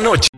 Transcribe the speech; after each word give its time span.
noite. 0.00 0.37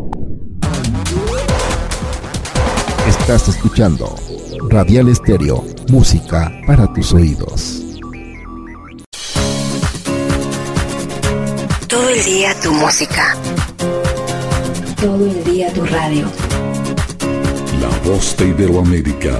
Estás 3.21 3.49
escuchando 3.49 4.15
Radial 4.69 5.07
Estéreo, 5.07 5.63
música 5.89 6.51
para 6.65 6.91
tus 6.91 7.13
oídos. 7.13 7.83
Todo 11.87 12.09
el 12.09 12.25
día 12.25 12.59
tu 12.61 12.73
música. 12.73 13.37
Todo 14.99 15.27
el 15.27 15.43
día 15.43 15.71
tu 15.71 15.85
radio. 15.85 16.25
La 17.79 18.09
voz 18.09 18.35
de 18.37 18.47
Iberoamérica. 18.47 19.39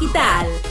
digital. 0.01 0.70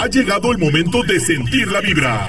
Ha 0.00 0.06
llegado 0.06 0.52
el 0.52 0.58
momento 0.58 1.02
de 1.02 1.18
sentir 1.18 1.72
la 1.72 1.80
vibra. 1.80 2.28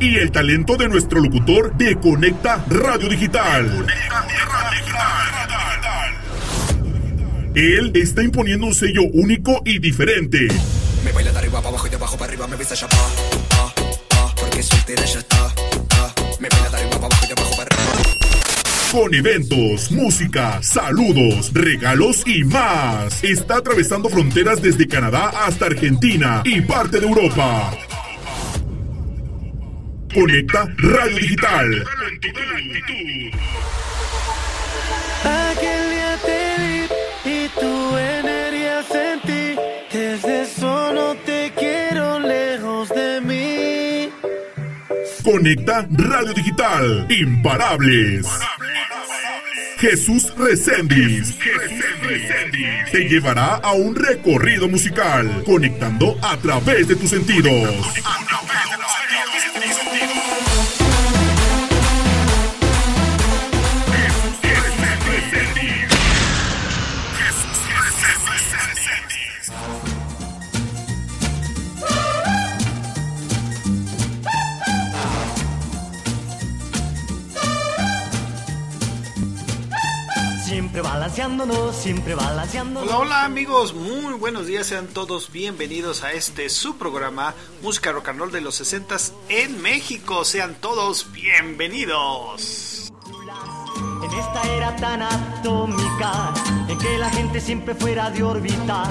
Y 0.00 0.16
el 0.16 0.32
talento 0.32 0.76
de 0.76 0.88
nuestro 0.88 1.20
locutor 1.20 1.76
de 1.76 1.94
Conecta 1.94 2.64
Radio 2.68 3.08
Digital. 3.08 3.86
Él 7.54 7.92
está 7.94 8.24
imponiendo 8.24 8.66
un 8.66 8.74
sello 8.74 9.02
único 9.12 9.62
y 9.64 9.78
diferente. 9.78 10.48
Me 11.04 11.12
baila 11.12 11.30
de 11.30 11.38
arriba 11.38 11.58
para 11.60 11.68
abajo 11.68 11.86
y 11.86 11.90
de 11.90 11.96
abajo 11.96 12.16
para 12.16 12.32
arriba 12.32 12.48
me 12.48 12.56
besa 12.56 12.74
ya 12.74 12.88
pa, 12.88 13.72
porque 14.40 14.60
soltera 14.60 15.04
ya 15.04 15.20
está, 15.20 15.54
me 16.40 16.48
baila 16.48 16.68
de 16.68 16.76
arriba 16.78 16.90
para 16.96 17.06
abajo 17.06 17.24
y 17.24 17.26
de 17.28 17.32
abajo 17.34 17.56
para 17.56 17.76
arriba. 17.76 18.11
Con 18.92 19.14
eventos, 19.14 19.90
música, 19.90 20.62
saludos, 20.62 21.50
regalos 21.54 22.24
y 22.26 22.44
más. 22.44 23.24
Está 23.24 23.56
atravesando 23.56 24.10
fronteras 24.10 24.60
desde 24.60 24.86
Canadá 24.86 25.30
hasta 25.46 25.64
Argentina 25.64 26.42
y 26.44 26.60
parte 26.60 27.00
de 27.00 27.06
Europa. 27.06 27.70
Conecta 30.12 30.68
Radio 30.76 31.16
Digital. 31.16 31.84
Aquel 35.24 35.90
día 35.90 36.18
te 36.26 36.54
vi 36.60 37.32
y 37.32 37.48
tu 37.48 37.96
energía 37.96 38.82
sentí. 38.82 39.56
Desde 39.90 40.42
eso 40.42 40.92
no 40.92 41.14
te 41.24 41.50
quiero 41.56 42.20
lejos 42.20 42.90
de 42.90 43.20
mí. 43.22 44.12
Conecta 45.24 45.88
Radio 45.92 46.34
Digital. 46.34 47.06
Imparables. 47.08 48.26
Jesús 49.82 50.32
Reséndiz. 50.36 51.36
Te 52.92 53.08
llevará 53.08 53.56
a 53.56 53.72
un 53.72 53.96
recorrido 53.96 54.68
musical, 54.68 55.42
conectando 55.44 56.16
a 56.22 56.36
través 56.36 56.86
de 56.86 56.94
tus 56.94 57.10
sentidos. 57.10 57.68
Balanceándonos, 81.12 81.76
siempre 81.76 82.14
balanceándonos. 82.14 82.88
Hola, 82.88 82.98
hola 82.98 83.24
amigos, 83.24 83.74
muy 83.74 84.14
buenos 84.14 84.46
días, 84.46 84.66
sean 84.66 84.86
todos 84.86 85.30
bienvenidos 85.30 86.04
a 86.04 86.12
este 86.12 86.48
su 86.48 86.78
programa 86.78 87.34
Música 87.60 87.92
Rock 87.92 88.08
and 88.08 88.18
Roll 88.18 88.32
de 88.32 88.40
los 88.40 88.54
60 88.54 88.96
en 89.28 89.60
México, 89.60 90.24
sean 90.24 90.54
todos 90.54 91.12
bienvenidos. 91.12 92.94
En 94.02 94.10
esta 94.10 94.42
era 94.54 94.74
tan 94.76 95.02
atómica, 95.02 96.32
en 96.66 96.78
que 96.78 96.96
la 96.96 97.10
gente 97.10 97.42
siempre 97.42 97.74
fuera 97.74 98.10
de 98.10 98.22
órbita, 98.22 98.84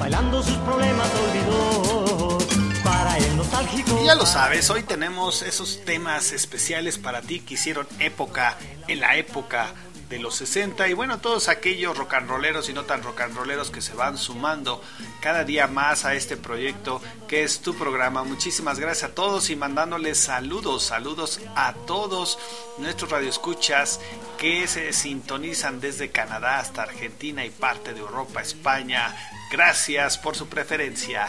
bailando 0.00 0.42
sus 0.42 0.56
problemas 0.56 1.08
olvidó 1.28 2.38
para 2.82 3.16
el 3.16 3.36
nostálgico. 3.36 3.96
Y 4.02 4.06
ya 4.06 4.16
lo 4.16 4.26
sabes, 4.26 4.68
hoy 4.70 4.82
tenemos 4.82 5.42
esos 5.42 5.84
temas 5.84 6.32
especiales 6.32 6.98
para 6.98 7.22
ti 7.22 7.38
que 7.38 7.54
hicieron 7.54 7.86
época 8.00 8.58
en 8.88 8.98
la 8.98 9.16
época 9.16 9.72
de 10.10 10.18
los 10.18 10.34
60 10.34 10.88
y 10.88 10.92
bueno, 10.92 11.20
todos 11.20 11.48
aquellos 11.48 11.96
rock 11.96 12.14
and 12.14 12.28
rolleros 12.28 12.68
y 12.68 12.72
no 12.72 12.84
tan 12.84 13.02
rock 13.02 13.20
and 13.22 13.36
rolleros 13.36 13.70
que 13.70 13.80
se 13.80 13.94
van 13.94 14.18
sumando 14.18 14.82
cada 15.22 15.44
día 15.44 15.68
más 15.68 16.04
a 16.04 16.14
este 16.14 16.36
proyecto 16.36 17.00
que 17.28 17.44
es 17.44 17.60
tu 17.60 17.74
programa. 17.74 18.24
Muchísimas 18.24 18.80
gracias 18.80 19.10
a 19.10 19.14
todos 19.14 19.50
y 19.50 19.56
mandándoles 19.56 20.18
saludos, 20.18 20.82
saludos 20.82 21.40
a 21.54 21.74
todos 21.86 22.40
nuestros 22.78 23.10
radioescuchas 23.10 24.00
que 24.36 24.66
se 24.66 24.92
sintonizan 24.92 25.80
desde 25.80 26.10
Canadá 26.10 26.58
hasta 26.58 26.82
Argentina 26.82 27.44
y 27.44 27.50
parte 27.50 27.94
de 27.94 28.00
Europa, 28.00 28.42
España. 28.42 29.14
Gracias 29.52 30.18
por 30.18 30.34
su 30.34 30.48
preferencia. 30.48 31.28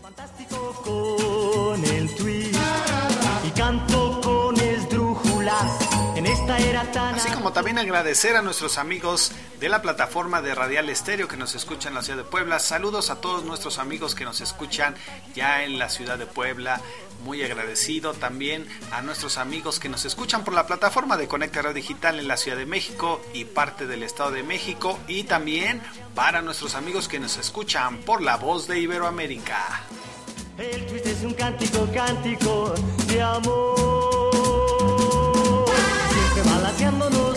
Fantástico 0.00 0.80
con 0.84 1.84
el 1.84 2.14
twist 2.14 2.56
y 3.44 3.50
canto 3.50 4.20
con. 4.22 4.42
Así 7.14 7.30
como 7.30 7.52
también 7.52 7.78
agradecer 7.78 8.36
a 8.36 8.42
nuestros 8.42 8.78
amigos 8.78 9.32
de 9.60 9.68
la 9.68 9.80
plataforma 9.80 10.42
de 10.42 10.54
Radial 10.54 10.88
Estéreo 10.88 11.28
que 11.28 11.36
nos 11.36 11.54
escuchan 11.54 11.90
en 11.90 11.94
la 11.96 12.02
ciudad 12.02 12.18
de 12.18 12.24
Puebla. 12.24 12.58
Saludos 12.58 13.10
a 13.10 13.20
todos 13.20 13.44
nuestros 13.44 13.78
amigos 13.78 14.14
que 14.14 14.24
nos 14.24 14.40
escuchan 14.40 14.94
ya 15.34 15.62
en 15.64 15.78
la 15.78 15.88
ciudad 15.88 16.18
de 16.18 16.26
Puebla. 16.26 16.80
Muy 17.24 17.42
agradecido 17.42 18.14
también 18.14 18.66
a 18.90 19.02
nuestros 19.02 19.38
amigos 19.38 19.78
que 19.78 19.88
nos 19.88 20.04
escuchan 20.04 20.42
por 20.42 20.54
la 20.54 20.66
plataforma 20.66 21.16
de 21.16 21.28
Conecta 21.28 21.62
Radio 21.62 21.74
Digital 21.74 22.18
en 22.18 22.26
la 22.26 22.36
Ciudad 22.36 22.56
de 22.56 22.66
México 22.66 23.20
y 23.32 23.44
parte 23.44 23.86
del 23.86 24.02
Estado 24.02 24.32
de 24.32 24.42
México. 24.42 24.98
Y 25.06 25.24
también 25.24 25.80
para 26.14 26.42
nuestros 26.42 26.74
amigos 26.74 27.06
que 27.06 27.20
nos 27.20 27.36
escuchan 27.36 27.98
por 27.98 28.20
la 28.20 28.36
voz 28.36 28.66
de 28.66 28.80
Iberoamérica. 28.80 29.82
El 30.58 30.86
twist 30.86 31.06
es 31.06 31.22
un 31.22 31.34
cántico, 31.34 31.88
cántico 31.94 32.74
de 33.06 33.22
amor. 33.22 34.31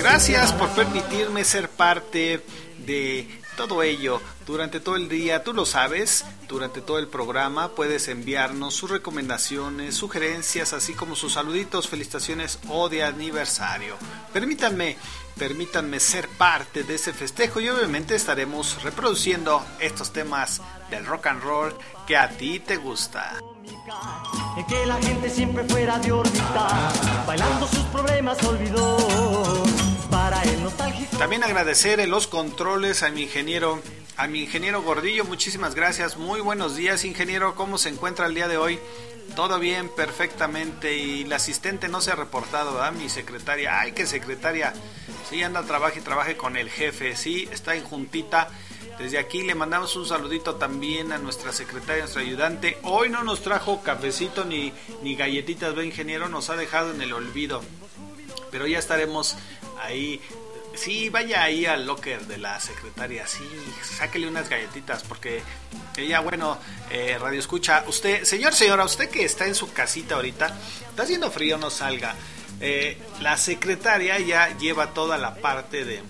Gracias 0.07 0.53
por 0.53 0.69
permitirme 0.69 1.43
ser 1.43 1.67
parte 1.67 2.39
de 2.77 3.27
todo 3.57 3.81
ello 3.81 4.21
durante 4.45 4.79
todo 4.79 4.97
el 4.97 5.09
día. 5.09 5.43
Tú 5.43 5.51
lo 5.51 5.65
sabes, 5.65 6.25
durante 6.47 6.79
todo 6.79 6.99
el 6.99 7.07
programa 7.07 7.69
puedes 7.69 8.07
enviarnos 8.07 8.75
sus 8.75 8.91
recomendaciones, 8.91 9.95
sugerencias, 9.95 10.73
así 10.73 10.93
como 10.93 11.15
sus 11.15 11.33
saluditos, 11.33 11.89
felicitaciones 11.89 12.59
o 12.69 12.87
de 12.87 13.03
aniversario. 13.03 13.95
Permítanme, 14.31 14.95
permítanme 15.39 15.99
ser 15.99 16.29
parte 16.29 16.83
de 16.83 16.95
ese 16.95 17.11
festejo 17.11 17.59
y 17.59 17.69
obviamente 17.69 18.13
estaremos 18.13 18.83
reproduciendo 18.83 19.65
estos 19.79 20.13
temas 20.13 20.61
del 20.91 21.03
rock 21.07 21.25
and 21.25 21.41
roll 21.41 21.73
que 22.05 22.15
a 22.15 22.29
ti 22.29 22.59
te 22.59 22.77
gusta. 22.77 23.39
Que 24.69 24.85
la 24.85 25.01
gente 25.01 25.31
siempre 25.31 25.63
fuera 25.63 25.97
de 25.97 26.11
órbita, 26.11 26.93
bailando 27.25 27.67
sus 27.67 27.83
problemas 27.85 28.41
olvidó 28.43 29.65
También 31.17 31.43
agradecer 31.43 32.07
los 32.07 32.27
controles 32.27 33.01
a 33.01 33.09
mi 33.09 33.23
ingeniero, 33.23 33.81
a 34.17 34.27
mi 34.27 34.43
ingeniero 34.43 34.81
Gordillo, 34.81 35.25
muchísimas 35.25 35.73
gracias. 35.73 36.17
Muy 36.17 36.41
buenos 36.41 36.75
días, 36.75 37.05
ingeniero. 37.05 37.55
¿Cómo 37.55 37.77
se 37.77 37.89
encuentra 37.89 38.25
el 38.27 38.35
día 38.35 38.47
de 38.47 38.57
hoy? 38.57 38.79
Todo 39.35 39.59
bien, 39.59 39.89
perfectamente. 39.89 40.97
Y 40.97 41.23
la 41.23 41.37
asistente 41.37 41.87
no 41.87 42.01
se 42.01 42.11
ha 42.11 42.15
reportado, 42.15 42.73
¿verdad? 42.73 42.91
Mi 42.91 43.09
secretaria. 43.09 43.79
Ay, 43.79 43.93
qué 43.93 44.05
secretaria. 44.05 44.73
Sí, 45.29 45.41
anda, 45.41 45.63
trabaja 45.63 45.97
y 45.97 46.01
trabaje 46.01 46.37
con 46.37 46.57
el 46.57 46.69
jefe. 46.69 47.15
Sí, 47.15 47.49
está 47.51 47.75
en 47.75 47.83
juntita. 47.83 48.49
Desde 48.99 49.17
aquí 49.17 49.41
le 49.41 49.55
mandamos 49.55 49.95
un 49.95 50.05
saludito 50.05 50.55
también 50.55 51.11
a 51.11 51.17
nuestra 51.17 51.51
secretaria, 51.51 52.03
nuestra 52.03 52.21
ayudante. 52.21 52.77
Hoy 52.83 53.09
no 53.09 53.23
nos 53.23 53.41
trajo 53.41 53.81
cafecito 53.83 54.45
ni, 54.45 54.71
ni 55.01 55.15
galletitas, 55.15 55.75
ve 55.75 55.85
ingeniero, 55.85 56.29
nos 56.29 56.49
ha 56.49 56.55
dejado 56.55 56.91
en 56.91 57.01
el 57.01 57.11
olvido. 57.13 57.61
Pero 58.51 58.67
ya 58.67 58.79
estaremos 58.79 59.35
ahí. 59.85 60.21
Sí, 60.75 61.09
vaya 61.09 61.41
ahí 61.41 61.65
al 61.65 61.85
locker 61.85 62.27
de 62.27 62.37
la 62.37 62.59
secretaria, 62.59 63.25
sí, 63.27 63.45
sáquele 63.97 64.27
unas 64.27 64.49
galletitas 64.49 65.03
porque 65.03 65.41
ella, 65.95 66.19
bueno, 66.19 66.57
eh, 66.89 67.17
radio 67.17 67.39
escucha. 67.39 67.85
Usted, 67.87 68.25
señor, 68.25 68.53
señora, 68.53 68.83
usted 68.83 69.09
que 69.09 69.23
está 69.23 69.45
en 69.45 69.55
su 69.55 69.71
casita 69.71 70.15
ahorita, 70.15 70.57
está 70.89 71.03
haciendo 71.03 71.31
frío, 71.31 71.57
no 71.57 71.69
salga. 71.69 72.15
Eh, 72.59 72.97
la 73.21 73.37
secretaria 73.37 74.19
ya 74.19 74.57
lleva 74.57 74.93
toda 74.93 75.17
la 75.17 75.35
parte 75.35 75.85
de, 75.85 76.01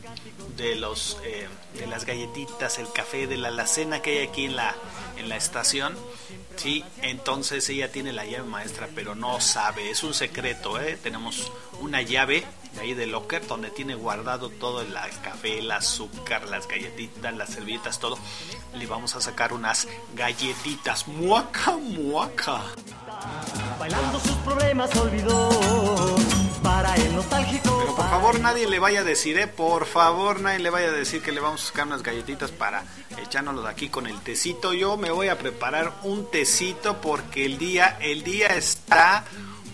de 0.57 0.75
los 0.75 1.19
eh, 1.23 1.47
de 1.77 1.87
las 1.87 2.05
galletitas, 2.05 2.79
el 2.79 2.91
café, 2.91 3.27
de 3.27 3.37
la 3.37 3.49
alacena 3.49 4.01
que 4.01 4.19
hay 4.19 4.27
aquí 4.27 4.45
en 4.45 4.55
la 4.55 4.75
en 5.17 5.29
la 5.29 5.37
estación. 5.37 5.95
Sí, 6.55 6.83
entonces 7.01 7.67
ella 7.69 7.91
tiene 7.91 8.13
la 8.13 8.25
llave 8.25 8.47
maestra, 8.47 8.87
pero 8.95 9.13
no 9.13 9.41
sabe, 9.41 9.89
es 9.89 10.03
un 10.03 10.13
secreto, 10.13 10.79
¿eh? 10.79 10.97
Tenemos 11.01 11.51
una 11.81 12.01
llave 12.01 12.45
de 12.75 12.81
ahí 12.81 12.93
de 12.93 13.07
locker 13.07 13.47
donde 13.47 13.69
tiene 13.69 13.95
guardado 13.95 14.49
todo 14.49 14.81
el 14.81 14.93
café, 15.23 15.59
el 15.59 15.71
azúcar, 15.71 16.47
las 16.49 16.67
galletitas, 16.67 17.35
las 17.35 17.49
servilletas, 17.49 17.99
todo. 17.99 18.17
Le 18.73 18.85
vamos 18.85 19.15
a 19.15 19.21
sacar 19.21 19.53
unas 19.53 19.87
galletitas, 20.13 21.07
muaca, 21.07 21.77
muaca. 21.77 22.61
Bailando 23.79 24.19
sus 24.19 24.35
problemas 24.37 24.95
olvidó 24.95 25.49
para 26.61 26.95
el 26.95 27.15
nostálgico. 27.15 27.77
Pero 27.79 27.95
por 27.95 28.09
favor 28.09 28.39
nadie 28.39 28.67
le 28.67 28.79
vaya 28.79 29.01
a 29.01 29.03
decir, 29.03 29.37
eh, 29.37 29.47
por 29.47 29.85
favor 29.85 30.41
nadie 30.41 30.59
le 30.59 30.69
vaya 30.69 30.87
a 30.87 30.91
decir 30.91 31.21
que 31.21 31.31
le 31.31 31.39
vamos 31.39 31.63
a 31.63 31.67
sacar 31.67 31.87
unas 31.87 32.03
galletitas 32.03 32.51
para 32.51 32.83
echárnoslo 33.17 33.61
de 33.61 33.69
aquí 33.69 33.89
con 33.89 34.07
el 34.07 34.19
tecito. 34.21 34.73
Yo 34.73 34.97
me 34.97 35.11
voy 35.11 35.29
a 35.29 35.37
preparar 35.37 35.93
un 36.03 36.29
tecito 36.29 36.99
porque 37.01 37.45
el 37.45 37.57
día, 37.57 37.97
el 38.01 38.23
día 38.23 38.47
está 38.47 39.23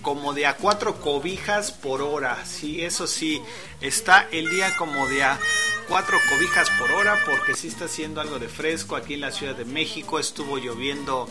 como 0.02 0.34
de 0.34 0.46
a 0.46 0.58
cuatro 0.58 1.00
cobijas 1.00 1.72
por 1.72 2.02
hora. 2.02 2.46
Sí, 2.46 2.84
eso 2.84 3.08
sí, 3.08 3.42
está 3.80 4.28
el 4.32 4.50
día 4.50 4.76
como 4.78 5.08
de 5.08 5.24
a 5.24 5.40
cuatro 5.88 6.18
cobijas 6.30 6.70
por 6.80 6.92
hora 6.92 7.20
porque 7.26 7.54
sí 7.56 7.68
está 7.68 7.86
haciendo 7.86 8.22
algo 8.22 8.40
de 8.40 8.48
fresco 8.48 8.96
aquí 8.96 9.16
en 9.16 9.22
la 9.22 9.32
Ciudad 9.32 9.56
de 9.56 9.66
México. 9.66 10.20
Estuvo 10.20 10.58
lloviendo 10.58 11.30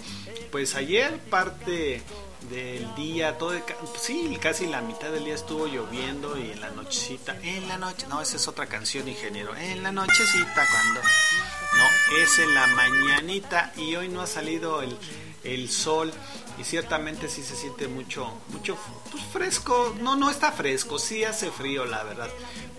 pues 0.50 0.74
ayer 0.74 1.18
parte 1.30 2.02
del 2.48 2.94
día, 2.94 3.36
todo 3.38 3.52
sí, 4.00 4.36
casi 4.40 4.66
la 4.66 4.80
mitad 4.80 5.10
del 5.10 5.24
día 5.24 5.34
estuvo 5.34 5.66
lloviendo 5.66 6.38
y 6.38 6.50
en 6.50 6.60
la 6.60 6.70
nochecita, 6.70 7.36
en 7.42 7.68
la 7.68 7.76
noche, 7.76 8.06
no, 8.08 8.20
esa 8.22 8.36
es 8.36 8.48
otra 8.48 8.66
canción, 8.66 9.06
ingeniero, 9.08 9.54
en 9.56 9.82
la 9.82 9.92
nochecita 9.92 10.66
cuando, 10.70 11.00
no, 11.02 12.16
es 12.18 12.38
en 12.38 12.54
la 12.54 12.66
mañanita 12.68 13.72
y 13.76 13.94
hoy 13.94 14.08
no 14.08 14.22
ha 14.22 14.26
salido 14.26 14.80
el, 14.82 14.96
el 15.44 15.68
sol 15.68 16.12
y 16.60 16.64
ciertamente 16.64 17.28
sí 17.28 17.42
se 17.42 17.56
siente 17.56 17.88
mucho, 17.88 18.30
mucho 18.48 18.76
pues, 19.10 19.24
fresco, 19.24 19.96
no, 20.02 20.14
no 20.14 20.28
está 20.28 20.52
fresco, 20.52 20.98
sí 20.98 21.24
hace 21.24 21.50
frío, 21.50 21.86
la 21.86 22.02
verdad, 22.02 22.28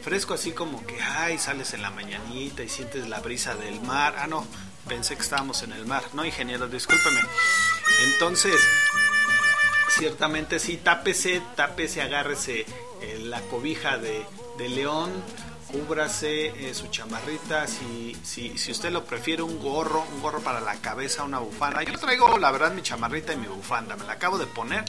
fresco 0.03 0.35
así 0.35 0.51
como 0.51 0.85
que, 0.85 1.01
ay, 1.01 1.39
sales 1.39 1.73
en 1.73 1.81
la 1.81 1.89
mañanita 1.89 2.61
y 2.61 2.69
sientes 2.69 3.09
la 3.09 3.21
brisa 3.21 3.55
del 3.55 3.81
mar, 3.81 4.15
ah, 4.19 4.27
no, 4.27 4.45
pensé 4.87 5.15
que 5.15 5.23
estábamos 5.23 5.63
en 5.63 5.71
el 5.71 5.87
mar, 5.87 6.03
no, 6.13 6.23
ingeniero, 6.23 6.67
discúlpeme, 6.67 7.21
entonces, 8.03 8.61
ciertamente 9.89 10.59
sí, 10.59 10.77
tápese, 10.77 11.41
tápese, 11.55 12.03
agárrese 12.03 12.67
eh, 13.01 13.19
la 13.23 13.41
cobija 13.41 13.97
de, 13.97 14.23
de 14.59 14.69
león, 14.69 15.11
cúbrase 15.71 16.47
eh, 16.47 16.73
su 16.73 16.87
chamarrita, 16.87 17.67
si, 17.67 18.15
si, 18.23 18.57
si 18.57 18.71
usted 18.71 18.91
lo 18.91 19.05
prefiere, 19.05 19.41
un 19.41 19.59
gorro, 19.59 20.05
un 20.13 20.21
gorro 20.21 20.41
para 20.41 20.59
la 20.59 20.75
cabeza, 20.75 21.23
una 21.23 21.39
bufanda. 21.39 21.83
Yo 21.83 21.97
traigo, 21.97 22.37
la 22.37 22.51
verdad, 22.51 22.73
mi 22.73 22.81
chamarrita 22.81 23.33
y 23.33 23.37
mi 23.37 23.47
bufanda, 23.47 23.95
me 23.95 24.05
la 24.05 24.13
acabo 24.13 24.37
de 24.37 24.47
poner 24.47 24.85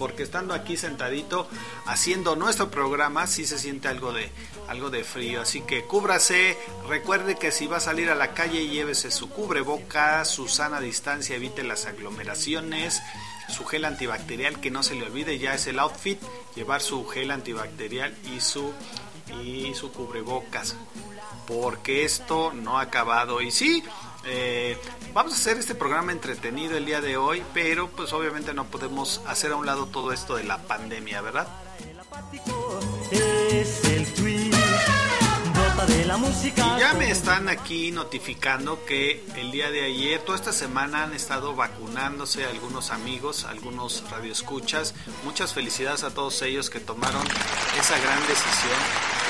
porque 0.00 0.22
estando 0.22 0.54
aquí 0.54 0.78
sentadito 0.78 1.46
haciendo 1.84 2.34
nuestro 2.34 2.70
programa 2.70 3.26
sí 3.26 3.44
se 3.44 3.58
siente 3.58 3.86
algo 3.86 4.14
de 4.14 4.30
algo 4.66 4.88
de 4.88 5.04
frío, 5.04 5.42
así 5.42 5.60
que 5.60 5.84
cúbrase, 5.84 6.56
recuerde 6.88 7.36
que 7.36 7.52
si 7.52 7.66
va 7.66 7.76
a 7.76 7.80
salir 7.80 8.08
a 8.08 8.14
la 8.14 8.32
calle 8.32 8.68
llévese 8.68 9.10
su 9.10 9.28
cubreboca, 9.28 10.24
su 10.24 10.48
sana 10.48 10.80
distancia, 10.80 11.36
evite 11.36 11.64
las 11.64 11.84
aglomeraciones, 11.84 13.02
su 13.50 13.66
gel 13.66 13.84
antibacterial 13.84 14.58
que 14.60 14.70
no 14.70 14.82
se 14.82 14.94
le 14.94 15.02
olvide, 15.02 15.38
ya 15.38 15.54
es 15.54 15.66
el 15.66 15.78
outfit, 15.78 16.18
llevar 16.54 16.80
su 16.80 17.04
gel 17.06 17.30
antibacterial 17.30 18.16
y 18.34 18.40
su 18.40 18.72
y 19.42 19.74
su 19.74 19.92
cubrebocas, 19.92 20.76
porque 21.46 22.04
esto 22.04 22.52
no 22.52 22.78
ha 22.78 22.82
acabado 22.82 23.40
y 23.40 23.50
sí, 23.50 23.82
eh, 24.24 24.78
vamos 25.14 25.32
a 25.32 25.36
hacer 25.36 25.58
este 25.58 25.74
programa 25.74 26.12
entretenido 26.12 26.76
el 26.76 26.84
día 26.84 27.00
de 27.00 27.16
hoy, 27.16 27.42
pero 27.54 27.88
pues 27.88 28.12
obviamente 28.12 28.52
no 28.52 28.66
podemos 28.66 29.22
hacer 29.26 29.52
a 29.52 29.56
un 29.56 29.66
lado 29.66 29.86
todo 29.86 30.12
esto 30.12 30.36
de 30.36 30.44
la 30.44 30.58
pandemia, 30.58 31.20
¿verdad? 31.22 31.48
Es 33.10 33.84
Y 36.10 36.80
ya 36.80 36.92
me 36.94 37.08
están 37.08 37.48
aquí 37.48 37.92
notificando 37.92 38.84
que 38.84 39.24
el 39.36 39.52
día 39.52 39.70
de 39.70 39.84
ayer, 39.84 40.20
toda 40.20 40.36
esta 40.36 40.52
semana 40.52 41.04
han 41.04 41.14
estado 41.14 41.54
vacunándose 41.54 42.44
algunos 42.44 42.90
amigos, 42.90 43.44
algunos 43.44 44.02
radioescuchas. 44.10 44.92
Muchas 45.24 45.54
felicidades 45.54 46.02
a 46.02 46.12
todos 46.12 46.42
ellos 46.42 46.68
que 46.68 46.80
tomaron 46.80 47.24
esa 47.78 47.96
gran 48.00 48.20
decisión. 48.26 48.80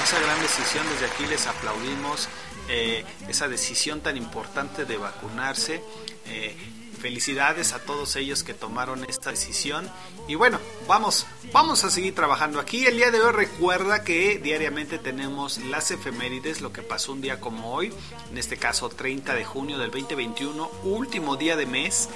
Esa 0.03 0.21
gran 0.21 0.41
decisión, 0.41 0.87
desde 0.89 1.13
aquí 1.13 1.27
les 1.27 1.47
aplaudimos 1.49 2.31
eh, 2.71 3.05
esa 3.29 3.47
decisión 3.47 4.01
tan 4.01 4.17
importante 4.17 4.87
de 4.87 4.97
vacunarse. 4.97 5.83
Eh, 6.25 6.57
felicidades 7.00 7.73
a 7.73 7.80
todos 7.80 8.14
ellos 8.16 8.45
que 8.45 8.54
tomaron 8.54 9.04
esta 9.04 9.30
decisión. 9.30 9.90
Y 10.28 10.35
bueno 10.35 10.61
vamos 10.87 11.26
vamos 11.52 11.85
a 11.85 11.90
seguir 11.90 12.14
trabajando 12.14 12.61
aquí. 12.61 12.87
El 12.87 12.97
día 12.97 13.11
de 13.11 13.21
hoy 13.21 13.33
recuerda 13.33 14.04
que 14.04 14.38
diariamente 14.38 14.99
tenemos 14.99 15.59
las 15.59 15.90
efemérides 15.90 16.61
lo 16.61 16.73
que 16.73 16.83
pasó 16.83 17.12
un 17.12 17.21
día 17.21 17.40
como 17.40 17.73
hoy 17.75 17.92
en 18.30 18.38
este 18.38 18.57
caso 18.57 18.88
30 18.88 19.35
de 19.35 19.45
junio 19.45 19.78
del 19.78 19.90
2021 19.90 20.71
último 20.85 21.37
día 21.37 21.57
de 21.57 21.66
mes 21.66 22.09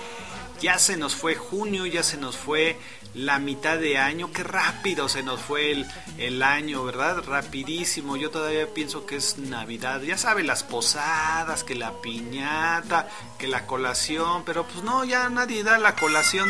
ya 0.61 0.79
se 0.79 0.97
nos 0.97 1.15
fue 1.15 1.35
junio 1.35 1.87
ya 1.87 2.03
se 2.03 2.17
nos 2.17 2.37
fue 2.37 2.79
la 3.15 3.39
mitad 3.39 3.79
de 3.79 3.97
año, 3.97 4.33
qué 4.33 4.43
rápido 4.43 5.09
se 5.09 5.23
nos 5.23 5.41
fue 5.41 5.71
el, 5.71 5.87
el, 6.19 6.43
año, 6.43 6.83
¿verdad? 6.83 7.23
Rapidísimo, 7.25 8.17
yo 8.17 8.31
todavía 8.31 8.67
pienso 8.75 9.07
que 9.07 9.17
es 9.17 9.39
Navidad, 9.39 10.03
ya 10.03 10.19
sabe, 10.19 10.43
las 10.43 10.65
posadas, 10.65 11.63
que 11.63 11.77
la 11.77 11.93
piñata, 12.03 13.09
que 13.39 13.47
la 13.47 13.67
colación, 13.67 14.43
pero 14.45 14.65
pues 14.65 14.83
no, 14.83 15.05
ya 15.05 15.29
nadie 15.29 15.63
da 15.63 15.79
la 15.79 15.95
colación, 15.95 16.49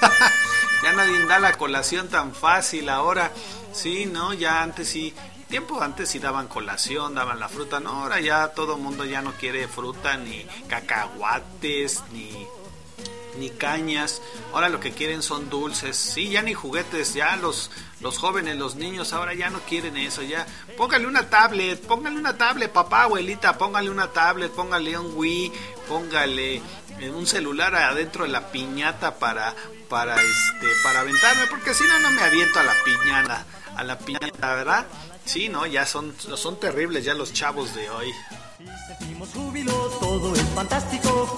ya 0.82 0.92
nadie 0.92 1.24
da 1.26 1.38
la 1.38 1.54
colación 1.54 2.08
tan 2.08 2.34
fácil 2.34 2.90
ahora, 2.90 3.32
sí, 3.72 4.04
¿no? 4.04 4.34
Ya 4.34 4.62
antes 4.62 4.88
sí, 4.90 5.14
tiempo 5.48 5.80
antes 5.80 6.10
sí 6.10 6.18
daban 6.18 6.46
colación, 6.46 7.14
daban 7.14 7.40
la 7.40 7.48
fruta, 7.48 7.80
no, 7.80 8.02
ahora 8.02 8.20
ya 8.20 8.48
todo 8.48 8.76
el 8.76 8.82
mundo 8.82 9.06
ya 9.06 9.22
no 9.22 9.32
quiere 9.32 9.66
fruta, 9.66 10.18
ni 10.18 10.44
cacahuates, 10.68 12.02
ni 12.12 12.46
ni 13.38 13.50
cañas, 13.50 14.22
ahora 14.52 14.68
lo 14.68 14.80
que 14.80 14.92
quieren 14.92 15.22
son 15.22 15.50
dulces, 15.50 15.96
sí, 15.96 16.30
ya 16.30 16.42
ni 16.42 16.54
juguetes, 16.54 17.14
ya 17.14 17.36
los, 17.36 17.70
los 18.00 18.18
jóvenes, 18.18 18.56
los 18.56 18.76
niños 18.76 19.12
ahora 19.12 19.34
ya 19.34 19.50
no 19.50 19.60
quieren 19.60 19.96
eso, 19.96 20.22
ya 20.22 20.46
póngale 20.76 21.06
una 21.06 21.28
tablet, 21.28 21.80
póngale 21.86 22.16
una 22.16 22.36
tablet, 22.36 22.70
papá, 22.70 23.04
abuelita, 23.04 23.58
póngale 23.58 23.90
una 23.90 24.12
tablet, 24.12 24.52
póngale 24.52 24.98
un 24.98 25.12
Wii, 25.16 25.52
póngale 25.88 26.62
un 27.14 27.26
celular 27.26 27.74
adentro 27.74 28.24
de 28.24 28.30
la 28.30 28.48
piñata 28.48 29.18
para, 29.18 29.54
para 29.88 30.14
este, 30.14 30.66
para 30.82 31.00
aventarme, 31.00 31.46
porque 31.48 31.74
si 31.74 31.84
no, 31.84 31.98
no 32.00 32.10
me 32.12 32.22
aviento 32.22 32.60
a 32.60 32.62
la 32.62 32.74
piñata, 32.84 33.46
a 33.76 33.84
la 33.84 33.98
piñata, 33.98 34.54
¿verdad? 34.54 34.86
Sí, 35.24 35.48
no, 35.48 35.66
ya 35.66 35.86
son, 35.86 36.14
son 36.18 36.60
terribles 36.60 37.04
ya 37.04 37.14
los 37.14 37.32
chavos 37.32 37.74
de 37.74 37.88
hoy. 37.90 38.12
Sentimos 38.86 39.30
júbilo, 39.30 39.72
todo 40.00 40.34
fantástico 40.54 41.34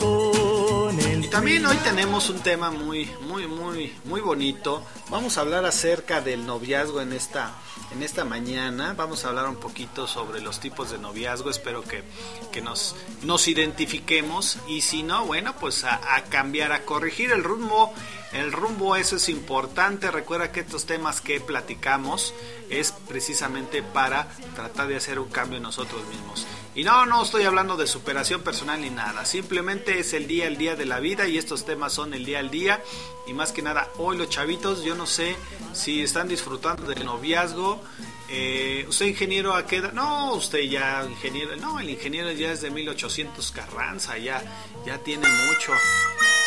también 1.36 1.66
hoy 1.66 1.76
tenemos 1.84 2.30
un 2.30 2.40
tema 2.40 2.70
muy, 2.70 3.10
muy, 3.28 3.46
muy, 3.46 3.94
muy 4.04 4.22
bonito. 4.22 4.82
Vamos 5.10 5.36
a 5.36 5.42
hablar 5.42 5.66
acerca 5.66 6.22
del 6.22 6.46
noviazgo 6.46 7.02
en 7.02 7.12
esta, 7.12 7.52
en 7.92 8.02
esta 8.02 8.24
mañana. 8.24 8.94
Vamos 8.96 9.22
a 9.22 9.28
hablar 9.28 9.46
un 9.46 9.56
poquito 9.56 10.06
sobre 10.06 10.40
los 10.40 10.60
tipos 10.60 10.90
de 10.90 10.96
noviazgo. 10.96 11.50
Espero 11.50 11.82
que, 11.82 12.04
que 12.52 12.62
nos, 12.62 12.96
nos 13.22 13.48
identifiquemos. 13.48 14.56
Y 14.66 14.80
si 14.80 15.02
no, 15.02 15.26
bueno, 15.26 15.54
pues 15.60 15.84
a, 15.84 16.16
a 16.16 16.22
cambiar, 16.22 16.72
a 16.72 16.86
corregir 16.86 17.30
el 17.32 17.44
rumbo 17.44 17.92
el 18.32 18.52
rumbo, 18.52 18.96
eso 18.96 19.16
es 19.16 19.28
importante. 19.28 20.10
Recuerda 20.10 20.52
que 20.52 20.60
estos 20.60 20.84
temas 20.84 21.20
que 21.20 21.40
platicamos 21.40 22.34
es 22.70 22.92
precisamente 23.08 23.82
para 23.82 24.28
tratar 24.54 24.88
de 24.88 24.96
hacer 24.96 25.18
un 25.18 25.28
cambio 25.28 25.58
en 25.58 25.62
nosotros 25.62 26.02
mismos. 26.08 26.46
Y 26.76 26.84
no, 26.84 27.06
no 27.06 27.22
estoy 27.22 27.44
hablando 27.44 27.78
de 27.78 27.86
superación 27.86 28.42
personal 28.42 28.82
ni 28.82 28.90
nada. 28.90 29.24
Simplemente 29.24 29.98
es 29.98 30.12
el 30.12 30.26
día 30.26 30.46
al 30.46 30.58
día 30.58 30.76
de 30.76 30.84
la 30.84 31.00
vida 31.00 31.26
y 31.26 31.38
estos 31.38 31.64
temas 31.64 31.94
son 31.94 32.12
el 32.12 32.26
día 32.26 32.38
al 32.38 32.50
día. 32.50 32.82
Y 33.26 33.32
más 33.32 33.50
que 33.50 33.62
nada, 33.62 33.88
hoy 33.96 34.18
los 34.18 34.28
chavitos, 34.28 34.84
yo 34.84 34.94
no 34.94 35.06
sé 35.06 35.36
si 35.72 36.02
están 36.02 36.28
disfrutando 36.28 36.84
del 36.84 37.06
noviazgo. 37.06 37.82
Eh, 38.28 38.84
¿Usted 38.90 39.06
ingeniero 39.06 39.54
a 39.54 39.66
qué 39.66 39.76
edad? 39.76 39.94
No, 39.94 40.34
usted 40.34 40.60
ya 40.64 41.02
ingeniero. 41.08 41.56
No, 41.56 41.80
el 41.80 41.88
ingeniero 41.88 42.30
ya 42.32 42.52
es 42.52 42.60
de 42.60 42.70
1800 42.70 43.52
Carranza, 43.52 44.18
ya, 44.18 44.42
ya 44.84 44.98
tiene 44.98 45.26
mucho. 45.26 45.72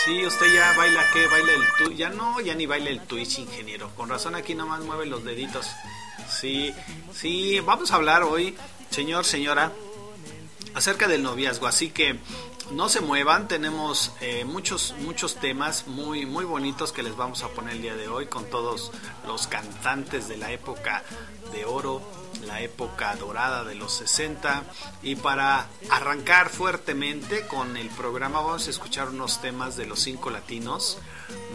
Sí, 0.05 0.24
usted 0.27 0.53
ya 0.53 0.77
baila 0.77 1.07
qué, 1.12 1.25
baila 1.25 1.53
el 1.53 1.63
Twitch. 1.79 1.98
Ya 1.98 2.09
no, 2.09 2.39
ya 2.39 2.53
ni 2.53 2.67
baila 2.67 2.91
el 2.91 3.01
Twitch, 3.01 3.39
ingeniero. 3.39 3.89
Con 3.95 4.09
razón 4.09 4.36
aquí 4.36 4.53
nomás 4.53 4.81
mueve 4.81 5.07
los 5.07 5.24
deditos. 5.24 5.65
Sí, 6.29 6.71
sí, 7.15 7.59
vamos 7.62 7.89
a 7.91 7.95
hablar 7.95 8.21
hoy, 8.21 8.55
señor, 8.91 9.25
señora, 9.25 9.71
acerca 10.73 11.07
del 11.07 11.23
noviazgo. 11.23 11.67
Así 11.67 11.89
que 11.89 12.19
no 12.71 12.88
se 12.88 13.01
muevan, 13.01 13.47
tenemos 13.47 14.11
eh, 14.21 14.45
muchos, 14.45 14.93
muchos 14.99 15.35
temas 15.35 15.88
muy, 15.88 16.25
muy 16.25 16.45
bonitos 16.45 16.91
que 16.91 17.01
les 17.01 17.15
vamos 17.15 17.43
a 17.43 17.47
poner 17.49 17.75
el 17.75 17.81
día 17.81 17.95
de 17.95 18.07
hoy 18.07 18.27
con 18.27 18.45
todos 18.45 18.91
los 19.25 19.47
cantantes 19.47 20.27
de 20.27 20.38
la 20.38 20.51
época 20.51 21.03
de 21.51 21.65
oro, 21.65 22.01
la 22.45 22.61
época 22.61 23.15
dorada 23.15 23.63
de 23.63 23.73
los 23.73 23.93
60. 23.93 24.63
Y 25.01 25.15
para 25.15 25.67
arrancar 25.89 26.49
fuertemente 26.49 27.47
con 27.47 27.75
el 27.75 27.89
programa 27.89 28.41
vamos 28.41 28.67
a 28.67 28.69
escuchar 28.69 29.09
unos 29.09 29.41
temas 29.41 29.75
de 29.75 29.88
los 29.88 29.99
cinco 29.99 30.29
latinos. 30.29 30.99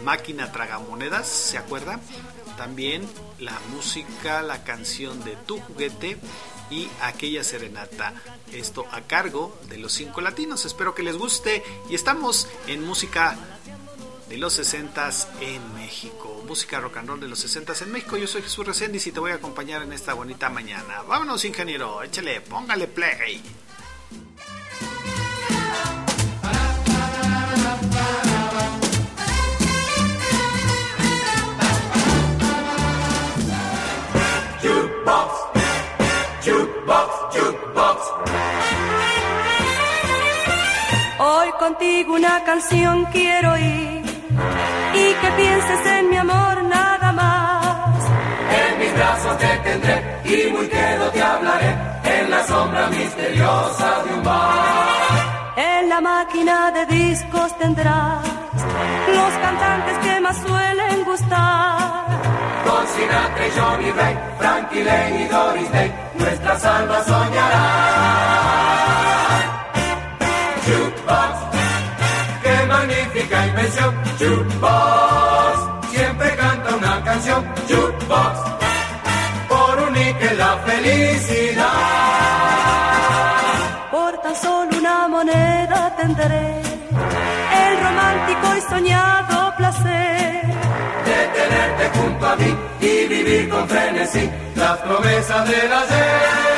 Máquina 0.03 0.51
Tragamonedas, 0.51 1.27
¿se 1.27 1.57
acuerda? 1.57 1.99
También 2.57 3.07
la 3.39 3.57
música, 3.73 4.41
la 4.41 4.63
canción 4.63 5.23
de 5.23 5.35
Tu 5.35 5.59
juguete 5.59 6.17
y 6.69 6.89
aquella 7.01 7.43
serenata. 7.43 8.13
Esto 8.51 8.85
a 8.91 9.01
cargo 9.01 9.57
de 9.69 9.77
los 9.77 9.93
cinco 9.93 10.21
latinos. 10.21 10.65
Espero 10.65 10.95
que 10.95 11.03
les 11.03 11.17
guste 11.17 11.63
y 11.89 11.95
estamos 11.95 12.47
en 12.67 12.83
música 12.83 13.37
de 14.29 14.37
los 14.37 14.53
60 14.53 15.09
en 15.41 15.73
México. 15.75 16.43
Música 16.47 16.79
rock 16.79 16.97
and 16.97 17.09
roll 17.09 17.19
de 17.19 17.27
los 17.27 17.39
60 17.39 17.73
en 17.81 17.91
México. 17.91 18.17
Yo 18.17 18.27
soy 18.27 18.41
Jesús 18.41 18.65
Reséndiz 18.65 19.05
y 19.07 19.11
te 19.11 19.19
voy 19.19 19.31
a 19.31 19.35
acompañar 19.35 19.81
en 19.83 19.93
esta 19.93 20.13
bonita 20.13 20.49
mañana. 20.49 21.03
Vámonos, 21.03 21.45
ingeniero. 21.45 22.01
Échale, 22.03 22.41
póngale 22.41 22.87
play. 22.87 23.41
Jukebox, 36.85 37.35
jukebox. 37.35 37.99
Hoy 41.19 41.51
contigo 41.59 42.13
una 42.13 42.43
canción 42.43 43.05
quiero 43.11 43.53
oír 43.53 44.03
y 44.93 45.13
que 45.21 45.31
pienses 45.37 45.85
en 45.85 46.09
mi 46.09 46.17
amor 46.17 46.63
nada 46.63 47.11
más. 47.11 48.05
En 48.63 48.79
mis 48.79 48.93
brazos 48.93 49.37
te 49.37 49.57
tendré 49.63 50.21
y 50.25 50.51
muy 50.51 50.67
quedo 50.67 51.09
te 51.11 51.21
hablaré 51.21 51.75
en 52.03 52.29
la 52.29 52.43
sombra 52.45 52.89
misteriosa 52.89 54.03
de 54.03 54.13
un 54.13 54.23
bar. 54.23 55.14
En 55.57 55.87
la 55.87 56.01
máquina 56.01 56.69
de 56.71 56.85
discos 56.85 57.57
tendrás 57.57 58.25
los 59.07 59.33
cantantes 59.41 59.97
que 59.99 60.19
más 60.19 60.37
suelen 60.37 61.05
gustar. 61.05 62.05
Con 62.65 62.85
Sinatra 62.87 63.45
Johnny 63.55 63.91
Ray, 63.91 64.17
Frankie 64.37 64.83
Lane 64.83 65.23
y 65.23 65.27
Doris 65.29 65.71
Day, 65.71 65.93
nuestras 66.15 66.65
almas 66.65 67.05
soñarán. 67.05 67.55
Jukebox, 70.65 71.37
qué 72.43 72.65
magnífica 72.67 73.47
invención. 73.47 73.95
Jukebox, 74.19 75.89
siempre 75.91 76.35
canta 76.35 76.75
una 76.75 77.01
canción. 77.05 77.45
Jukebox, 77.69 78.39
por 79.47 79.79
unir 79.87 80.15
la 80.37 80.57
felicidad. 80.65 81.44
Con 93.55 93.69
frenesí 93.69 94.29
las 94.55 94.77
promesas 94.79 95.47
del 95.47 95.73
ayer 95.73 96.54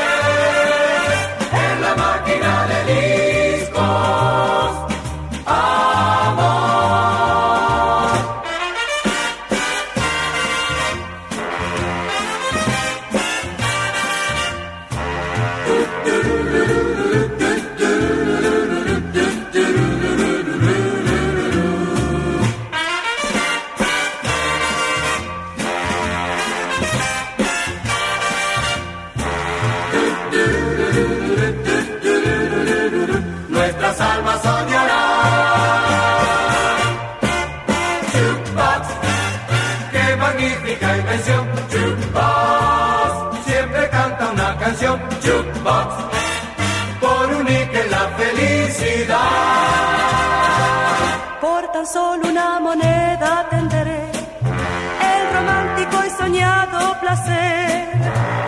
placer 57.07 57.87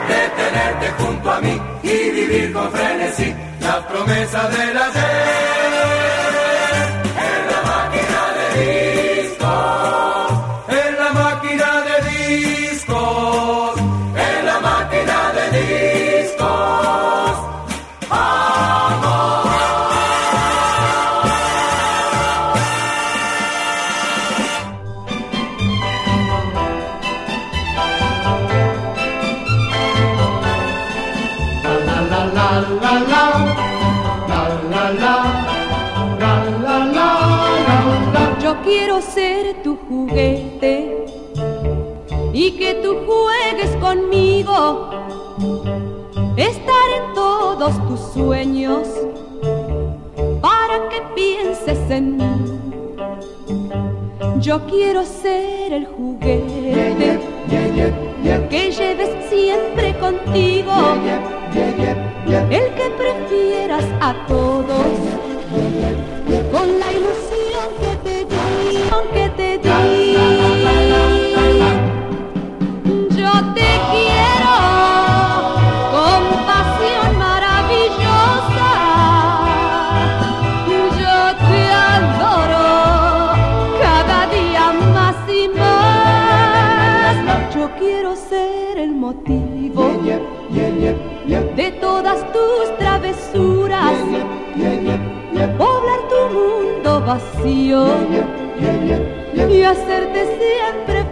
de 0.10 0.22
tenerte 0.42 1.04
junto 1.04 1.32
a 1.32 1.40
mí 1.40 1.62
y 1.84 2.10
vivir 2.12 2.54
con 2.54 2.70
frenesí 2.72 3.34
las 3.62 3.86
promesas 3.86 4.58
del 4.58 4.78
ayer. 4.78 6.19
Estar 46.36 46.90
en 46.98 47.14
todos 47.14 47.88
tus 47.88 48.00
sueños 48.14 48.88
para 50.42 50.90
que 50.90 51.02
pienses 51.16 51.80
en 51.90 52.18
mí. 52.18 52.60
Yo 54.40 54.60
quiero 54.68 55.06
ser 55.06 55.74
el 55.74 55.86
juguete 55.86 57.20
que 58.50 58.72
lleves 58.72 59.10
siempre 59.30 59.98
contigo, 59.98 60.74
el 62.50 62.74
que 62.74 62.90
prefieras 62.98 63.86
a 64.02 64.14
todos, 64.28 64.59
vacío 97.10 97.88
y 99.50 99.64
hacerte 99.64 100.26
siempre 100.38 101.09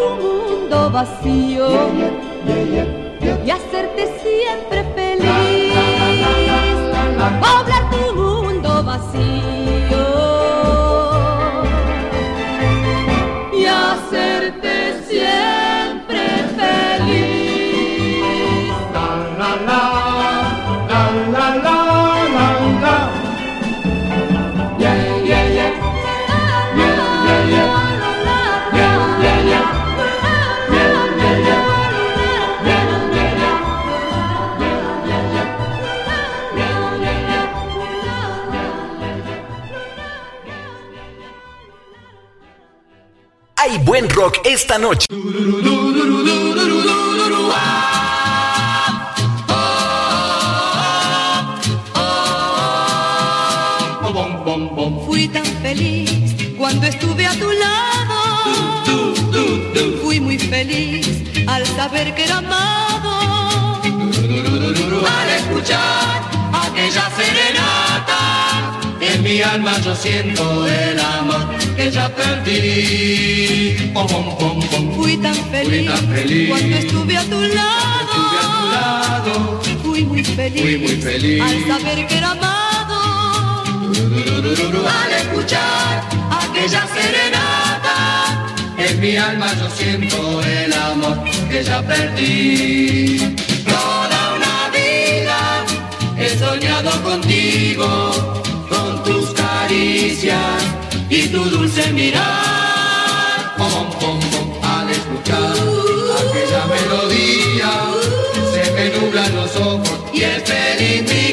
tu 0.00 0.08
mundo 0.22 0.90
vacío. 0.90 1.68
Y 3.44 3.50
hacerte 3.50 4.02
siempre 4.22 4.84
feliz, 4.94 5.74
poblar 7.40 7.90
tu 7.90 8.14
mundo 8.14 8.82
vacío 8.82 10.19
Hay 43.70 43.78
buen 43.78 44.10
rock 44.10 44.40
esta 44.42 44.78
noche. 44.78 45.06
Fui 55.06 55.28
tan 55.28 55.44
feliz 55.62 56.34
cuando 56.58 56.84
estuve 56.88 57.24
a 57.24 57.32
tu 57.34 57.48
lado. 57.48 59.14
Fui 60.02 60.18
muy 60.18 60.36
feliz 60.36 61.22
al 61.46 61.64
saber 61.64 62.12
que 62.16 62.24
era 62.24 62.38
amado. 62.38 63.82
Al 63.84 65.30
escuchar 65.30 66.22
aquella 66.52 67.08
serenata, 67.16 67.99
en 67.99 67.99
mi 69.30 69.42
alma 69.42 69.78
yo 69.80 69.94
siento 69.94 70.66
el 70.66 70.98
amor 70.98 71.56
que 71.76 71.88
ya 71.90 72.08
perdí. 72.08 73.90
Pom, 73.94 74.06
pom, 74.08 74.36
pom, 74.38 74.60
pom. 74.70 74.94
Fui 74.96 75.16
tan 75.18 75.36
feliz, 75.52 75.86
tan 75.88 76.08
feliz. 76.08 76.48
cuando 76.50 76.76
estuve 76.76 77.16
a 77.16 77.24
tu 77.32 77.40
lado. 77.40 78.10
Estuve 78.10 78.38
a 78.42 78.48
tu 78.56 78.64
lado, 78.76 79.60
Fui 79.84 80.04
muy 80.04 80.24
feliz, 80.24 80.62
fui 80.62 80.76
muy 80.78 80.96
feliz. 80.96 81.40
al 81.42 81.58
saber 81.68 82.06
que 82.08 82.16
era 82.18 82.30
amado. 82.32 82.98
Al 84.98 85.12
escuchar 85.22 86.02
aquella 86.42 86.82
serenata, 86.96 87.96
en 88.78 89.00
mi 89.00 89.16
alma 89.16 89.48
yo 89.60 89.70
siento 89.70 90.42
el 90.42 90.72
amor 90.72 91.18
que 91.50 91.62
ya 91.62 91.80
perdí. 91.82 93.36
Toda 93.64 94.18
una 94.38 94.56
vida 94.76 95.38
he 96.18 96.28
soñado 96.36 96.90
contigo, 97.02 97.88
con 98.34 98.39
y 99.72 101.28
tu 101.28 101.44
dulce 101.44 101.92
mirar. 101.92 103.54
Pom, 103.56 103.90
pom, 104.00 104.18
pom, 104.18 104.52
al 104.62 104.90
escuchar 104.90 105.54
aquella 106.20 106.66
melodía, 106.66 107.70
se 108.52 108.70
me 108.72 108.98
nublan 108.98 109.34
los 109.36 109.56
ojos 109.56 109.98
y 110.12 110.22
es 110.22 110.42
feliz 110.42 111.29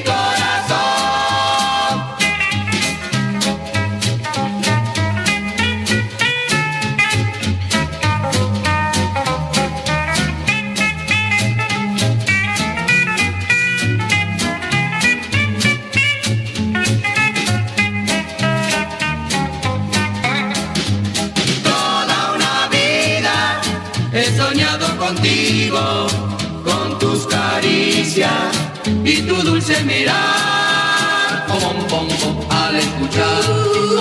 mirar. 29.84 31.46
Pom, 31.48 31.88
pom, 31.88 32.08
pom, 32.08 32.36
al 32.50 32.76
escuchar 32.76 33.42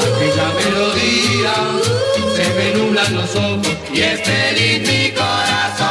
aquella 0.06 0.48
melodía, 0.58 1.54
se 2.34 2.44
me 2.54 2.66
nublan 2.78 3.14
los 3.14 3.34
ojos 3.36 3.76
y 3.92 4.00
es 4.00 4.20
feliz 4.22 4.80
mi 4.88 5.12
corazón. 5.12 5.86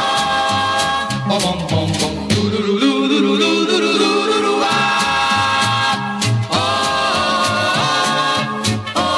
Pom, 1.28 1.66
pom, 1.68 1.92
pom, 1.92 2.16
ah. 4.62 6.10
Oh, 6.50 6.56
oh, 8.96 9.00
oh. 9.00 9.16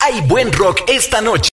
Hay 0.00 0.20
buen 0.22 0.52
rock 0.52 0.82
esta 0.88 1.20
noche. 1.20 1.51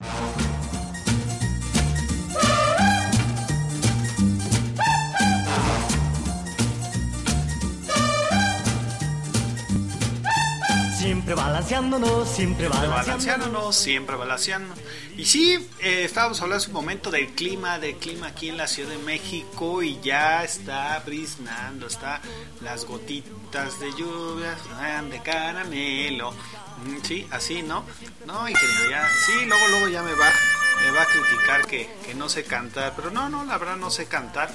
Balanceándonos, 11.77 12.27
siempre 12.29 12.67
balanceándonos. 12.67 13.05
balanceándonos, 13.05 13.75
siempre 13.75 14.15
balanceando. 14.15 14.73
Y 15.15 15.25
sí, 15.25 15.53
eh, 15.79 16.03
estábamos 16.05 16.41
hablando 16.41 16.57
hace 16.57 16.67
un 16.69 16.73
momento 16.73 17.11
del 17.11 17.27
clima, 17.29 17.77
del 17.77 17.97
clima 17.97 18.27
aquí 18.27 18.49
en 18.49 18.57
la 18.57 18.67
Ciudad 18.67 18.89
de 18.89 18.97
México 18.97 19.83
y 19.83 19.99
ya 20.01 20.43
está 20.43 20.99
briznando, 21.05 21.85
está 21.85 22.19
las 22.61 22.85
gotitas 22.85 23.79
de 23.79 23.91
lluvia 23.91 24.57
de 25.09 25.21
caramelo. 25.21 26.31
Mm, 26.31 26.97
Sí, 27.03 27.27
así, 27.31 27.61
¿no? 27.61 27.85
No, 28.25 28.47
ingeniero, 28.49 28.89
ya, 28.89 29.07
sí, 29.25 29.45
luego, 29.45 29.67
luego 29.67 29.87
ya 29.87 30.01
me 30.03 30.13
va, 30.13 30.31
me 30.83 30.91
va 30.91 31.03
a 31.03 31.05
criticar 31.05 31.67
que, 31.67 31.89
que 32.05 32.15
no 32.15 32.27
sé 32.27 32.43
cantar, 32.43 32.93
pero 32.95 33.11
no, 33.11 33.29
no, 33.29 33.45
la 33.45 33.57
verdad 33.57 33.77
no 33.77 33.89
sé 33.91 34.05
cantar 34.07 34.51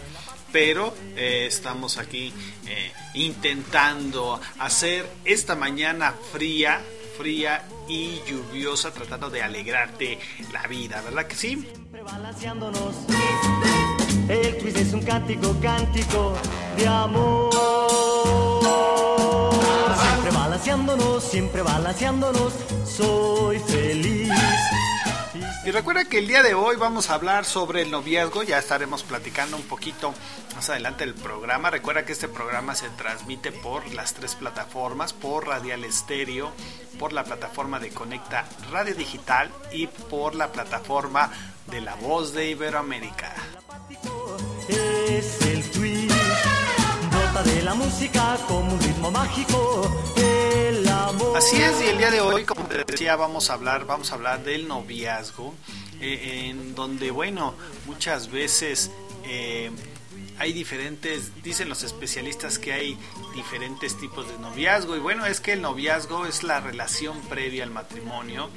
pero 0.53 0.95
eh, 1.17 1.47
estamos 1.49 1.97
aquí 1.97 2.31
eh, 2.67 2.93
intentando 3.15 4.39
hacer 4.59 5.09
esta 5.25 5.57
mañana 5.57 6.15
fría, 6.31 6.83
fría 7.17 7.65
y 7.89 8.21
lluviosa, 8.27 8.93
tratando 8.93 9.31
de 9.31 9.43
alegrarte 9.43 10.19
la 10.53 10.67
vida, 10.67 11.01
¿verdad 11.03 11.27
que 11.27 11.35
sí? 11.35 11.49
Siempre 11.51 12.03
balanceándonos. 12.03 12.95
El 14.29 14.59
twist 14.59 14.77
es 14.77 14.93
un 14.93 15.03
cántico, 15.03 15.55
cántico 15.61 16.35
de 16.77 16.87
amor. 16.89 17.51
Siempre 20.01 20.31
balanceándonos, 20.33 21.25
siempre 21.25 21.63
balanceándonos. 21.63 22.55
Soy 22.85 23.59
feliz. 23.59 24.31
Y 25.65 25.71
recuerda 25.71 26.05
que 26.05 26.19
el 26.19 26.27
día 26.27 26.43
de 26.43 26.55
hoy 26.55 26.77
vamos 26.77 27.09
a 27.09 27.15
hablar 27.15 27.45
sobre 27.45 27.83
el 27.83 27.91
noviazgo, 27.91 28.43
ya 28.43 28.59
estaremos 28.59 29.03
platicando 29.03 29.57
un 29.57 29.63
poquito 29.63 30.13
más 30.55 30.69
adelante 30.69 31.07
del 31.07 31.15
programa. 31.15 31.71
Recuerda 31.71 32.05
que 32.05 32.13
este 32.13 32.29
programa 32.29 32.75
se 32.75 32.91
transmite 32.91 33.51
por 33.51 33.91
las 33.95 34.13
tres 34.15 34.35
plataformas, 34.35 35.13
por 35.13 35.47
Radial 35.47 35.85
Estéreo, 35.85 36.53
por 36.99 37.13
la 37.13 37.25
plataforma 37.25 37.79
de 37.79 37.91
Conecta 37.91 38.47
Radio 38.71 38.95
Digital 38.95 39.51
y 39.73 39.87
por 39.87 40.35
la 40.35 40.53
plataforma 40.53 41.31
de 41.67 41.81
La 41.81 41.95
Voz 41.95 42.35
de 42.35 42.51
Iberoamérica. 42.51 43.35
De 47.45 47.63
la 47.63 47.75
música 47.75 48.39
como 48.47 48.75
un 48.75 48.81
ritmo 48.81 49.11
mágico, 49.11 49.91
el 50.17 50.87
amor. 50.89 51.37
Así 51.37 51.57
es, 51.61 51.81
y 51.81 51.89
el 51.89 51.99
día 51.99 52.11
de 52.11 52.21
hoy, 52.21 52.45
como 52.45 52.65
te 52.67 52.85
decía, 52.85 53.17
vamos 53.17 53.51
a 53.51 53.55
hablar, 53.55 53.85
vamos 53.87 54.13
a 54.13 54.15
hablar 54.15 54.45
del 54.45 54.69
noviazgo, 54.69 55.55
eh, 56.01 56.49
en 56.51 56.75
donde, 56.75 57.11
bueno, 57.11 57.55
muchas 57.87 58.31
veces 58.31 58.91
eh, 59.25 59.71
hay 60.39 60.53
diferentes, 60.53 61.43
dicen 61.43 61.69
los 61.69 61.83
especialistas 61.83 62.59
que 62.59 62.73
hay 62.73 62.99
diferentes 63.35 63.99
tipos 63.99 64.29
de 64.29 64.39
noviazgo, 64.39 64.97
y 64.97 65.01
bueno, 65.01 65.27
es 65.27 65.41
que 65.41 65.55
el 65.55 65.63
noviazgo 65.63 66.27
es 66.27 66.43
la 66.43 66.61
relación 66.61 67.21
previa 67.23 67.65
al 67.65 67.71
matrimonio, 67.71 68.51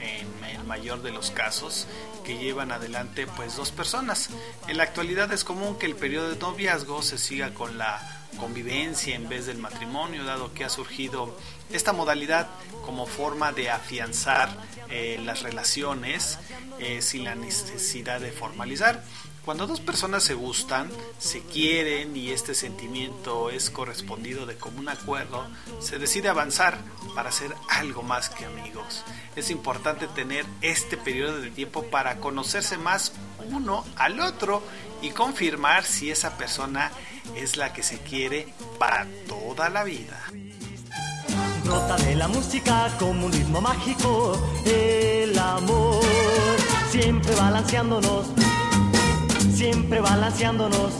en 0.00 0.44
el 0.44 0.64
mayor 0.64 1.02
de 1.02 1.12
los 1.12 1.30
casos, 1.30 1.86
que 2.24 2.38
llevan 2.38 2.72
adelante 2.72 3.26
pues 3.26 3.56
dos 3.56 3.70
personas. 3.70 4.30
En 4.66 4.76
la 4.76 4.84
actualidad 4.84 5.32
es 5.32 5.44
común 5.44 5.78
que 5.78 5.86
el 5.86 5.94
periodo 5.94 6.30
de 6.30 6.36
noviazgo 6.36 7.02
se 7.02 7.18
siga 7.18 7.54
con 7.54 7.78
la 7.78 8.21
convivencia 8.36 9.14
en 9.14 9.28
vez 9.28 9.46
del 9.46 9.58
matrimonio, 9.58 10.24
dado 10.24 10.52
que 10.52 10.64
ha 10.64 10.68
surgido 10.68 11.36
esta 11.70 11.92
modalidad 11.92 12.48
como 12.84 13.06
forma 13.06 13.52
de 13.52 13.70
afianzar 13.70 14.56
eh, 14.90 15.20
las 15.24 15.42
relaciones 15.42 16.38
eh, 16.78 17.02
sin 17.02 17.24
la 17.24 17.34
necesidad 17.34 18.20
de 18.20 18.32
formalizar. 18.32 19.02
Cuando 19.44 19.66
dos 19.66 19.80
personas 19.80 20.22
se 20.22 20.34
gustan, 20.34 20.88
se 21.18 21.40
quieren 21.40 22.16
y 22.16 22.30
este 22.30 22.54
sentimiento 22.54 23.50
es 23.50 23.70
correspondido 23.70 24.46
de 24.46 24.56
común 24.56 24.88
acuerdo, 24.88 25.44
se 25.80 25.98
decide 25.98 26.28
avanzar 26.28 26.78
para 27.16 27.32
ser 27.32 27.52
algo 27.68 28.04
más 28.04 28.28
que 28.28 28.44
amigos. 28.44 29.02
Es 29.34 29.50
importante 29.50 30.06
tener 30.06 30.46
este 30.60 30.96
periodo 30.96 31.40
de 31.40 31.50
tiempo 31.50 31.82
para 31.86 32.18
conocerse 32.18 32.78
más 32.78 33.14
uno 33.50 33.84
al 33.96 34.20
otro 34.20 34.62
y 35.00 35.10
confirmar 35.10 35.84
si 35.84 36.12
esa 36.12 36.38
persona 36.38 36.92
es 36.92 37.11
la 37.56 37.72
que 37.72 37.82
se 37.82 37.98
quiere 37.98 38.48
para 38.78 39.06
toda 39.28 39.68
la 39.68 39.84
vida. 39.84 40.18
Brota 41.64 41.96
de 41.96 42.14
la 42.16 42.28
música 42.28 42.94
como 42.98 43.26
un 43.26 43.32
ritmo 43.32 43.60
mágico, 43.60 44.40
el 44.64 45.38
amor, 45.38 46.02
siempre 46.90 47.34
balanceándonos, 47.34 48.26
siempre 49.54 50.00
balanceándonos. 50.00 50.92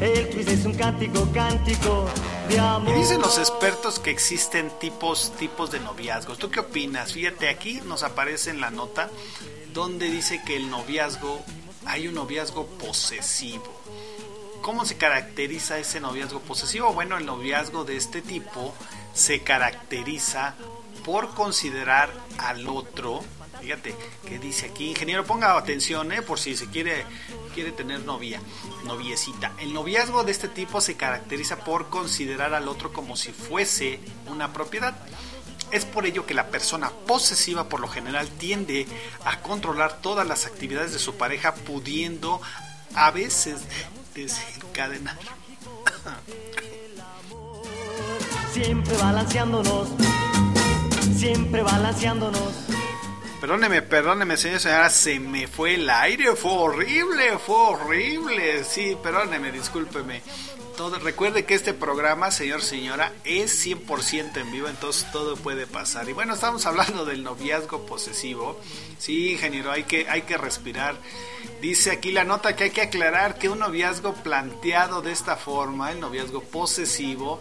El 0.00 0.28
twist 0.30 0.48
es 0.48 0.64
un 0.64 0.74
cántico, 0.74 1.28
cántico 1.32 2.06
de 2.48 2.58
amor. 2.58 2.94
Y 2.94 3.00
dicen 3.00 3.20
los 3.20 3.38
expertos 3.38 3.98
que 3.98 4.10
existen 4.10 4.70
tipos, 4.78 5.32
tipos 5.38 5.70
de 5.70 5.80
noviazgos. 5.80 6.38
¿Tú 6.38 6.50
qué 6.50 6.60
opinas? 6.60 7.12
Fíjate, 7.12 7.48
aquí 7.48 7.80
nos 7.84 8.02
aparece 8.02 8.50
en 8.50 8.60
la 8.60 8.70
nota 8.70 9.10
donde 9.72 10.10
dice 10.10 10.42
que 10.46 10.56
el 10.56 10.70
noviazgo, 10.70 11.42
hay 11.84 12.08
un 12.08 12.14
noviazgo 12.14 12.66
posesivo. 12.66 13.75
¿Cómo 14.66 14.84
se 14.84 14.96
caracteriza 14.96 15.78
ese 15.78 16.00
noviazgo 16.00 16.40
posesivo? 16.40 16.92
Bueno, 16.92 17.16
el 17.16 17.24
noviazgo 17.24 17.84
de 17.84 17.96
este 17.96 18.20
tipo 18.20 18.74
se 19.14 19.44
caracteriza 19.44 20.56
por 21.04 21.34
considerar 21.34 22.12
al 22.38 22.66
otro, 22.66 23.22
fíjate 23.60 23.94
que 24.26 24.40
dice 24.40 24.66
aquí, 24.66 24.88
ingeniero, 24.88 25.24
ponga 25.24 25.56
atención, 25.56 26.10
eh, 26.10 26.20
por 26.20 26.40
si 26.40 26.56
se 26.56 26.66
quiere, 26.66 27.04
quiere 27.54 27.70
tener 27.70 28.00
novia, 28.00 28.40
noviecita. 28.84 29.52
El 29.60 29.72
noviazgo 29.72 30.24
de 30.24 30.32
este 30.32 30.48
tipo 30.48 30.80
se 30.80 30.96
caracteriza 30.96 31.58
por 31.58 31.88
considerar 31.88 32.52
al 32.52 32.66
otro 32.66 32.92
como 32.92 33.16
si 33.16 33.30
fuese 33.30 34.00
una 34.26 34.52
propiedad. 34.52 34.96
Es 35.70 35.84
por 35.84 36.06
ello 36.06 36.26
que 36.26 36.34
la 36.34 36.48
persona 36.48 36.90
posesiva 37.06 37.68
por 37.68 37.78
lo 37.78 37.86
general 37.86 38.28
tiende 38.30 38.88
a 39.24 39.40
controlar 39.42 40.02
todas 40.02 40.26
las 40.26 40.44
actividades 40.44 40.92
de 40.92 40.98
su 40.98 41.14
pareja 41.14 41.54
pudiendo 41.54 42.40
a 42.96 43.12
veces 43.12 43.60
desencadenar. 44.16 45.18
Siempre 48.52 48.96
balanceándonos, 48.96 49.88
siempre 51.14 51.62
balanceándonos. 51.62 52.66
Perdóneme, 53.40 53.82
perdóneme, 53.82 54.38
señor, 54.38 54.60
señora, 54.60 54.88
se 54.88 55.20
me 55.20 55.46
fue 55.46 55.74
el 55.74 55.90
aire, 55.90 56.34
fue 56.34 56.52
horrible, 56.52 57.38
fue 57.38 57.54
horrible. 57.54 58.64
Sí, 58.64 58.96
perdóneme, 59.02 59.52
discúlpeme. 59.52 60.22
Todo, 60.74 60.98
recuerde 60.98 61.44
que 61.44 61.54
este 61.54 61.74
programa, 61.74 62.30
señor, 62.30 62.62
señora, 62.62 63.12
es 63.24 63.66
100% 63.66 64.38
en 64.38 64.52
vivo, 64.52 64.68
entonces 64.68 65.10
todo 65.12 65.36
puede 65.36 65.66
pasar. 65.66 66.08
Y 66.08 66.14
bueno, 66.14 66.32
estamos 66.32 66.64
hablando 66.64 67.04
del 67.04 67.22
noviazgo 67.22 67.84
posesivo. 67.84 68.58
Sí, 68.98 69.32
ingeniero, 69.32 69.70
hay 69.70 69.84
que, 69.84 70.08
hay 70.08 70.22
que 70.22 70.38
respirar. 70.38 70.96
Dice 71.60 71.90
aquí 71.90 72.12
la 72.12 72.24
nota 72.24 72.56
que 72.56 72.64
hay 72.64 72.70
que 72.70 72.82
aclarar 72.82 73.38
que 73.38 73.50
un 73.50 73.58
noviazgo 73.58 74.14
planteado 74.14 75.02
de 75.02 75.12
esta 75.12 75.36
forma, 75.36 75.92
el 75.92 76.00
noviazgo 76.00 76.42
posesivo, 76.42 77.38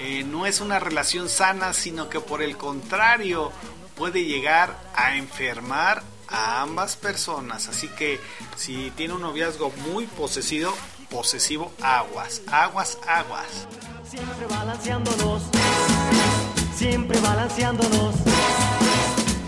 eh, 0.00 0.24
no 0.24 0.46
es 0.46 0.60
una 0.60 0.78
relación 0.78 1.28
sana, 1.28 1.72
sino 1.72 2.08
que 2.08 2.20
por 2.20 2.42
el 2.42 2.56
contrario 2.56 3.52
puede 3.98 4.24
llegar 4.24 4.78
a 4.94 5.16
enfermar 5.16 6.02
a 6.28 6.62
ambas 6.62 6.96
personas. 6.96 7.68
Así 7.68 7.88
que 7.88 8.20
si 8.56 8.92
tiene 8.92 9.14
un 9.14 9.22
noviazgo 9.22 9.72
muy 9.90 10.06
posesivo, 10.06 10.72
posesivo, 11.10 11.72
aguas, 11.82 12.42
aguas, 12.50 12.98
aguas. 13.06 13.66
Siempre 14.08 14.46
balanceándonos, 14.46 15.42
siempre 16.74 17.20
balanceándonos. 17.20 18.27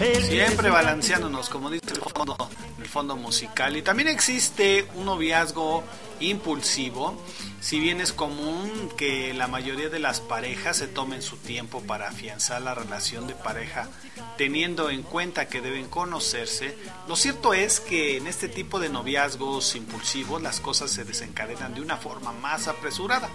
Siempre 0.01 0.71
balanceándonos, 0.71 1.51
como 1.51 1.69
dice 1.69 1.93
el 1.93 2.01
fondo, 2.01 2.49
el 2.79 2.89
fondo 2.89 3.17
musical. 3.17 3.77
Y 3.77 3.83
también 3.83 4.09
existe 4.09 4.89
un 4.95 5.05
noviazgo 5.05 5.85
impulsivo. 6.21 7.23
Si 7.61 7.79
bien 7.79 8.01
es 8.01 8.15
común 8.15 8.91
que 8.97 9.35
la 9.35 9.47
mayoría 9.47 9.91
de 9.91 9.99
las 9.99 10.21
parejas 10.21 10.79
se 10.79 10.89
tomen 10.89 11.21
su 11.21 11.37
tiempo 11.37 11.83
para 11.83 12.09
afianzar 12.09 12.63
la 12.63 12.75
relación 12.75 13.27
de 13.27 13.35
pareja, 13.35 13.91
teniendo 14.39 14.89
en 14.89 15.03
cuenta 15.03 15.49
que 15.49 15.61
deben 15.61 15.87
conocerse, 15.87 16.75
lo 17.07 17.15
cierto 17.15 17.53
es 17.53 17.79
que 17.79 18.17
en 18.17 18.27
este 18.27 18.49
tipo 18.49 18.81
de 18.81 18.89
noviazgos 18.89 19.77
impulsivos 19.77 20.41
las 20.41 20.61
cosas 20.61 20.91
se 20.91 21.05
desencadenan 21.05 21.75
de 21.75 21.83
una 21.83 21.99
forma 21.99 22.33
más 22.33 22.69
apresurada. 22.69 23.29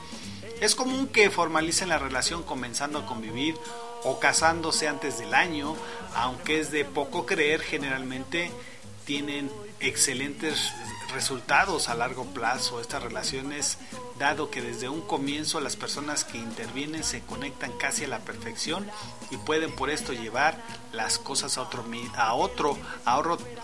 Es 0.61 0.73
común 0.73 1.09
que 1.09 1.29
formalicen 1.29 1.89
la 1.89 1.99
relación 1.99 2.41
comenzando 2.41 2.97
a 2.97 3.05
convivir 3.05 3.55
o 4.03 4.19
casándose 4.19 4.87
antes 4.87 5.17
del 5.17 5.33
año, 5.33 5.75
aunque 6.15 6.59
es 6.59 6.71
de 6.71 6.85
poco 6.85 7.25
creer, 7.25 7.61
generalmente 7.61 8.51
tienen 9.05 9.51
excelentes 9.79 10.73
resultados 11.13 11.89
a 11.89 11.95
largo 11.95 12.25
plazo 12.25 12.81
estas 12.81 13.03
relaciones, 13.03 13.77
dado 14.17 14.49
que 14.49 14.61
desde 14.61 14.89
un 14.89 15.01
comienzo 15.01 15.59
las 15.59 15.75
personas 15.75 16.23
que 16.23 16.37
intervienen 16.37 17.03
se 17.03 17.21
conectan 17.21 17.71
casi 17.73 18.05
a 18.05 18.07
la 18.07 18.19
perfección 18.19 18.89
y 19.31 19.37
pueden 19.37 19.71
por 19.71 19.89
esto 19.89 20.13
llevar 20.13 20.61
las 20.91 21.17
cosas 21.19 21.57
a 21.57 21.61
otro 21.61 21.85
a 22.15 22.33
otro 22.33 22.77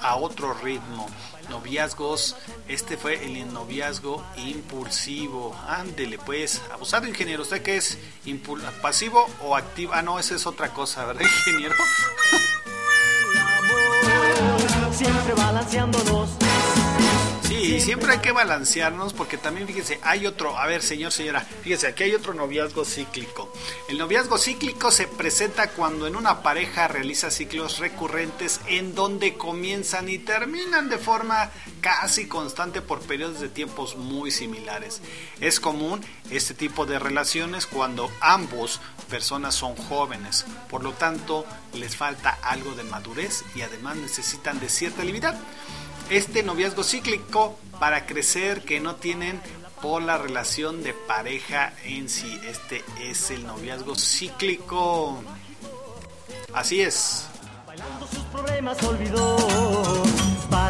a 0.02 0.16
otro, 0.16 0.54
ritmo. 0.54 1.08
Noviazgos, 1.52 2.36
este 2.68 2.98
fue 2.98 3.24
el 3.24 3.54
noviazgo 3.54 4.26
impulsivo. 4.38 5.56
Ándele 5.68 6.18
pues, 6.18 6.62
abusado 6.72 7.08
ingeniero, 7.08 7.44
¿usted 7.44 7.62
qué 7.62 7.78
es? 7.78 7.98
¿Pasivo 8.82 9.28
o 9.42 9.56
activo? 9.56 9.92
Ah, 9.94 10.02
no, 10.02 10.18
esa 10.18 10.36
es 10.36 10.48
otra 10.48 10.70
cosa, 10.70 11.06
¿verdad, 11.06 11.22
ingeniero? 11.22 11.76
Siempre 14.94 15.34
balanceándonos. 15.36 16.30
Sí, 17.52 17.82
siempre 17.82 18.14
hay 18.14 18.20
que 18.20 18.32
balancearnos 18.32 19.12
porque 19.12 19.38
también 19.38 19.68
fíjense, 19.68 20.00
hay 20.04 20.26
otro, 20.26 20.58
a 20.58 20.66
ver 20.68 20.82
señor, 20.82 21.12
señora, 21.12 21.42
fíjense, 21.42 21.88
aquí 21.88 22.04
hay 22.04 22.16
otro 22.16 22.34
noviazgo 22.34 22.86
cíclico. 22.86 23.52
El 23.90 23.98
noviazgo 23.98 24.38
cíclico 24.38 24.90
se 24.90 25.06
presenta 25.06 25.72
cuando 25.72 26.08
en 26.08 26.16
una 26.16 26.44
pareja 26.44 26.88
realiza 26.88 27.30
ciclos 27.30 27.80
recurrentes 27.80 28.62
en 28.68 28.96
donde 28.96 29.34
comienzan 29.34 30.08
y 30.08 30.18
terminan 30.18 30.88
de 30.88 30.98
forma 30.98 31.52
casi 31.82 32.26
constante 32.26 32.82
por 32.82 33.02
periodos 33.02 33.42
de 33.42 33.50
tiempos 33.50 33.98
muy 33.98 34.32
similares. 34.32 35.02
Es 35.42 35.60
común 35.60 36.00
este 36.30 36.54
tipo 36.54 36.86
de 36.86 37.00
relaciones 37.00 37.68
cuando 37.68 38.10
ambos 38.22 38.80
personas 39.10 39.56
son 39.56 39.76
jóvenes, 39.76 40.46
por 40.70 40.84
lo 40.84 40.94
tanto 40.94 41.46
les 41.74 41.98
falta 41.98 42.40
algo 42.44 42.76
de 42.76 42.86
madurez 42.86 43.44
y 43.56 43.62
además 43.62 43.98
necesitan 43.98 44.62
de 44.62 44.70
cierta 44.70 45.04
libertad 45.04 45.36
este 46.12 46.44
noviazgo 46.44 46.84
cíclico 46.84 47.58
para 47.80 48.06
crecer 48.06 48.64
que 48.64 48.82
no 48.82 48.96
tienen 48.96 49.42
por 49.82 50.02
la 50.02 50.18
relación 50.18 50.84
de 50.84 50.94
pareja 50.94 51.74
en 51.86 52.10
sí. 52.10 52.40
Este 52.46 52.84
es 53.02 53.32
el 53.32 53.48
noviazgo 53.48 53.96
cíclico. 53.96 55.24
Así 56.54 56.82
es. 56.82 57.28
Bailando 57.66 58.08
sus 58.08 58.24
problemas 58.26 58.84
olvidó. 58.84 59.38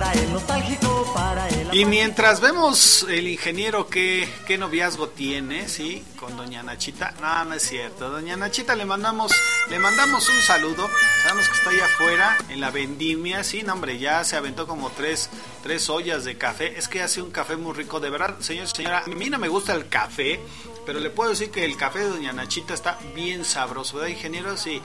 Para 0.01 0.13
el 0.13 0.33
nostálgico, 0.33 1.11
para 1.13 1.47
el... 1.47 1.75
Y 1.75 1.85
mientras 1.85 2.41
vemos 2.41 3.05
el 3.07 3.27
ingeniero 3.27 3.87
qué, 3.87 4.27
qué 4.47 4.57
noviazgo 4.57 5.09
tiene, 5.09 5.69
¿sí? 5.69 6.03
Con 6.19 6.35
doña 6.35 6.63
Nachita. 6.63 7.13
No, 7.21 7.45
no 7.45 7.53
es 7.53 7.61
cierto. 7.61 8.09
Doña 8.09 8.35
Nachita 8.35 8.73
le 8.73 8.83
mandamos, 8.83 9.31
le 9.69 9.77
mandamos 9.77 10.27
un 10.27 10.41
saludo. 10.41 10.89
Sabemos 11.21 11.47
que 11.47 11.55
está 11.55 11.69
allá 11.69 11.85
afuera, 11.85 12.35
en 12.49 12.61
la 12.61 12.71
vendimia. 12.71 13.43
Sí, 13.43 13.61
no, 13.61 13.73
hombre, 13.73 13.99
ya 13.99 14.23
se 14.23 14.35
aventó 14.35 14.65
como 14.65 14.89
tres, 14.89 15.29
tres 15.61 15.87
ollas 15.87 16.23
de 16.23 16.35
café. 16.35 16.79
Es 16.79 16.87
que 16.87 17.03
hace 17.03 17.21
un 17.21 17.29
café 17.29 17.55
muy 17.55 17.73
rico. 17.73 17.99
De 17.99 18.09
verdad, 18.09 18.39
señor 18.39 18.69
señora, 18.69 19.03
a 19.05 19.07
mí 19.07 19.29
no 19.29 19.37
me 19.37 19.49
gusta 19.49 19.75
el 19.75 19.87
café, 19.87 20.39
pero 20.83 20.99
le 20.99 21.11
puedo 21.11 21.29
decir 21.29 21.51
que 21.51 21.63
el 21.63 21.77
café 21.77 21.99
de 21.99 22.09
doña 22.09 22.33
Nachita 22.33 22.73
está 22.73 22.97
bien 23.13 23.45
sabroso, 23.45 23.97
¿verdad, 23.97 24.09
ingeniero? 24.09 24.57
Sí. 24.57 24.81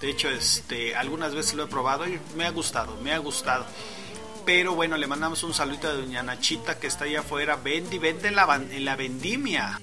De 0.00 0.10
hecho, 0.10 0.28
este, 0.28 0.96
algunas 0.96 1.36
veces 1.36 1.54
lo 1.54 1.62
he 1.62 1.68
probado 1.68 2.06
y 2.08 2.18
me 2.34 2.46
ha 2.46 2.50
gustado, 2.50 2.96
me 2.96 3.12
ha 3.14 3.18
gustado. 3.18 3.64
Pero 4.46 4.76
bueno, 4.76 4.96
le 4.96 5.08
mandamos 5.08 5.42
un 5.42 5.52
saludo 5.52 5.88
a 5.88 5.92
doña 5.94 6.22
Nachita 6.22 6.78
que 6.78 6.86
está 6.86 7.04
allá 7.04 7.18
afuera. 7.20 7.56
Vendi, 7.56 7.98
vende 7.98 8.28
en 8.28 8.36
la, 8.36 8.54
en 8.54 8.84
la 8.84 8.94
vendimia. 8.94 9.80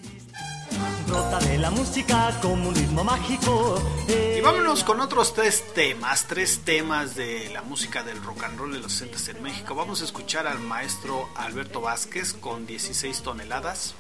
Brota 1.06 1.38
de 1.40 1.58
la 1.58 1.70
música 1.70 2.40
como 2.42 2.70
un 2.70 2.76
ritmo 2.76 3.04
mágico. 3.04 3.76
Y 4.08 4.40
vámonos 4.40 4.86
con 4.86 5.02
otros 5.02 5.34
tres 5.34 5.74
temas, 5.74 6.28
tres 6.30 6.62
temas 6.64 7.14
de 7.16 7.50
la 7.50 7.62
música 7.62 8.04
del 8.04 8.24
rock 8.24 8.44
and 8.44 8.58
roll 8.58 8.72
de 8.72 8.80
los 8.80 8.94
60 8.94 9.32
en 9.32 9.44
México. 9.44 9.76
Vamos 9.76 10.02
a 10.02 10.06
escuchar 10.06 10.48
al 10.48 10.60
maestro 10.60 11.28
Alberto 11.36 11.82
Vázquez 11.82 12.34
con 12.34 12.66
16 12.66 13.22
toneladas, 13.22 13.96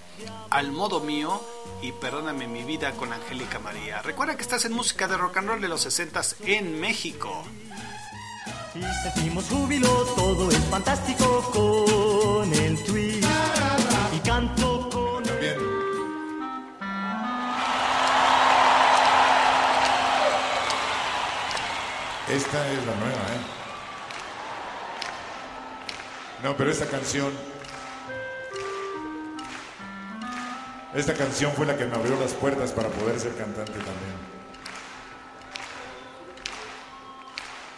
al 0.49 0.71
modo 0.71 1.01
mío 1.01 1.41
y 1.81 1.91
Perdóname 1.91 2.47
mi 2.47 2.63
vida 2.63 2.93
con 2.93 3.11
Angélica 3.11 3.59
María. 3.59 4.01
Recuerda 4.01 4.37
que 4.37 4.43
estás 4.43 4.63
en 4.63 4.71
música 4.71 5.09
de 5.09 5.17
rock 5.17 5.37
and 5.37 5.49
roll 5.49 5.61
de 5.61 5.67
los 5.67 5.81
60 5.81 6.21
en 6.45 6.79
México. 6.79 7.43
Y 8.75 8.81
sentimos 9.03 9.45
júbilo, 9.49 9.87
todo 10.15 10.49
es 10.49 10.65
fantástico 10.65 11.51
con 11.53 12.51
el 12.51 12.83
twist. 12.83 13.27
Y 14.15 14.19
canto 14.27 14.89
con 14.89 15.21
Bien. 15.39 15.57
Esta 22.29 22.71
es 22.71 22.77
la 22.79 22.95
nueva, 22.95 23.21
¿eh? 23.29 23.41
No, 26.41 26.57
pero 26.57 26.71
esta 26.71 26.87
canción. 26.87 27.31
Esta 30.95 31.13
canción 31.13 31.51
fue 31.53 31.67
la 31.67 31.77
que 31.77 31.85
me 31.85 31.95
abrió 31.95 32.19
las 32.19 32.33
puertas 32.33 32.71
para 32.71 32.89
poder 32.89 33.19
ser 33.19 33.35
cantante 33.35 33.73
también. 33.73 34.22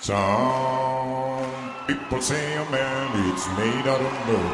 Some 0.06 1.50
people 1.88 2.22
say 2.22 2.58
a 2.58 2.70
man 2.70 3.34
it's 3.34 3.48
made 3.58 3.88
out 3.90 4.00
of 4.00 4.14
mud. 4.28 4.54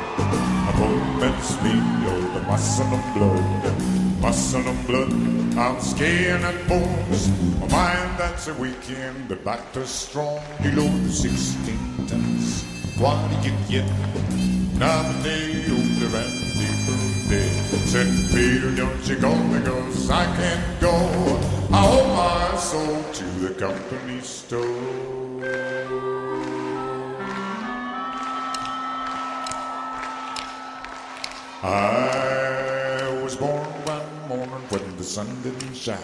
A 0.69 0.79
woman's 0.79 1.61
made 1.61 2.07
of 2.07 2.33
the 2.35 2.41
muscle 2.47 2.85
and 2.85 3.13
blood. 3.13 4.21
Muscle 4.21 4.61
and 4.61 4.87
blood. 4.87 5.11
I'm 5.57 5.81
skin 5.81 6.41
and 6.41 6.69
bones. 6.69 7.27
A 7.63 7.67
mind 7.67 8.17
that's 8.17 8.47
a 8.47 8.53
weekend. 8.53 9.27
The 9.27 9.35
doctor's 9.35 9.89
strong. 9.89 10.39
Below 10.63 10.87
the 10.87 11.09
16 11.11 12.07
tons. 12.07 12.63
What 12.97 13.19
do 13.29 13.49
you 13.49 13.55
get? 13.67 13.91
Nominate 14.79 15.67
and 15.67 15.97
deeper 16.55 17.27
day. 17.27 17.49
Said 17.91 18.07
Peter, 18.31 18.73
don't 18.73 19.05
you 19.05 19.17
go 19.17 19.35
because 19.51 20.09
I 20.09 20.23
can't 20.37 20.79
go. 20.79 20.95
I 21.73 21.85
owe 21.85 22.07
my 22.15 22.57
soul 22.57 23.03
to 23.11 23.25
the 23.43 23.53
company 23.59 24.21
store. 24.21 25.20
I 25.43 25.47
was 33.23 33.35
born 33.35 33.65
one 33.85 34.27
morning 34.27 34.63
when 34.69 34.97
the 34.97 35.03
sun 35.03 35.25
didn't 35.41 35.73
shine. 35.73 35.97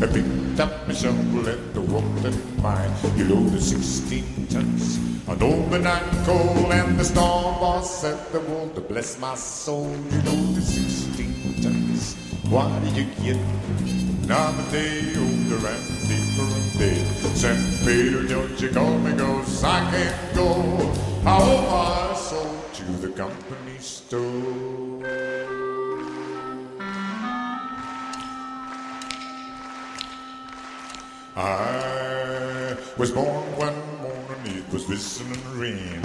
I 0.00 0.06
picked 0.06 0.60
up 0.60 0.88
my 0.88 0.94
shovel 0.94 1.46
I 1.46 1.56
walked 1.78 2.24
in 2.24 2.62
mine. 2.62 2.90
You 3.16 3.34
loaded 3.34 3.62
16 3.62 4.46
tons 4.46 4.98
on 5.28 5.42
overnight 5.42 6.24
coal, 6.24 6.72
and 6.72 6.98
the 6.98 7.04
storm 7.04 7.60
boss 7.60 8.00
said 8.00 8.18
the 8.32 8.40
world 8.40 8.74
to 8.76 8.80
bless 8.80 9.18
my 9.18 9.34
soul. 9.34 9.94
You 10.10 10.22
loaded 10.22 10.64
16 10.64 11.62
tons. 11.62 12.14
Why 12.48 12.80
did 12.80 12.96
you 12.96 13.04
get? 13.22 13.36
Nominate 14.26 15.18
older 15.18 15.66
and 15.68 16.08
deeper 16.08 16.23
dead. 16.78 17.06
Said 17.36 17.58
Peter, 17.84 18.22
don't 18.26 18.60
you 18.60 18.68
call 18.70 18.98
me, 18.98 19.12
cause 19.16 19.64
I 19.64 19.90
can't 19.90 20.34
go. 20.34 20.92
I 21.26 21.38
owe 21.40 21.62
my 21.70 22.16
soul 22.16 22.54
to 22.74 22.84
the 23.06 23.08
company 23.08 23.78
store. 23.78 24.74
I 31.36 32.76
was 32.96 33.10
born 33.10 33.44
one 33.56 33.74
morning, 34.00 34.58
it 34.58 34.72
was 34.72 34.86
whistling 34.88 35.40
rain. 35.58 36.00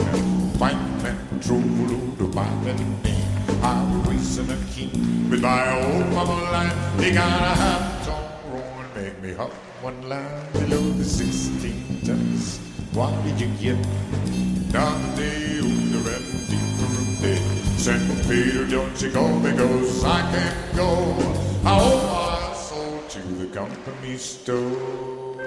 Fighting 0.57 1.05
and 1.05 1.43
trouble 1.43 2.15
to 2.17 2.27
my 2.33 2.49
little 2.63 2.85
name. 3.03 3.19
I 3.61 3.83
was 3.91 4.07
racing 4.07 4.49
a 4.49 4.57
king 4.73 5.29
with 5.29 5.41
my 5.41 5.69
old 5.79 6.07
mama 6.13 6.41
line. 6.51 7.03
You 7.03 7.13
gotta 7.13 7.53
have 7.61 8.05
song 8.05 8.25
rolling, 8.25 8.38
make 9.01 9.21
me 9.21 9.33
hop 9.33 9.51
one 9.81 10.09
line 10.09 10.51
below 10.51 10.83
the 10.99 11.03
16 11.03 12.01
tons. 12.05 12.59
What 12.91 13.13
did 13.23 13.39
you 13.39 13.47
get? 13.63 13.81
Down 14.71 14.99
the 15.15 15.21
day, 15.21 15.59
older 15.63 16.03
and 16.15 16.27
deeper 16.51 16.91
of 17.03 17.21
day. 17.21 17.41
St. 17.77 18.09
Peter, 18.27 18.65
don't 18.67 19.01
you 19.01 19.11
go 19.11 19.25
because 19.39 20.03
I 20.03 20.19
can't 20.33 20.75
go. 20.75 20.89
I 21.63 21.79
owe 21.79 22.01
my 22.11 22.53
soul 22.53 23.01
to 23.13 23.21
the 23.41 23.47
company 23.55 24.17
store. 24.17 25.37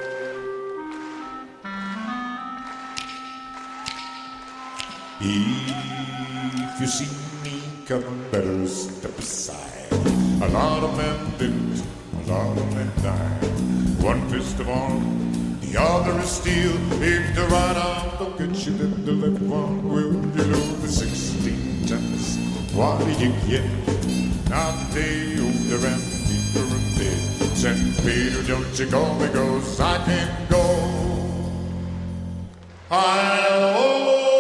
If 5.21 6.81
you 6.81 6.87
see 6.87 7.11
me 7.45 7.63
coming, 7.87 8.25
better 8.31 8.67
step 8.67 9.17
aside. 9.19 9.93
A 10.43 10.49
lot 10.49 10.83
of 10.83 10.97
men 10.97 11.19
didn't, 11.39 11.83
a 12.29 12.35
of 12.35 12.75
men 12.75 12.91
died. 13.03 14.03
One 14.03 14.29
fist 14.29 14.59
of 14.61 14.69
arm, 14.69 15.59
the 15.61 15.81
other 15.81 16.19
is 16.21 16.31
steel. 16.31 16.75
If 17.03 17.35
the 17.35 17.47
right 17.47 17.77
arm 17.77 18.19
don't 18.19 18.39
get 18.39 18.67
you, 18.67 18.73
then 18.73 19.05
the 19.05 19.13
left 19.13 19.43
one 19.43 19.89
will. 19.89 20.13
You 20.13 20.45
know 20.51 20.73
the 20.83 20.89
16 20.89 21.87
tons. 21.87 22.39
What 22.75 22.99
did 23.01 23.21
you 23.21 23.33
get? 23.49 23.65
Not 24.49 24.75
the 24.93 25.41
older 25.41 25.87
and 25.87 26.03
deeper 26.29 26.67
and 26.77 26.99
dead. 26.99 27.57
St. 27.57 27.97
Peter, 27.99 28.43
don't 28.47 28.79
you 28.79 28.87
go 28.91 29.19
because 29.19 29.81
I 29.81 30.05
can't 30.05 30.51
go. 30.51 30.65
I 32.91 33.47
owe 33.51 34.32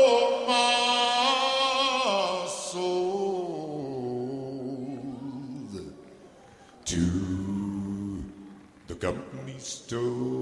gracias. 9.92 10.32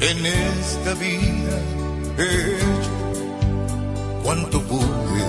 En 0.00 0.26
esta 0.26 0.94
vida 0.94 1.34
hecho 2.18 2.63
cuanto 4.34 4.60
pude. 4.62 5.26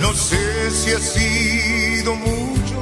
No 0.00 0.12
sé 0.12 0.70
si 0.70 0.90
ha 0.92 0.98
sido 0.98 2.14
mucho 2.14 2.78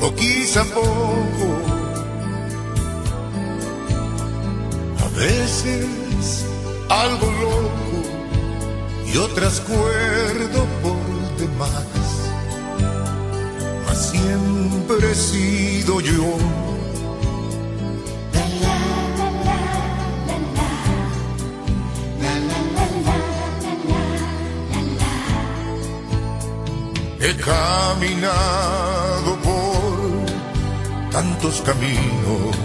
o 0.00 0.14
quizá 0.14 0.64
poco. 0.64 1.48
A 5.04 5.08
veces 5.18 6.44
algo 6.90 7.26
loco 7.44 7.98
y 9.12 9.16
otras 9.16 9.60
cuerdo 9.60 10.66
por 10.82 11.36
demás. 11.38 11.86
Mas 13.86 14.10
siempre 14.10 15.12
he 15.12 15.14
sido 15.14 16.00
yo 16.00 16.36
he 27.20 27.34
caminado 27.34 29.36
por 29.42 31.10
tantos 31.10 31.60
caminos. 31.62 32.56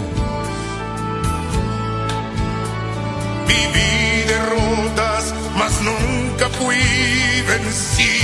Viví 3.48 4.24
derrotas, 4.28 5.34
mas 5.56 5.80
nunca 5.80 6.48
fui 6.50 6.76
vencido. 7.46 8.14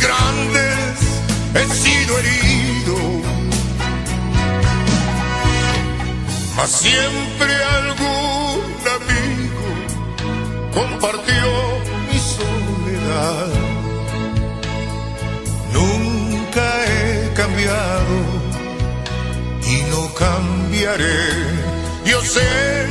grandes, 0.00 0.98
he 1.54 1.64
sido 1.74 2.18
herido, 2.18 2.96
mas 6.56 6.70
siempre 6.70 7.52
algún 7.80 8.62
amigo 8.98 9.66
compartió 10.72 11.44
mi 12.10 12.18
soledad. 12.18 13.48
Nunca 15.72 16.64
he 16.86 17.32
cambiado 17.34 18.16
y 19.66 19.82
no 19.90 20.14
cambiaré. 20.14 21.28
Yo 22.04 22.20
sé 22.22 22.86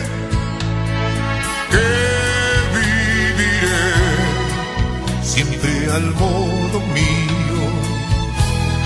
que 1.71 2.12
al 5.95 6.11
modo 6.15 6.79
mío, 6.95 7.59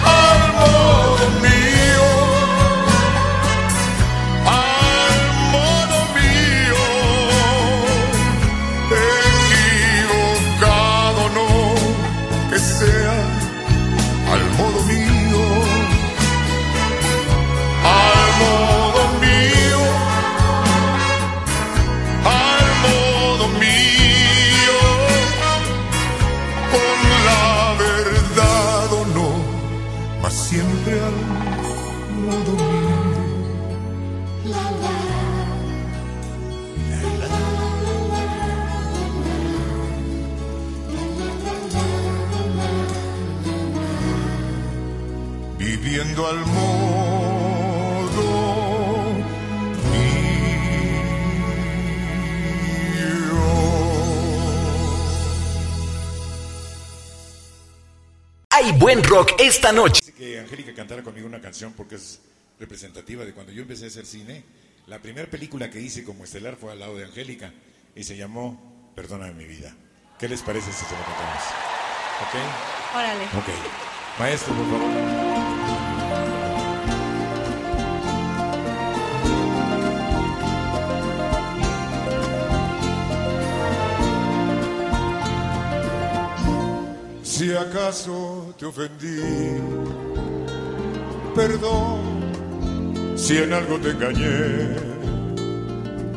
al 0.04 0.54
modo 0.60 1.26
mío, 1.42 1.57
buen 58.88 59.04
rock 59.04 59.34
esta 59.40 59.74
noche. 59.74 60.14
Que 60.14 60.40
Angélica 60.40 60.74
cantara 60.74 61.04
conmigo 61.04 61.28
una 61.28 61.42
canción 61.42 61.74
porque 61.74 61.96
es 61.96 62.22
representativa 62.58 63.26
de 63.26 63.34
cuando 63.34 63.52
yo 63.52 63.64
empecé 63.64 63.84
a 63.84 63.88
hacer 63.90 64.06
cine. 64.06 64.46
La 64.86 65.02
primera 65.02 65.30
película 65.30 65.70
que 65.70 65.82
hice 65.82 66.06
como 66.06 66.24
estelar 66.24 66.56
fue 66.56 66.72
al 66.72 66.80
lado 66.80 66.96
de 66.96 67.04
Angélica 67.04 67.52
y 67.94 68.06
se 68.06 68.16
llamó 68.16 68.94
Perdóname 68.96 69.34
mi 69.34 69.44
vida. 69.44 69.76
¿Qué 70.18 70.30
les 70.30 70.42
parece 70.42 70.72
si 70.72 70.86
se 70.86 70.96
lo 70.96 71.04
cantamos? 71.04 71.44
¿Ok? 72.22 72.96
Órale. 72.96 73.26
Ok. 73.26 74.20
Maestro, 74.20 74.54
por 74.56 74.66
favor. 74.70 75.67
Si 87.38 87.54
acaso 87.54 88.56
te 88.58 88.66
ofendí, 88.66 89.22
perdón. 91.36 92.00
Si 93.16 93.38
en 93.38 93.54
algo 93.54 93.78
te 93.78 93.92
engañé, 93.92 94.76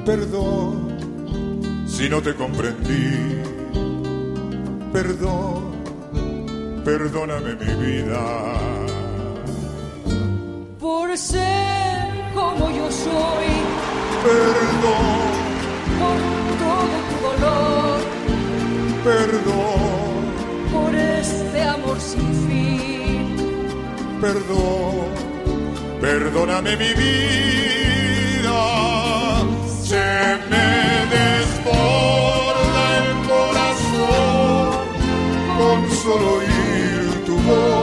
perdón. 0.06 1.84
Si 1.86 2.08
no 2.08 2.22
te 2.22 2.34
comprendí, 2.34 3.42
perdón. 4.94 5.70
Perdóname 6.86 7.54
mi 7.54 7.74
vida. 7.84 8.80
por 10.78 11.18
ser 11.18 12.08
como 12.34 12.70
yo 12.70 12.90
soy, 12.90 13.50
Perdón, 14.24 15.04
por 16.00 16.18
todo 16.62 16.96
tu 17.08 17.16
dolor, 17.26 18.00
perdón, 19.04 19.99
por 20.72 20.94
este 20.94 21.62
amor 21.62 21.98
sin 22.00 22.32
fin. 22.46 23.36
perdón. 24.20 25.10
Perdóname 26.00 26.76
mi 26.76 26.92
vida. 26.94 28.60
Se 29.90 30.06
me 30.50 30.68
desborda 31.16 32.84
el 33.00 33.08
corazón 33.28 34.70
con 35.58 35.78
solo 36.02 36.26
oír 36.38 37.24
tu 37.26 37.34
voz, 37.48 37.79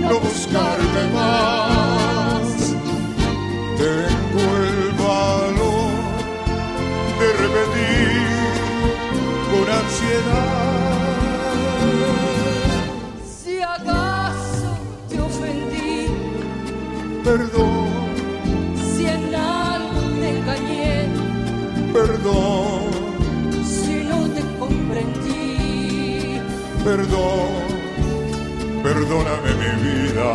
no 0.00 0.20
buscarte 0.20 1.08
más, 1.14 2.42
tengo 3.78 4.44
el 4.70 4.92
valor 4.98 5.92
de 7.18 7.28
repetir 7.42 8.12
con 9.50 9.64
ansiedad. 9.70 10.72
Si 13.24 13.62
acaso 13.62 14.76
te 15.08 15.20
ofendí, 15.20 16.08
Perdón, 17.24 17.88
Si 18.76 19.06
en 19.06 19.34
algo 19.34 20.00
te 20.20 20.38
engañé, 20.38 21.06
perdón, 21.92 22.90
si 23.64 24.04
no 24.04 24.28
te 24.28 24.42
comprendí, 24.58 26.40
perdón, 26.84 27.61
perdóname 29.02 29.54
mi 29.54 29.70
vida. 29.82 30.30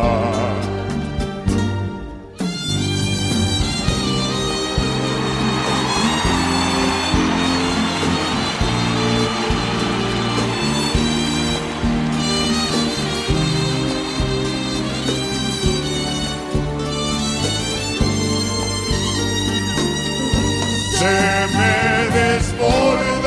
Se 20.98 21.46
me 21.56 22.18
desborda 22.18 23.17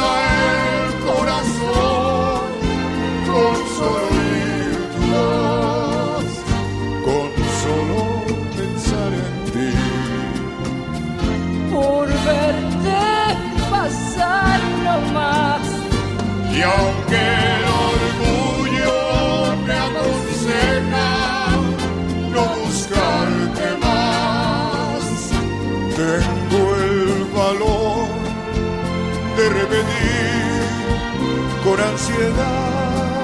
con 31.63 31.79
ansiedad. 31.79 33.23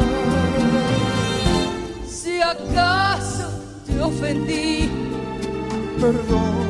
Si 2.07 2.41
acaso 2.41 3.49
te 3.85 3.99
ofendí, 4.01 4.89
Perdón, 5.99 6.67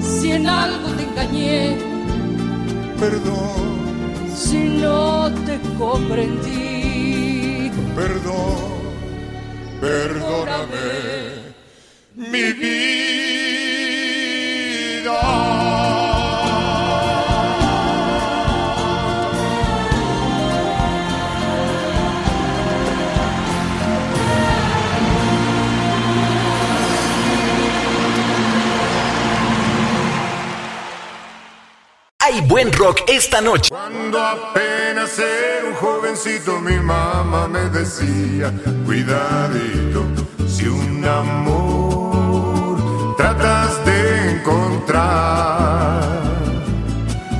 si 0.00 0.32
en 0.32 0.48
algo 0.48 0.88
te 0.96 1.04
engañé, 1.04 1.78
perdón, 2.98 3.89
si 4.50 4.64
no 4.82 5.32
te 5.46 5.60
comprendí, 5.78 7.70
perdón, 7.94 8.80
perdóname 9.80 11.54
mi 12.16 12.52
vida. 12.54 13.20
Hay 32.18 32.40
buen 32.42 32.72
rock 32.72 33.02
esta 33.08 33.40
noche. 33.40 33.69
Cuando 34.20 34.48
apenas 34.48 35.18
era 35.18 35.66
un 35.66 35.74
jovencito 35.76 36.60
mi 36.60 36.76
mamá 36.76 37.48
me 37.48 37.70
decía, 37.70 38.52
cuidadito, 38.84 40.04
si 40.46 40.66
un 40.68 41.02
amor 41.06 42.76
tratas 43.16 43.82
de 43.86 44.32
encontrar. 44.32 46.02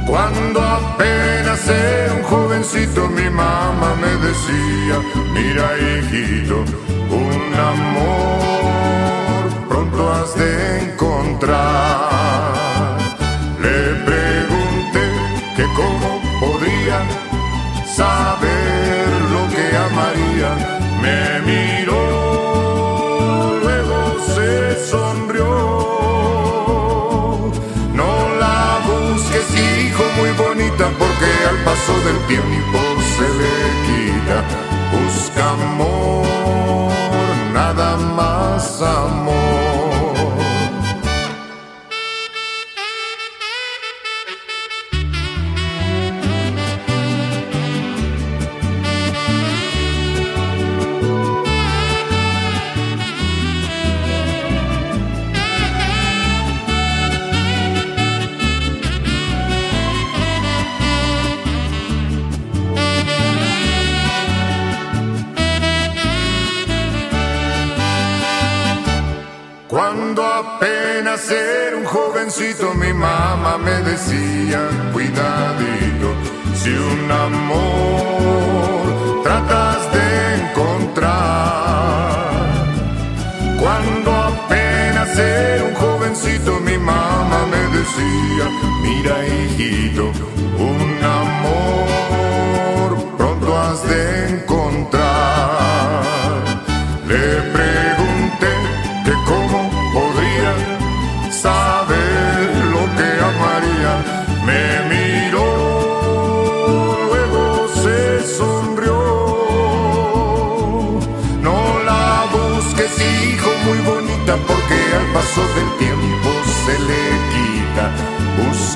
Cuando 0.07 0.63
apenas 0.63 1.69
era 1.69 2.15
un 2.15 2.23
jovencito 2.23 3.09
mi 3.09 3.29
mamá 3.29 3.95
me 4.01 4.17
decía, 4.27 5.03
mira 5.35 5.77
hijito, 5.77 6.65
un 7.11 7.55
amor 7.73 9.51
pronto 9.69 10.13
has 10.15 10.35
de 10.35 10.85
encontrar. 10.85 11.90
Del 32.11 32.27
tiempo 32.27 32.80
decía, 74.01 74.61
cuidadito, 74.93 76.09
si 76.55 76.71
un 76.71 77.11
amor 77.11 77.63
tratas 79.23 79.93
de 79.93 80.35
encontrar. 80.41 81.11
Cuando 83.59 84.11
apenas 84.13 85.19
era 85.19 85.65
un 85.65 85.75
jovencito 85.75 86.61
mi 86.61 86.79
mamá 86.79 87.47
me 87.51 87.63
decía, 87.79 88.47
mira 88.83 89.15
hijito, 89.27 90.05
un 90.59 91.05
amor 91.05 92.00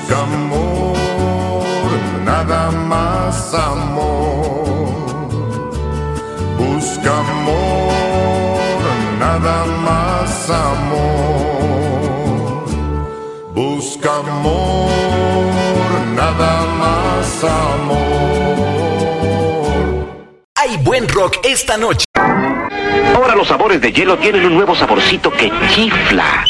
Busca 0.07 0.21
amor, 0.21 0.95
nada 2.23 2.69
más 2.69 3.53
amor. 3.55 4.85
Busca 6.59 7.09
amor, 7.09 7.91
nada 9.17 9.65
más 9.65 10.49
amor. 10.51 11.45
Busca 13.55 14.17
amor, 14.17 14.91
nada 16.15 16.65
más 16.77 17.43
amor. 17.43 18.75
Hay 20.55 20.77
buen 20.83 21.09
rock 21.09 21.37
esta 21.43 21.77
noche. 21.77 22.05
Ahora 23.15 23.35
los 23.35 23.47
sabores 23.47 23.81
de 23.81 23.91
hielo 23.91 24.19
tienen 24.19 24.45
un 24.45 24.53
nuevo 24.53 24.75
saborcito 24.75 25.31
que 25.31 25.51
chifla. 25.73 26.45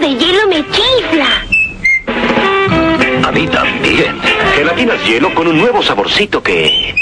De 0.00 0.14
hielo 0.16 0.46
me 0.48 0.64
chifla. 0.70 1.44
A 3.26 3.32
mí 3.32 3.46
también. 3.48 4.20
Gelatinas 4.54 5.04
hielo 5.04 5.34
con 5.34 5.48
un 5.48 5.58
nuevo 5.58 5.82
saborcito 5.82 6.42
que... 6.42 6.94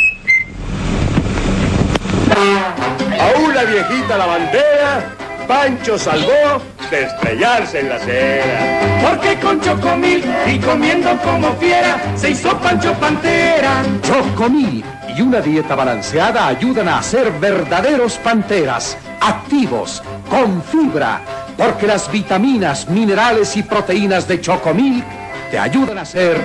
A 3.19 3.39
una 3.39 3.63
viejita 3.65 4.17
lavandera, 4.17 5.15
Pancho 5.47 5.99
salvó 5.99 6.63
de 6.91 7.05
estrellarse 7.05 7.81
en 7.81 7.89
la 7.89 7.97
acera. 7.97 9.09
Porque 9.09 9.37
con 9.41 9.61
Chocomil 9.61 10.25
y 10.47 10.59
comiendo 10.59 11.17
como 11.23 11.53
fiera 11.55 11.99
se 12.17 12.31
hizo 12.31 12.57
Pancho 12.59 12.93
Pantera. 12.95 13.83
Chocomil 14.03 14.85
y 15.17 15.21
una 15.23 15.41
dieta 15.41 15.75
balanceada 15.75 16.47
ayudan 16.47 16.89
a 16.89 17.03
ser 17.03 17.31
verdaderos 17.41 18.19
panteras, 18.19 18.99
activos, 19.21 20.03
con 20.29 20.63
fibra, 20.63 21.23
porque 21.57 21.87
las 21.87 22.11
vitaminas, 22.11 22.89
minerales 22.89 23.57
y 23.57 23.63
proteínas 23.63 24.29
de 24.29 24.41
Chocomil 24.41 25.03
te 25.51 25.59
ayudan 25.59 25.99
a 25.99 26.05
ser 26.05 26.37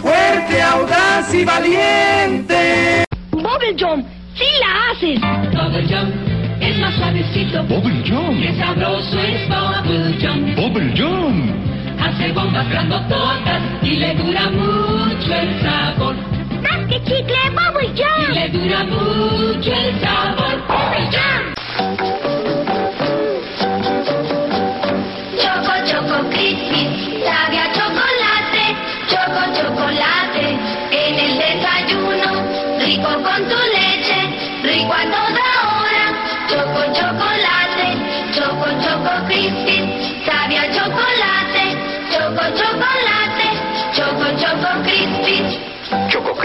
fuerte, 0.00 0.62
audaz 0.62 1.32
y 1.32 1.44
valiente. 1.44 3.04
Bubble 3.30 3.76
Jump, 3.78 4.06
sí 4.34 4.44
la 4.60 4.90
haces. 4.90 5.20
Bubble 5.52 5.86
Jump 5.88 6.36
es 6.60 6.78
más 6.78 6.94
suavecito. 6.96 7.62
Bubble 7.64 8.02
Jump. 8.08 8.40
Qué 8.40 8.58
sabroso 8.58 9.20
es 9.20 9.48
Bubble 9.48 10.16
Jump. 10.20 10.56
Bubble 10.56 10.94
Jump. 10.96 11.54
Hace 12.00 12.32
bombas 12.32 12.68
grandototas 12.68 13.62
y 13.82 13.96
le 13.96 14.14
dura 14.14 14.50
mucho 14.50 15.34
el 15.34 15.60
sabor. 15.62 16.16
Más 16.62 16.86
que 16.88 17.02
chicle, 17.04 17.36
Bubble 17.50 17.88
Jump. 17.88 18.30
Y 18.30 18.34
le 18.34 18.48
dura 18.48 18.84
mucho 18.84 19.72
el 19.72 20.00
sabor. 20.00 20.62
Bubble 20.66 21.06
Jump. 21.06 21.35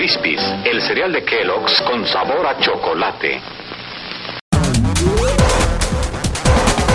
Crispies, 0.02 0.42
el 0.66 0.82
cereal 0.82 1.14
de 1.14 1.24
Kellogg's 1.24 1.80
con 1.84 2.08
sabor 2.08 2.48
a 2.48 2.58
chocolate. 2.60 3.40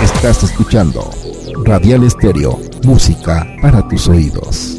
Estás 0.03 0.43
escuchando 0.43 1.09
Radial 1.65 2.05
Estéreo, 2.05 2.61
música 2.85 3.47
para 3.63 3.87
tus 3.89 4.09
oídos. 4.09 4.79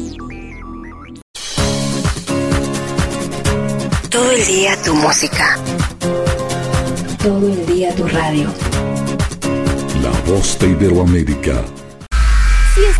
Todo 4.08 4.30
el 4.30 4.46
día 4.46 4.82
tu 4.84 4.94
música. 4.94 5.58
Todo 7.22 7.48
el 7.48 7.66
día 7.66 7.94
tu 7.94 8.06
radio. 8.06 8.48
La 10.02 10.32
voz 10.32 10.58
de 10.58 10.68
Iberoamérica. 10.68 11.64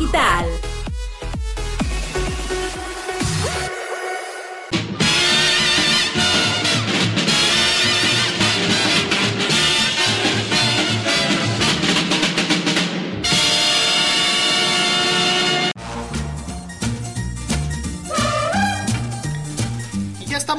Y 0.00 0.67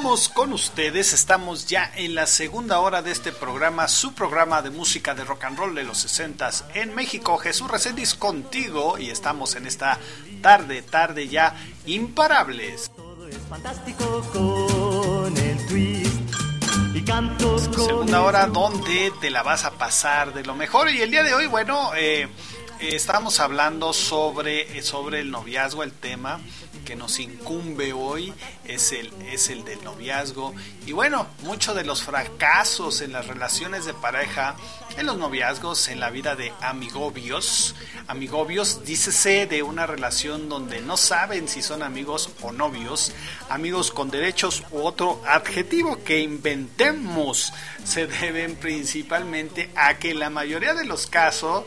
con 0.09 0.53
ustedes, 0.53 1.13
estamos 1.13 1.67
ya 1.67 1.91
en 1.95 2.15
la 2.15 2.25
segunda 2.25 2.79
hora 2.79 3.03
de 3.03 3.11
este 3.11 3.31
programa, 3.31 3.87
su 3.87 4.13
programa 4.13 4.63
de 4.63 4.71
música 4.71 5.13
de 5.13 5.23
rock 5.23 5.43
and 5.43 5.59
roll 5.59 5.75
de 5.75 5.83
los 5.83 5.99
60 5.99 6.49
en 6.73 6.95
México. 6.95 7.37
Jesús 7.37 7.69
Reséndiz 7.69 8.15
contigo 8.15 8.97
y 8.97 9.11
estamos 9.11 9.55
en 9.55 9.67
esta 9.67 9.99
tarde, 10.41 10.81
tarde 10.81 11.27
ya 11.27 11.55
imparables. 11.85 12.89
Fantástico 13.49 14.25
con 14.33 15.37
el 15.37 15.67
twist 15.67 16.11
y 16.95 17.01
cantos 17.03 17.67
con 17.67 17.85
Segunda 17.85 18.23
hora 18.23 18.47
donde 18.47 19.13
te 19.21 19.29
la 19.29 19.43
vas 19.43 19.63
a 19.63 19.71
pasar 19.77 20.33
de 20.33 20.43
lo 20.43 20.55
mejor 20.55 20.89
y 20.89 21.03
el 21.03 21.11
día 21.11 21.21
de 21.21 21.35
hoy, 21.35 21.45
bueno, 21.45 21.91
eh, 21.95 22.23
eh, 22.23 22.27
estábamos 22.79 23.39
hablando 23.39 23.93
sobre, 23.93 24.81
sobre 24.81 25.19
el 25.19 25.29
noviazgo, 25.29 25.83
el 25.83 25.91
tema 25.91 26.39
que 26.89 26.95
nos 26.95 27.19
incumbe 27.19 27.93
hoy 27.93 28.33
es 28.65 28.93
el, 28.93 29.13
es 29.31 29.51
el 29.51 29.63
del 29.63 29.83
noviazgo. 29.83 30.55
Y 30.87 30.91
bueno, 30.91 31.27
muchos 31.43 31.75
de 31.75 31.83
los 31.83 32.01
fracasos 32.01 33.01
en 33.01 33.11
las 33.11 33.27
relaciones 33.27 33.85
de 33.85 33.93
pareja, 33.93 34.55
en 34.97 35.05
los 35.05 35.19
noviazgos, 35.19 35.87
en 35.89 35.99
la 35.99 36.09
vida 36.09 36.35
de 36.35 36.51
amigobios. 36.61 37.75
Amigobios, 38.07 38.83
dícese 38.85 39.45
de 39.45 39.61
una 39.61 39.85
relación 39.85 40.49
donde 40.49 40.81
no 40.81 40.97
saben 40.97 41.47
si 41.47 41.61
son 41.61 41.83
amigos 41.83 42.31
o 42.41 42.51
novios, 42.51 43.11
amigos 43.49 43.91
con 43.91 44.09
derechos 44.09 44.63
u 44.71 44.79
otro 44.79 45.21
adjetivo 45.27 46.03
que 46.03 46.21
inventemos, 46.21 47.53
se 47.83 48.07
deben 48.07 48.55
principalmente 48.55 49.69
a 49.75 49.99
que 49.99 50.15
la 50.15 50.31
mayoría 50.31 50.73
de 50.73 50.85
los 50.85 51.05
casos 51.05 51.65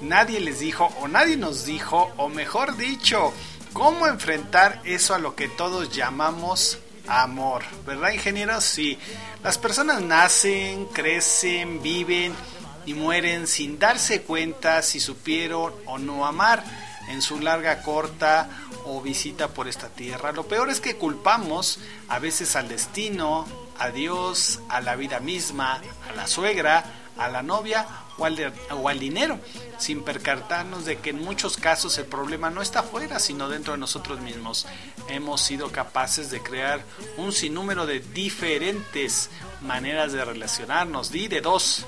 nadie 0.00 0.40
les 0.40 0.60
dijo 0.60 0.86
o 1.00 1.08
nadie 1.08 1.36
nos 1.36 1.66
dijo, 1.66 2.12
o 2.16 2.28
mejor 2.28 2.76
dicho, 2.76 3.32
cómo 3.72 4.06
enfrentar 4.06 4.80
eso 4.84 5.14
a 5.14 5.18
lo 5.18 5.34
que 5.34 5.48
todos 5.48 5.94
llamamos 5.94 6.78
amor, 7.06 7.62
¿verdad 7.86 8.12
ingenieros? 8.12 8.64
Sí, 8.64 8.98
las 9.42 9.58
personas 9.58 10.00
nacen, 10.02 10.86
crecen, 10.86 11.82
viven 11.82 12.34
y 12.86 12.94
mueren 12.94 13.46
sin 13.46 13.78
darse 13.78 14.22
cuenta 14.22 14.82
si 14.82 15.00
supieron 15.00 15.72
o 15.86 15.98
no 15.98 16.26
amar 16.26 16.62
en 17.08 17.22
su 17.22 17.40
larga, 17.40 17.82
corta 17.82 18.48
o 18.84 19.00
visita 19.00 19.48
por 19.48 19.68
esta 19.68 19.88
tierra. 19.88 20.32
Lo 20.32 20.44
peor 20.46 20.70
es 20.70 20.80
que 20.80 20.96
culpamos 20.96 21.80
a 22.08 22.18
veces 22.18 22.56
al 22.56 22.68
destino, 22.68 23.46
a 23.78 23.90
Dios, 23.90 24.60
a 24.68 24.80
la 24.80 24.94
vida 24.94 25.20
misma, 25.20 25.80
a 26.08 26.12
la 26.14 26.26
suegra, 26.26 26.84
a 27.20 27.28
la 27.28 27.42
novia 27.42 27.86
o 28.18 28.88
al, 28.88 28.98
dinero, 28.98 29.38
sin 29.78 30.02
percatarnos 30.02 30.84
de 30.84 30.98
que 30.98 31.10
en 31.10 31.22
muchos 31.22 31.56
casos 31.56 31.96
el 31.98 32.06
problema 32.06 32.50
no 32.50 32.62
está 32.62 32.80
afuera, 32.80 33.18
sino 33.18 33.48
dentro 33.48 33.74
de 33.74 33.78
nosotros 33.78 34.20
mismos. 34.20 34.66
Hemos 35.08 35.40
sido 35.40 35.70
capaces 35.70 36.30
de 36.30 36.42
crear 36.42 36.82
un 37.16 37.32
sinnúmero 37.32 37.86
de 37.86 38.00
diferentes 38.00 39.30
maneras 39.60 40.12
de 40.12 40.24
relacionarnos, 40.24 41.10
di 41.10 41.28
de 41.28 41.40
dos, 41.40 41.86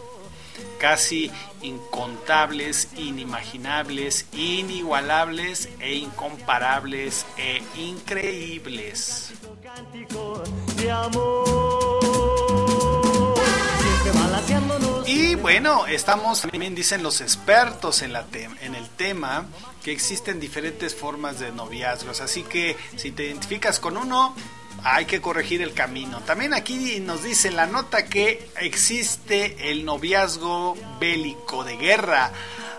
casi 0.79 1.31
incontables, 1.63 2.89
inimaginables, 2.97 4.27
inigualables 4.33 5.69
e 5.81 5.95
incomparables 5.95 7.27
e 7.37 7.63
increíbles. 7.77 9.33
de 10.77 10.91
amor. 10.91 12.13
Y 15.07 15.35
bueno, 15.35 15.87
estamos, 15.87 16.43
también 16.43 16.75
dicen 16.75 17.03
los 17.03 17.21
expertos 17.21 18.03
en, 18.03 18.13
la 18.13 18.25
en 18.61 18.75
el 18.75 18.89
tema, 18.91 19.47
que 19.83 19.93
existen 19.93 20.39
diferentes 20.39 20.95
formas 20.95 21.41
de 21.41 21.51
noviazgos. 21.51 22.21
Así 22.21 22.43
que 22.43 22.77
si 22.97 23.11
te 23.11 23.25
identificas 23.27 23.81
con 23.81 23.97
uno, 23.97 24.35
hay 24.85 25.07
que 25.07 25.21
corregir 25.21 25.63
el 25.63 25.75
camino. 25.75 26.21
También 26.21 26.55
aquí 26.55 27.01
nos 27.01 27.23
dice 27.23 27.51
la 27.51 27.67
nota 27.67 28.07
que 28.07 28.49
existe 28.61 29.71
el 29.71 29.85
noviazgo 29.85 30.77
bélico 31.01 31.65
de 31.65 31.77
guerra. 31.77 32.33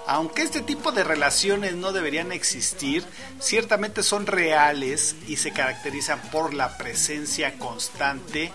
Aunque 0.05 0.41
este 0.41 0.61
tipo 0.61 0.91
de 0.91 1.03
relaciones 1.03 1.75
no 1.75 1.93
deberían 1.93 2.31
existir, 2.31 3.05
ciertamente 3.39 4.03
son 4.03 4.27
reales 4.27 5.15
y 5.27 5.37
se 5.37 5.51
caracterizan 5.51 6.21
por 6.31 6.53
la 6.53 6.77
presencia 6.77 7.57
constante 7.57 8.51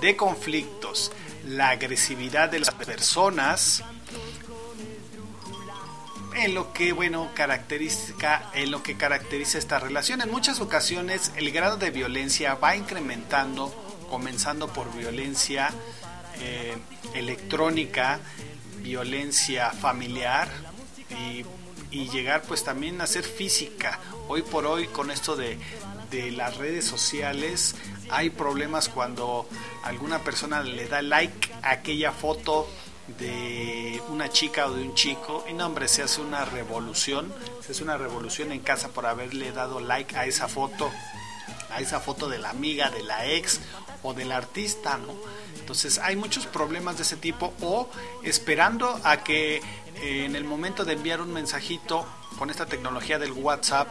de 0.00 0.16
conflictos, 0.16 1.10
la 1.46 1.70
agresividad 1.70 2.48
de 2.48 2.60
las 2.60 2.70
personas, 2.70 3.82
en 6.36 6.54
lo 6.54 6.72
que 6.72 6.92
bueno 6.92 7.30
caracteriza 7.34 8.50
en 8.54 8.70
lo 8.70 8.82
que 8.84 8.96
caracteriza 8.96 9.58
esta 9.58 9.80
relación 9.80 10.20
en 10.20 10.30
muchas 10.30 10.60
ocasiones 10.60 11.32
el 11.36 11.50
grado 11.50 11.76
de 11.76 11.90
violencia 11.90 12.54
va 12.54 12.76
incrementando 12.76 13.74
comenzando 14.08 14.72
por 14.72 14.96
violencia 14.96 15.70
eh, 16.40 16.78
electrónica 17.14 18.20
violencia 18.80 19.70
familiar 19.70 20.48
y 21.10 21.44
y 21.90 22.08
llegar 22.08 22.42
pues 22.42 22.64
también 22.64 23.00
a 23.00 23.06
ser 23.06 23.24
física. 23.24 23.98
Hoy 24.28 24.42
por 24.42 24.66
hoy 24.66 24.86
con 24.88 25.10
esto 25.10 25.36
de, 25.36 25.58
de 26.10 26.30
las 26.30 26.56
redes 26.56 26.84
sociales 26.84 27.74
hay 28.10 28.30
problemas 28.30 28.88
cuando 28.88 29.46
alguna 29.84 30.20
persona 30.20 30.62
le 30.62 30.88
da 30.88 31.02
like 31.02 31.52
a 31.62 31.72
aquella 31.72 32.12
foto 32.12 32.68
de 33.18 34.00
una 34.08 34.28
chica 34.28 34.66
o 34.66 34.74
de 34.74 34.82
un 34.82 34.94
chico. 34.94 35.44
Y 35.48 35.52
no 35.52 35.66
hombre 35.66 35.88
se 35.88 36.02
hace 36.02 36.20
una 36.20 36.44
revolución 36.44 37.32
se 37.60 37.72
hace 37.72 37.82
una 37.82 37.96
revolución 37.96 38.52
en 38.52 38.60
casa 38.60 38.88
por 38.88 39.06
haberle 39.06 39.52
dado 39.52 39.80
like 39.80 40.16
a 40.16 40.26
esa 40.26 40.48
foto 40.48 40.90
a 41.70 41.80
esa 41.80 42.00
foto 42.00 42.28
de 42.28 42.38
la 42.38 42.50
amiga 42.50 42.90
de 42.90 43.02
la 43.02 43.26
ex 43.26 43.60
o 44.02 44.12
del 44.12 44.32
artista 44.32 44.98
no 44.98 45.14
entonces 45.58 45.98
hay 45.98 46.16
muchos 46.16 46.46
problemas 46.46 46.96
de 46.96 47.02
ese 47.02 47.16
tipo 47.16 47.52
o 47.60 47.88
esperando 48.24 48.98
a 49.04 49.22
que 49.22 49.58
eh, 50.02 50.24
en 50.24 50.34
el 50.34 50.44
momento 50.44 50.84
de 50.84 50.94
enviar 50.94 51.20
un 51.20 51.32
mensajito 51.32 52.06
con 52.38 52.50
esta 52.50 52.66
tecnología 52.66 53.18
del 53.18 53.32
WhatsApp 53.32 53.88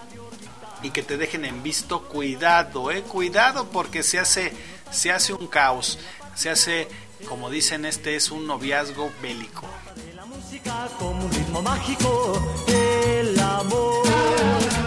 y 0.84 0.92
que 0.92 1.04
te 1.04 1.18
dejen 1.18 1.46
en 1.46 1.64
visto 1.64 2.04
cuidado 2.04 2.92
eh 2.92 3.02
cuidado 3.02 3.70
porque 3.70 4.04
se 4.04 4.20
hace 4.20 4.54
se 4.92 5.12
hace 5.12 5.34
un 5.34 5.48
caos 5.48 6.00
se 6.36 6.50
hace 6.50 6.88
como 7.28 7.50
dicen, 7.50 7.86
este 7.86 8.16
es 8.16 8.32
un 8.32 8.48
noviazgo 8.48 9.12
bélico. 9.22 9.68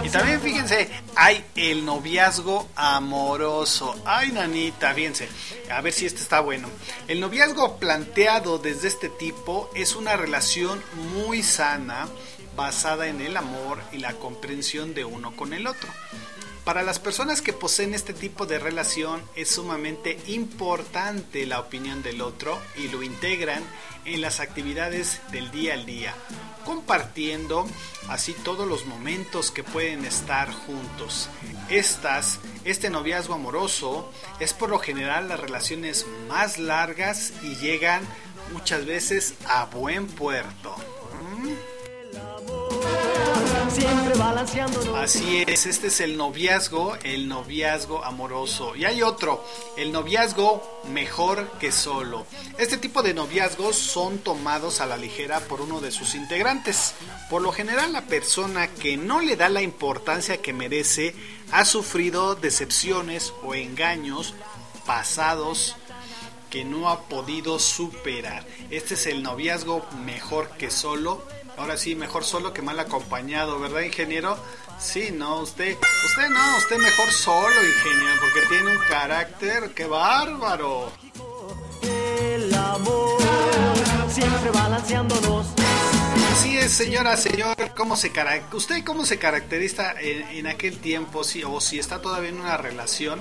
Y 0.03 0.09
también 0.09 0.41
fíjense, 0.41 0.89
hay 1.15 1.45
el 1.55 1.85
noviazgo 1.85 2.69
amoroso. 2.75 3.95
Ay, 4.05 4.33
nanita, 4.33 4.95
fíjense, 4.95 5.29
a 5.71 5.81
ver 5.83 5.93
si 5.93 6.07
este 6.07 6.21
está 6.21 6.41
bueno. 6.41 6.69
El 7.07 7.21
noviazgo 7.21 7.77
planteado 7.77 8.59
desde 8.59 8.89
este 8.89 9.09
tipo 9.09 9.71
es 9.75 9.95
una 9.95 10.17
relación 10.17 10.83
muy 11.13 11.43
sana, 11.43 12.09
basada 12.57 13.09
en 13.09 13.21
el 13.21 13.37
amor 13.37 13.79
y 13.93 13.99
la 13.99 14.15
comprensión 14.15 14.95
de 14.95 15.05
uno 15.05 15.35
con 15.37 15.53
el 15.53 15.67
otro. 15.67 15.89
Para 16.65 16.85
las 16.85 17.01
personas 17.01 17.43
que 17.43 17.53
poseen 17.53 17.93
este 17.93 18.15
tipo 18.15 18.47
de 18.47 18.61
relación 18.61 19.21
es 19.35 19.49
sumamente 19.49 20.17
importante 20.29 21.45
la 21.45 21.59
opinión 21.59 22.05
del 22.05 22.21
otro 22.21 22.57
y 22.77 22.87
lo 22.87 23.03
integran 23.03 23.65
en 24.05 24.21
las 24.21 24.39
actividades 24.39 25.21
del 25.33 25.51
día 25.51 25.75
al 25.75 25.87
día, 25.87 26.15
compartiendo 26.65 27.67
así 28.09 28.33
todos 28.45 28.69
los 28.69 28.87
momentos 28.87 29.51
que 29.51 29.65
pueden 29.65 30.05
estar 30.05 30.53
juntos. 30.53 31.29
Estas, 31.69 32.39
este 32.65 32.91
noviazgo 32.91 33.35
amoroso 33.35 34.13
es 34.39 34.53
por 34.53 34.71
lo 34.71 34.79
general 34.79 35.29
las 35.29 35.41
relaciones 35.41 36.07
más 36.29 36.59
largas 36.59 37.33
y 37.43 37.57
llegan 37.57 38.03
muchas 38.53 38.87
veces 38.87 39.35
a 39.49 39.65
buen 39.65 40.07
puerto. 40.07 40.77
Balanceándonos. 40.77 41.72
Así 44.97 45.45
es, 45.47 45.67
este 45.67 45.89
es 45.89 46.01
el 46.01 46.17
noviazgo, 46.17 46.97
el 47.03 47.27
noviazgo 47.27 48.05
amoroso. 48.05 48.77
Y 48.77 48.85
hay 48.85 49.03
otro, 49.03 49.45
el 49.77 49.93
noviazgo 49.93 50.63
mejor 50.93 51.51
que 51.59 51.73
solo. 51.73 52.27
Este 52.59 52.77
tipo 52.77 53.03
de 53.03 53.15
noviazgos 53.15 53.77
son 53.77 54.19
tomados 54.19 54.81
a 54.81 54.87
la 54.87 54.97
ligera 54.97 55.41
por 55.41 55.61
uno 55.61 55.81
de 55.81 55.91
sus 55.91 56.15
integrantes. 56.15 56.95
Por 57.31 57.43
lo 57.43 57.53
general 57.53 57.93
la 57.93 58.03
persona 58.03 58.69
que 58.69 58.97
no 58.97 59.21
le 59.21 59.37
da 59.37 59.49
la 59.49 59.63
importancia 59.63 60.41
que 60.41 60.53
merece 60.53 61.15
ha 61.51 61.65
sufrido 61.65 62.35
decepciones 62.35 63.33
o 63.43 63.55
engaños 63.55 64.35
pasados 64.87 65.77
que 66.51 66.65
no 66.65 66.91
ha 66.91 67.03
podido 67.09 67.59
superar. 67.59 68.47
Este 68.71 68.95
es 68.95 69.07
el 69.07 69.23
noviazgo 69.23 69.87
mejor 70.05 70.51
que 70.59 70.71
solo 70.71 71.27
Ahora 71.63 71.77
sí, 71.77 71.95
mejor 71.95 72.25
solo 72.25 72.53
que 72.53 72.61
mal 72.61 72.81
acompañado, 72.81 73.61
¿verdad, 73.61 73.83
ingeniero? 73.83 74.37
Sí, 74.81 75.11
no, 75.13 75.39
usted, 75.39 75.77
usted 76.07 76.29
no, 76.29 76.57
usted 76.59 76.77
mejor 76.77 77.09
solo, 77.13 77.55
ingeniero, 77.55 78.21
porque 78.21 78.49
tiene 78.49 78.77
un 78.77 78.83
carácter, 78.89 79.71
qué 79.73 79.87
bárbaro. 79.87 80.91
El 81.81 82.53
amor, 82.53 83.23
siempre 84.09 84.51
balanceándonos. 84.51 85.47
Así 86.33 86.59
es, 86.59 86.73
señora, 86.73 87.17
señor, 87.17 87.55
¿cómo 87.77 87.95
se 87.95 88.11
¿usted 88.55 88.83
cómo 88.85 89.07
se 89.07 89.21
caracteriza 89.21 89.93
en, 90.01 90.23
en 90.37 90.49
aquel 90.49 90.79
tiempo, 90.79 91.23
sí, 91.23 91.45
o 91.45 91.61
si 91.61 91.79
está 91.79 92.03
todavía 92.03 92.31
en 92.31 92.41
una 92.41 92.57
relación? 92.57 93.21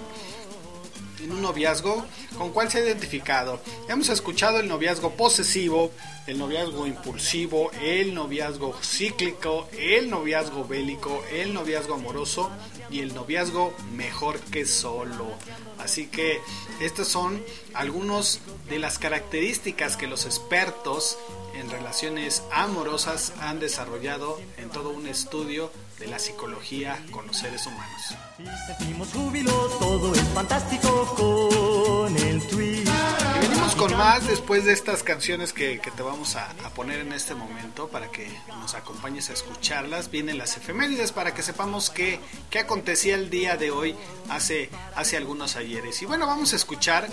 En 1.24 1.32
un 1.32 1.42
noviazgo, 1.42 2.06
¿con 2.38 2.52
cuál 2.52 2.72
se 2.72 2.80
ha 2.80 2.86
identificado? 2.86 3.60
Hemos 3.88 4.10
escuchado 4.10 4.60
el 4.60 4.68
noviazgo 4.68 5.12
posesivo, 5.12 5.92
el 6.28 6.38
noviazgo 6.38 6.88
impulsivo, 6.88 7.72
el 7.82 8.14
noviazgo 8.14 8.76
cíclico, 8.82 9.68
el 9.78 10.10
noviazgo 10.10 10.66
bélico, 10.66 11.24
el 11.32 11.54
noviazgo 11.54 11.96
amoroso 11.96 12.50
y 12.90 13.00
el 13.00 13.14
noviazgo 13.14 13.74
mejor 13.94 14.40
que 14.40 14.66
solo. 14.66 15.28
Así 15.80 16.08
que 16.08 16.40
estas 16.80 17.08
son 17.08 17.44
algunas 17.74 18.40
de 18.70 18.80
las 18.80 19.00
características 19.00 19.98
que 19.98 20.08
los 20.08 20.26
expertos 20.26 21.18
en 21.56 21.70
relaciones 21.70 22.44
amorosas 22.52 23.34
han 23.40 23.60
desarrollado 23.60 24.40
en 24.58 24.70
todo 24.70 24.90
un 24.90 25.08
estudio 25.08 25.72
de 26.02 26.08
la 26.08 26.18
psicología 26.18 27.00
con 27.12 27.28
los 27.28 27.38
seres 27.38 27.68
humanos. 27.68 28.16
Sentimos 28.66 29.10
júbilo, 29.14 29.52
todo 29.80 30.16
es 30.16 30.28
fantástico 30.30 31.06
con 31.16 32.18
el 32.18 32.42
tweet. 32.48 32.84
Y 33.38 33.48
venimos 33.48 33.76
con 33.76 33.96
más 33.96 34.28
después 34.28 34.66
de 34.66 34.74
estas 34.74 35.04
canciones 35.04 35.54
que, 35.54 35.80
que 35.80 35.92
te 35.92 36.02
vamos 36.02 36.36
a, 36.36 36.50
a, 36.66 36.70
poner 36.72 37.02
en 37.02 37.14
este 37.14 37.36
momento 37.36 37.88
para 37.88 38.10
que 38.10 38.28
nos 38.48 38.74
acompañes 38.74 39.30
a 39.30 39.34
escucharlas. 39.34 40.10
Vienen 40.10 40.40
las 40.40 40.58
efemérides 40.58 41.12
para 41.12 41.36
que 41.36 41.44
sepamos 41.44 41.92
qué, 41.92 42.20
qué 42.50 42.58
acontecía 42.58 43.14
el 43.14 43.30
día 43.30 43.56
de 43.56 43.70
hoy 43.70 43.96
hace, 44.28 44.72
hace 44.96 45.18
algunos 45.18 45.56
ayeres. 45.56 46.02
Y 46.02 46.08
bueno, 46.08 46.26
vamos 46.26 46.54
a 46.54 46.56
escuchar 46.56 47.08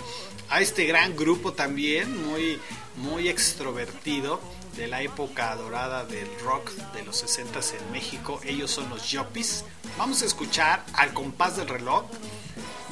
a 0.49 0.61
este 0.61 0.85
gran 0.85 1.15
grupo 1.15 1.53
también, 1.53 2.25
muy, 2.25 2.59
muy 2.97 3.29
extrovertido 3.29 4.41
de 4.79 4.87
la 4.87 5.01
época 5.01 5.53
dorada 5.57 6.05
del 6.05 6.27
rock 6.39 6.71
de 6.93 7.03
los 7.03 7.17
60 7.17 7.59
en 7.77 7.91
México. 7.91 8.39
Ellos 8.45 8.71
son 8.71 8.89
los 8.89 9.11
Yopis. 9.11 9.65
Vamos 9.97 10.21
a 10.21 10.25
escuchar 10.25 10.85
al 10.93 11.13
compás 11.13 11.57
del 11.57 11.67
reloj, 11.67 12.05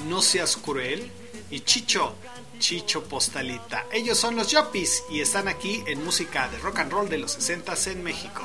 No 0.10 0.22
seas 0.22 0.58
cruel 0.58 1.10
y 1.50 1.62
Chicho, 1.62 2.14
Chicho 2.60 3.06
Postalita. 3.06 3.86
Ellos 3.94 4.18
son 4.18 4.36
los 4.36 4.52
Yopis 4.52 5.04
y 5.10 5.22
están 5.22 5.48
aquí 5.48 5.82
en 5.88 6.04
música 6.04 6.50
de 6.50 6.60
rock 6.60 6.80
and 6.80 6.92
roll 6.92 7.10
de 7.10 7.20
los 7.20 7.32
60 7.32 7.74
en 7.86 8.04
México. 8.04 8.42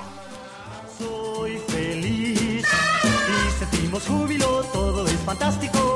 Soy 0.97 1.59
feliz 1.66 2.38
y 2.64 3.59
sentimos 3.59 4.07
júbilo, 4.07 4.62
todo 4.72 5.05
es 5.05 5.18
fantástico 5.26 5.91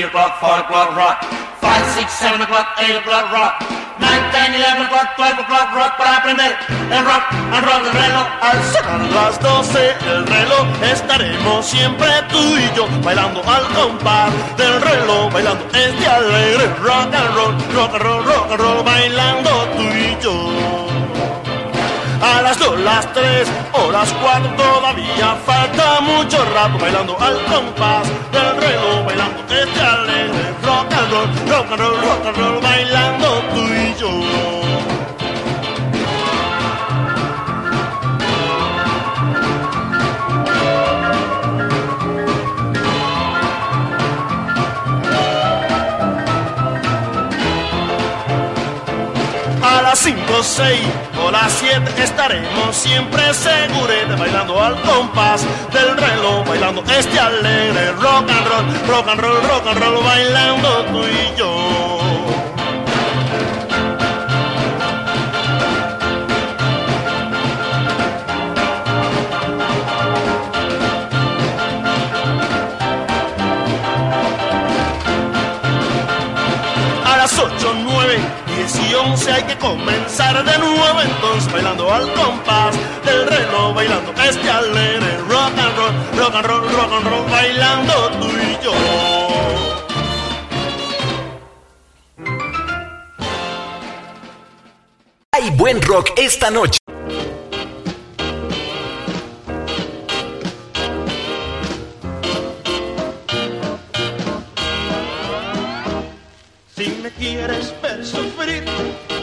three 0.00 0.08
o'clock, 0.08 0.40
four 0.40 0.56
o'clock, 0.64 0.96
rock. 0.96 1.24
Five, 1.60 1.84
six, 1.92 2.12
seven 2.14 2.40
o'clock, 2.40 2.68
eight 2.80 2.96
o'clock, 2.96 3.30
rock. 3.32 3.60
Nine, 4.00 4.24
ten, 4.32 4.54
eleven 4.54 4.86
o'clock, 4.86 5.14
twelve 5.14 5.38
o'clock, 5.38 5.74
rock 5.76 5.92
para 5.98 6.16
aprender 6.16 6.56
el 6.88 7.04
rock 7.04 7.24
and 7.52 7.66
roll 7.68 7.84
del 7.84 7.92
reloj. 7.92 8.26
Al 8.40 8.58
sonar 8.72 9.02
las 9.12 9.40
doce 9.40 9.94
el 10.08 10.26
reloj 10.26 10.66
estaremos 10.82 11.66
siempre 11.66 12.08
tú 12.30 12.40
y 12.56 12.70
yo 12.74 12.88
bailando 13.04 13.42
al 13.46 13.66
compás 13.74 14.32
del 14.56 14.80
reloj, 14.80 15.32
bailando 15.32 15.66
este 15.74 16.06
alegre 16.06 16.66
rock 16.80 17.14
and 17.14 17.34
roll, 17.36 17.52
rock 17.74 17.92
and 17.92 18.02
roll, 18.02 18.24
rock 18.24 18.52
and 18.52 18.60
roll, 18.60 18.82
bailando 18.82 19.50
tú 19.76 19.82
y 19.82 20.16
yo. 20.22 20.79
A 22.20 22.42
las 22.42 22.58
dos, 22.58 22.78
las 22.80 23.12
tres 23.12 23.48
o 23.72 23.90
las 23.90 24.12
cuatro 24.14 24.50
todavía 24.56 25.36
falta 25.46 26.00
mucho 26.02 26.44
rato 26.54 26.78
bailando 26.78 27.16
al 27.18 27.42
compás 27.46 28.06
del 28.30 28.56
reloj, 28.56 29.06
bailando 29.06 29.42
este 29.54 29.80
alegre 29.80 30.54
rock 30.62 30.92
and 30.92 31.12
roll, 31.12 31.28
rock 31.48 31.70
and 31.70 31.80
roll, 31.80 31.96
rock 32.00 32.26
and 32.26 32.36
roll, 32.36 32.60
bailando 32.60 33.42
tú 33.54 33.60
y 33.60 33.94
yo. 33.98 34.79
Las 49.90 49.98
cinco, 49.98 50.40
seis 50.44 50.86
o 51.20 51.32
las 51.32 51.50
siete 51.50 51.90
estaremos 52.00 52.76
siempre 52.76 53.34
seguros 53.34 54.16
bailando 54.20 54.62
al 54.62 54.80
compás 54.82 55.44
del 55.72 55.96
reloj, 55.96 56.46
bailando 56.46 56.84
este 56.96 57.18
alegre 57.18 57.90
rock 57.94 58.30
and 58.30 58.46
roll, 58.46 58.66
rock 58.86 59.08
and 59.08 59.20
roll, 59.20 59.42
rock 59.42 59.66
and 59.66 59.80
roll, 59.80 60.04
bailando 60.04 60.84
tú 60.92 61.02
y 61.02 61.36
yo. 61.36 62.19
10 78.72 78.90
y 78.90 78.94
11 78.94 79.32
hay 79.32 79.42
que 79.44 79.58
comenzar 79.58 80.44
de 80.44 80.58
nuevo. 80.58 81.00
Entonces 81.00 81.52
bailando 81.52 81.92
al 81.92 82.12
compás 82.14 82.76
del 83.04 83.26
reloj, 83.26 83.74
bailando 83.74 84.12
este 84.22 84.50
alegre 84.50 85.18
rock 85.28 85.58
and 85.58 85.76
roll, 85.76 85.92
rock 86.18 86.34
and 86.34 86.46
roll, 86.46 86.62
rock 86.72 86.92
and 86.92 87.06
roll, 87.08 87.30
bailando 87.30 88.10
tú 88.20 88.28
y 88.28 88.64
yo. 88.64 88.72
Hay 95.32 95.50
buen 95.50 95.80
rock 95.82 96.10
esta 96.16 96.50
noche. 96.50 96.78
Quieres 107.20 107.74
ver 107.82 108.04
sufrir 108.04 108.64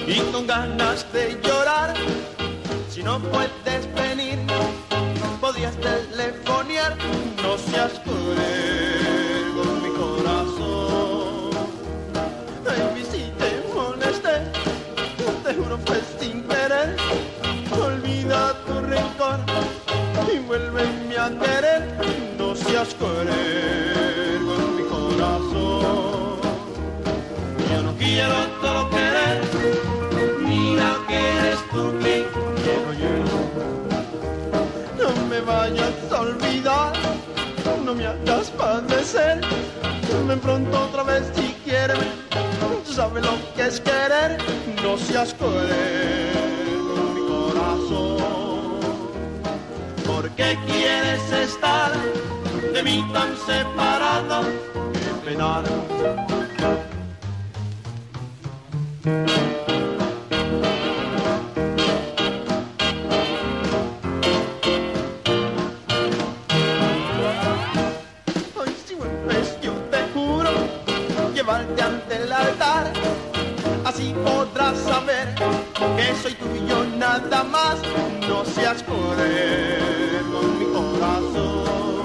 y 0.06 0.20
con 0.32 0.46
ganas 0.46 1.12
de 1.12 1.36
llorar, 1.44 1.96
si 2.92 3.02
no 3.02 3.20
puedes 3.20 3.92
venir, 3.96 4.38
podías 5.42 5.76
telefonear, 5.78 6.96
no 7.42 7.58
seas 7.58 7.94
cruel 8.06 9.52
con 9.56 9.84
mi 9.84 9.90
corazón. 9.98 11.50
Baby, 12.64 13.04
si 13.12 13.24
te 13.40 13.50
molesté, 13.74 14.36
te 15.44 15.54
juro 15.56 15.80
fue 15.84 16.00
sin 16.20 16.44
querer, 16.44 16.96
olvida 17.82 18.54
tu 18.68 18.80
rencor 18.80 19.40
y 20.32 20.38
vuélveme 20.38 21.18
a 21.18 21.30
querer, 21.30 21.82
no 22.38 22.56
seas 22.56 22.94
cruel 22.94 24.07
quiero 28.18 28.48
todo 28.62 28.90
querer, 28.90 29.42
mira 30.40 30.98
que 31.08 31.20
eres 31.38 31.60
tú 31.72 31.94
quien 32.02 32.26
quiero 32.64 32.90
yo. 33.04 33.14
No 35.02 35.10
me 35.30 35.40
vayas 35.42 35.94
a 36.12 36.22
olvidar, 36.22 36.94
no 37.86 37.94
me 37.94 38.08
hagas 38.08 38.50
padecer. 38.50 39.42
Ven 40.28 40.40
pronto 40.40 40.82
otra 40.86 41.04
vez 41.04 41.24
si 41.36 41.56
quieres, 41.64 42.00
tú 42.86 42.92
sabes 42.92 43.24
lo 43.24 43.36
que 43.56 43.68
es 43.68 43.80
querer, 43.80 44.40
no 44.82 44.98
seas 44.98 45.36
cruel 45.36 45.70
con 46.90 47.14
mi 47.16 47.24
corazón. 47.34 48.18
¿Por 50.08 50.30
qué 50.32 50.58
quieres 50.66 51.22
estar 51.32 51.92
de 52.74 52.82
mí 52.82 53.08
tan 53.14 53.38
separado? 53.46 54.42
Qué. 55.24 56.37
Nada 76.98 77.44
más. 77.44 77.78
No 78.28 78.46
seas 78.46 78.84
cruel 78.84 80.24
con 80.32 80.60
mi 80.60 80.66
corazón 80.66 81.97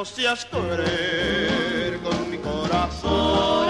No 0.00 0.06
seas 0.06 0.46
cruel 0.46 2.00
con 2.02 2.30
mi 2.30 2.38
corazón. 2.38 3.68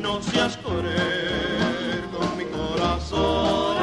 No 0.00 0.22
seas 0.22 0.56
cruel 0.56 2.02
con 2.16 2.34
mi 2.38 2.46
corazón. 2.46 3.76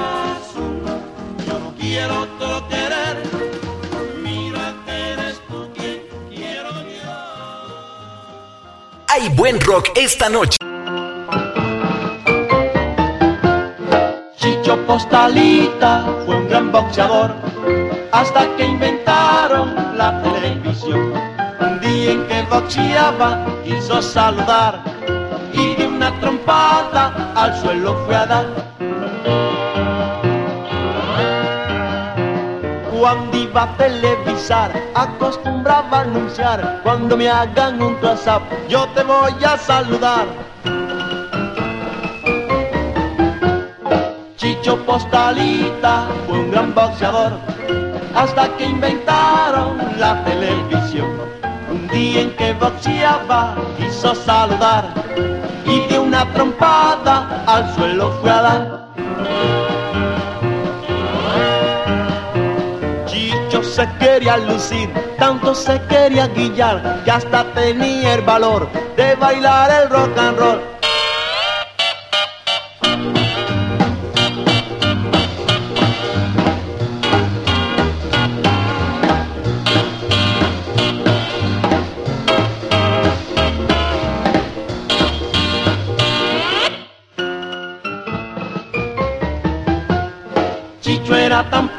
Yo 1.46 1.60
no 1.60 1.72
quiero 1.80 2.22
otro 2.24 2.68
querer. 2.68 3.22
Mira 4.24 4.74
que 4.88 5.12
eres 5.12 5.40
tú 5.48 5.70
quien 5.76 6.02
quiero 6.30 6.72
yo. 6.72 7.14
Hay 9.10 9.30
buen 9.30 9.62
rock 9.62 9.90
esta 9.94 10.30
noche. 10.30 10.58
Chicho 14.36 14.84
Postalita 14.88 16.08
fue 16.26 16.38
un 16.38 16.50
gran 16.50 16.72
boxeador 16.72 17.36
hasta 18.12 18.56
que 18.56 18.66
inventaron 18.66 19.76
la 19.96 20.22
televisión. 20.24 21.09
Un 22.10 22.16
día 22.16 22.24
en 22.24 22.28
que 22.28 22.50
boxeaba 22.50 23.46
quiso 23.64 24.02
saludar 24.02 24.82
y 25.54 25.76
de 25.76 25.86
una 25.86 26.12
trompada 26.20 27.32
al 27.36 27.56
suelo 27.62 27.96
fue 28.06 28.16
a 28.16 28.26
dar. 28.26 28.46
Cuando 32.92 33.38
iba 33.38 33.64
a 33.64 33.78
televisar, 33.78 34.72
acostumbraba 34.96 36.00
a 36.00 36.02
anunciar, 36.02 36.82
cuando 36.84 37.16
me 37.16 37.30
hagan 37.30 37.80
un 37.82 37.96
WhatsApp, 38.02 38.42
yo 38.68 38.88
te 38.96 39.04
voy 39.04 39.34
a 39.44 39.58
saludar. 39.58 40.26
Chicho 44.36 44.84
Postalita 44.84 46.08
fue 46.26 46.40
un 46.40 46.52
gran 46.52 46.74
boxeador 46.74 47.34
hasta 48.16 48.48
que 48.58 48.66
inventaron 48.66 49.78
la 50.00 50.24
televisión. 50.24 51.49
Día 51.92 52.22
en 52.22 52.36
que 52.36 52.54
boxeaba 52.54 53.56
quiso 53.78 54.14
saludar 54.14 54.86
y 55.66 55.88
de 55.88 55.98
una 55.98 56.32
trompada 56.34 57.44
al 57.48 57.74
suelo 57.76 58.12
fue 58.22 58.30
a 58.30 58.42
dar. 58.42 58.90
Chicho 63.06 63.64
se 63.64 63.88
quería 64.00 64.38
lucir, 64.38 64.90
tanto 65.18 65.56
se 65.56 65.82
quería 65.88 66.28
guillar, 66.28 67.02
que 67.04 67.12
hasta 67.12 67.44
tenía 67.54 68.14
el 68.14 68.22
valor 68.22 68.70
de 68.96 69.16
bailar 69.16 69.72
el 69.82 69.90
rock 69.90 70.18
and 70.18 70.38
roll. 70.38 70.80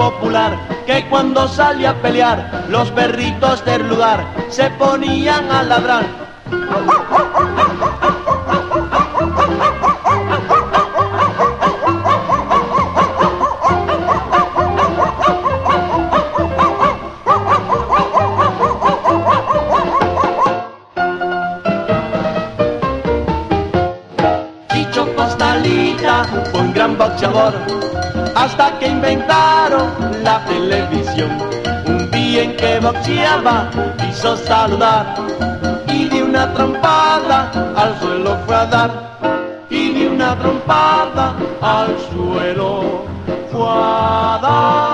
Popular 0.00 0.56
que 0.86 1.06
cuando 1.10 1.46
salía 1.46 1.90
a 1.90 1.94
pelear, 1.94 2.64
los 2.70 2.90
perritos 2.90 3.62
del 3.66 3.86
lugar 3.86 4.24
se 4.48 4.70
ponían 4.70 5.52
a 5.52 5.62
ladrar. 5.62 6.06
Chicho 24.72 25.14
Costalita 25.14 26.26
un 26.54 26.72
gran 26.72 26.96
boxeador 26.96 27.89
hasta 28.40 28.78
que 28.78 28.88
inventaron 28.88 29.88
la 30.24 30.42
televisión. 30.46 31.30
Un 31.86 32.10
día 32.10 32.42
en 32.44 32.56
que 32.56 32.80
boxeaba 32.80 33.70
quiso 33.98 34.34
saludar 34.36 35.14
y 35.88 36.08
de 36.08 36.22
una 36.22 36.52
trompada 36.54 37.38
al 37.76 38.00
suelo 38.00 38.38
fue 38.46 38.56
a 38.56 38.66
dar. 38.66 38.90
Y 39.68 39.92
de 39.92 40.08
una 40.08 40.38
trompada 40.38 41.34
al 41.60 41.94
suelo 42.08 43.04
fue 43.50 43.68
a 43.68 44.38
dar. 44.42 44.89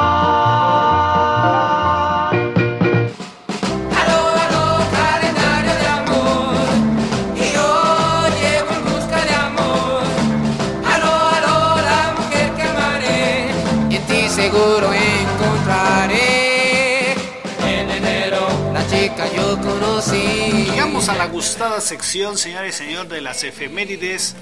Conocí. 19.55 20.64
Llegamos 20.70 21.09
a 21.09 21.14
la 21.14 21.26
gustada 21.26 21.80
sección, 21.80 22.36
señores 22.36 22.80
y 22.80 22.84
señor, 22.84 23.09
de 23.09 23.20
las 23.20 23.44
efemérides. 23.44 24.34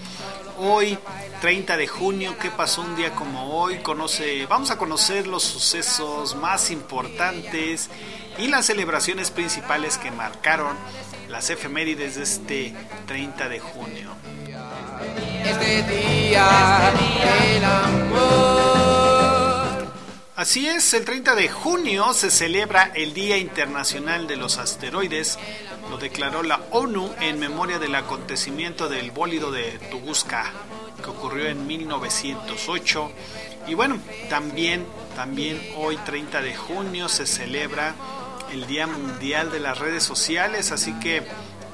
hoy 0.58 0.98
30 1.40 1.76
de 1.76 1.86
junio, 1.86 2.36
¿qué 2.40 2.50
pasó 2.50 2.80
un 2.80 2.96
día 2.96 3.10
como 3.14 3.58
hoy? 3.58 3.78
Conoce, 3.78 4.46
vamos 4.46 4.70
a 4.70 4.78
conocer 4.78 5.26
los 5.26 5.42
sucesos 5.42 6.36
más 6.36 6.70
importantes 6.70 7.90
y 8.38 8.48
las 8.48 8.66
celebraciones 8.66 9.30
principales 9.30 9.98
que 9.98 10.10
marcaron 10.10 10.76
las 11.28 11.50
efemérides 11.50 12.14
de 12.14 12.22
este 12.22 12.74
30 13.06 13.48
de 13.48 13.60
junio. 13.60 14.10
Este 15.44 15.82
día 15.82 16.92
el 17.56 17.64
amor. 17.64 18.83
Así 20.36 20.66
es, 20.66 20.92
el 20.94 21.04
30 21.04 21.36
de 21.36 21.48
junio 21.48 22.12
se 22.12 22.28
celebra 22.28 22.90
el 22.96 23.14
Día 23.14 23.36
Internacional 23.38 24.26
de 24.26 24.34
los 24.34 24.58
Asteroides. 24.58 25.38
Lo 25.88 25.96
declaró 25.96 26.42
la 26.42 26.60
ONU 26.72 27.14
en 27.20 27.38
memoria 27.38 27.78
del 27.78 27.94
acontecimiento 27.94 28.88
del 28.88 29.12
bólido 29.12 29.52
de 29.52 29.78
Tunguska 29.92 30.50
que 31.00 31.08
ocurrió 31.08 31.46
en 31.46 31.64
1908. 31.68 33.12
Y 33.68 33.74
bueno, 33.74 34.00
también, 34.28 34.84
también 35.14 35.60
hoy 35.76 35.98
30 35.98 36.42
de 36.42 36.56
junio 36.56 37.08
se 37.08 37.26
celebra 37.26 37.94
el 38.52 38.66
Día 38.66 38.88
Mundial 38.88 39.52
de 39.52 39.60
las 39.60 39.78
Redes 39.78 40.02
Sociales, 40.02 40.72
así 40.72 40.92
que 40.98 41.22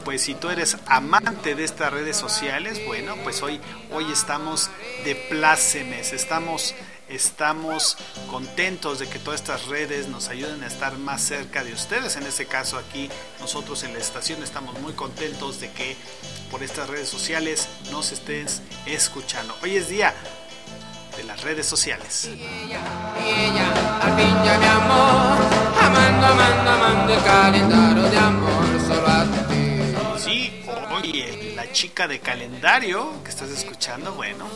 pues 0.05 0.23
si 0.23 0.35
tú 0.35 0.51
eres 0.51 0.77
amante 0.87 1.55
de 1.55 1.65
estas 1.65 1.93
redes 1.93 2.17
sociales, 2.17 2.81
bueno, 2.87 3.17
pues 3.23 3.43
hoy, 3.43 3.61
hoy 3.91 4.11
estamos 4.11 4.71
de 5.05 5.15
plácemes, 5.15 6.13
estamos, 6.13 6.75
estamos 7.11 7.97
contentos 8.31 9.01
de 9.01 9.09
que 9.09 9.19
todas 9.19 9.41
estas 9.41 9.67
redes 9.67 10.09
nos 10.09 10.29
ayuden 10.29 10.63
a 10.63 10.67
estar 10.67 10.97
más 10.97 11.21
cerca 11.21 11.65
de 11.65 11.73
ustedes. 11.73 12.17
En 12.17 12.23
este 12.23 12.47
caso 12.47 12.79
aquí, 12.79 13.11
nosotros 13.41 13.83
en 13.83 13.93
la 13.93 13.99
estación 13.99 14.43
estamos 14.43 14.79
muy 14.81 14.93
contentos 14.93 15.61
de 15.61 15.71
que 15.73 15.97
por 16.51 16.63
estas 16.63 16.89
redes 16.89 17.09
sociales 17.09 17.69
nos 17.91 18.13
estés 18.13 18.63
escuchando. 18.87 19.55
Hoy 19.63 19.77
es 19.77 19.89
día 19.89 20.15
de 21.17 21.25
las 21.25 21.43
redes 21.43 21.67
sociales. 21.67 22.27
Y 22.27 22.43
ella, 22.43 24.01
al 24.01 24.17
fin 24.17 24.35
ya 24.45 24.59
mi 24.59 24.67
amor, 24.67 25.39
amando, 25.83 26.27
amando, 26.27 26.71
amando 26.71 27.13
el 27.13 27.23
calendario 27.25 28.03
de 28.05 28.19
amor 28.19 28.65
solo 28.87 29.09
a 29.09 29.25
ti. 29.49 30.23
Sí, 30.23 30.65
hoy 30.91 31.21
eh, 31.21 31.53
la 31.57 31.73
chica 31.73 32.07
de 32.07 32.21
calendario 32.21 33.23
que 33.25 33.31
estás 33.31 33.51
escuchando, 33.51 34.13
bueno, 34.13 34.47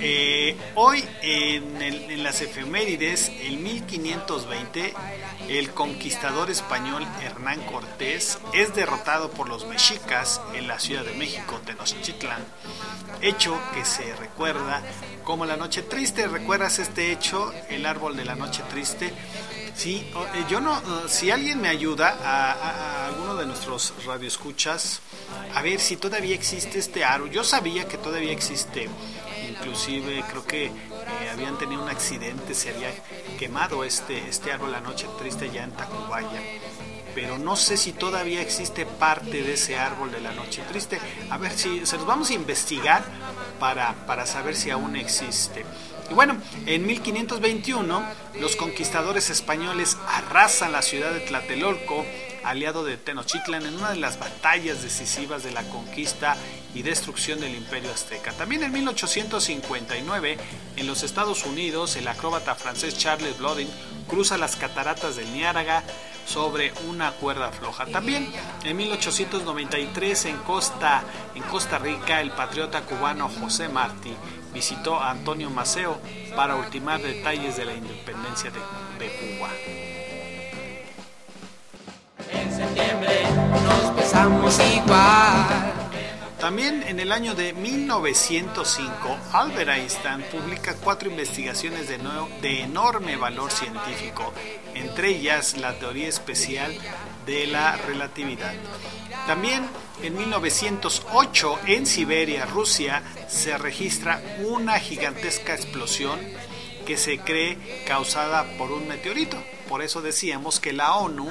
eh, 0.00 0.56
hoy 0.74 1.04
en, 1.22 1.80
el- 1.82 2.10
en 2.10 2.22
las 2.22 2.40
efemérides, 2.40 3.28
en 3.28 3.62
1520, 3.62 4.94
el 5.48 5.70
conquistador 5.72 6.50
español 6.50 7.06
Hernán 7.22 7.60
Cortés 7.66 8.38
es 8.52 8.74
derrotado 8.74 9.30
por 9.30 9.48
los 9.48 9.66
mexicas 9.66 10.40
en 10.54 10.66
la 10.68 10.78
Ciudad 10.78 11.04
de 11.04 11.14
México, 11.14 11.60
Tenochtitlan, 11.64 12.42
hecho 13.20 13.58
que 13.74 13.84
se 13.84 14.14
recuerda 14.16 14.82
como 15.24 15.46
la 15.46 15.56
Noche 15.56 15.82
Triste. 15.82 16.26
¿Recuerdas 16.26 16.78
este 16.78 17.12
hecho, 17.12 17.52
el 17.68 17.86
árbol 17.86 18.16
de 18.16 18.24
la 18.24 18.34
Noche 18.34 18.62
Triste? 18.70 19.12
Sí, 19.74 20.08
eh, 20.34 20.44
yo 20.48 20.60
no, 20.60 20.78
eh, 20.78 20.82
si 21.08 21.30
alguien 21.32 21.60
me 21.60 21.68
ayuda 21.68 22.16
a 22.22 23.06
alguno 23.08 23.34
de 23.34 23.44
nuestros 23.46 23.92
radioescuchas 24.06 25.00
a 25.54 25.62
ver 25.62 25.80
si 25.80 25.96
todavía 25.96 26.34
existe 26.34 26.78
este 26.78 27.04
árbol. 27.04 27.30
Yo 27.30 27.42
sabía 27.42 27.86
que 27.88 27.98
todavía 27.98 28.30
existe, 28.32 28.88
inclusive 29.48 30.24
creo 30.28 30.44
que 30.44 30.66
eh, 30.66 30.72
habían 31.32 31.58
tenido 31.58 31.82
un 31.82 31.88
accidente, 31.88 32.54
se 32.54 32.70
había 32.70 32.90
quemado 33.38 33.84
este, 33.84 34.28
este 34.28 34.52
árbol 34.52 34.72
la 34.72 34.80
noche 34.80 35.06
triste 35.18 35.50
ya 35.50 35.64
en 35.64 35.72
Tacubaya. 35.72 36.40
Pero 37.14 37.38
no 37.38 37.54
sé 37.54 37.76
si 37.76 37.92
todavía 37.92 38.42
existe 38.42 38.86
parte 38.86 39.42
de 39.42 39.54
ese 39.54 39.78
árbol 39.78 40.10
de 40.10 40.20
la 40.20 40.32
noche 40.32 40.62
triste. 40.68 40.98
A 41.30 41.38
ver 41.38 41.52
si 41.52 41.86
se 41.86 41.96
los 41.96 42.06
vamos 42.06 42.30
a 42.30 42.34
investigar 42.34 43.04
para, 43.60 43.94
para 44.06 44.26
saber 44.26 44.56
si 44.56 44.70
aún 44.70 44.96
existe. 44.96 45.64
Y 46.10 46.14
bueno, 46.14 46.36
en 46.66 46.86
1521 46.86 48.02
los 48.40 48.56
conquistadores 48.56 49.30
españoles 49.30 49.96
arrasan 50.08 50.72
la 50.72 50.82
ciudad 50.82 51.12
de 51.12 51.20
Tlatelolco, 51.20 52.04
aliado 52.44 52.84
de 52.84 52.96
Tenochtitlan, 52.96 53.66
en 53.66 53.76
una 53.76 53.90
de 53.90 53.96
las 53.96 54.18
batallas 54.18 54.82
decisivas 54.82 55.42
de 55.42 55.52
la 55.52 55.62
conquista 55.64 56.36
y 56.74 56.82
destrucción 56.82 57.40
del 57.40 57.54
imperio 57.54 57.90
azteca. 57.90 58.32
También 58.32 58.62
en 58.62 58.72
1859, 58.72 60.38
en 60.76 60.86
los 60.86 61.02
Estados 61.02 61.44
Unidos, 61.44 61.96
el 61.96 62.08
acróbata 62.08 62.54
francés 62.54 62.98
Charles 62.98 63.38
Blodin 63.38 63.68
cruza 64.08 64.36
las 64.36 64.56
cataratas 64.56 65.16
del 65.16 65.32
Niágara 65.32 65.82
sobre 66.26 66.72
una 66.88 67.12
cuerda 67.12 67.50
floja. 67.50 67.86
También 67.86 68.32
en 68.64 68.76
1893 68.76 70.24
en 70.26 70.36
Costa, 70.38 71.04
en 71.34 71.42
Costa 71.44 71.78
Rica 71.78 72.20
el 72.20 72.30
patriota 72.30 72.82
cubano 72.82 73.28
José 73.28 73.68
Martí 73.68 74.14
visitó 74.52 75.00
a 75.00 75.10
Antonio 75.10 75.50
Maceo 75.50 75.98
para 76.36 76.56
ultimar 76.56 77.02
detalles 77.02 77.56
de 77.56 77.64
la 77.64 77.74
independencia 77.74 78.50
de, 78.50 78.60
de 79.04 79.36
Cuba. 79.38 79.50
Septiembre 82.64 83.22
nos 83.66 83.94
besamos 83.96 84.58
igual. 84.74 85.72
También 86.40 86.82
en 86.86 87.00
el 87.00 87.10
año 87.12 87.34
de 87.34 87.52
1905, 87.54 89.16
Albert 89.32 89.70
Einstein 89.70 90.22
publica 90.30 90.74
cuatro 90.74 91.08
investigaciones 91.10 91.88
de, 91.88 91.98
no- 91.98 92.28
de 92.42 92.62
enorme 92.62 93.16
valor 93.16 93.50
científico, 93.50 94.32
entre 94.74 95.08
ellas 95.08 95.56
la 95.56 95.74
teoría 95.78 96.08
especial 96.08 96.74
de 97.26 97.46
la 97.46 97.76
relatividad. 97.76 98.52
También 99.26 99.66
en 100.02 100.16
1908, 100.16 101.60
en 101.66 101.86
Siberia, 101.86 102.44
Rusia, 102.46 103.02
se 103.28 103.56
registra 103.56 104.20
una 104.44 104.78
gigantesca 104.78 105.54
explosión 105.54 106.18
que 106.86 106.98
se 106.98 107.18
cree 107.18 107.84
causada 107.86 108.44
por 108.58 108.70
un 108.70 108.86
meteorito. 108.86 109.42
Por 109.68 109.80
eso 109.82 110.02
decíamos 110.02 110.60
que 110.60 110.74
la 110.74 110.96
ONU, 110.96 111.26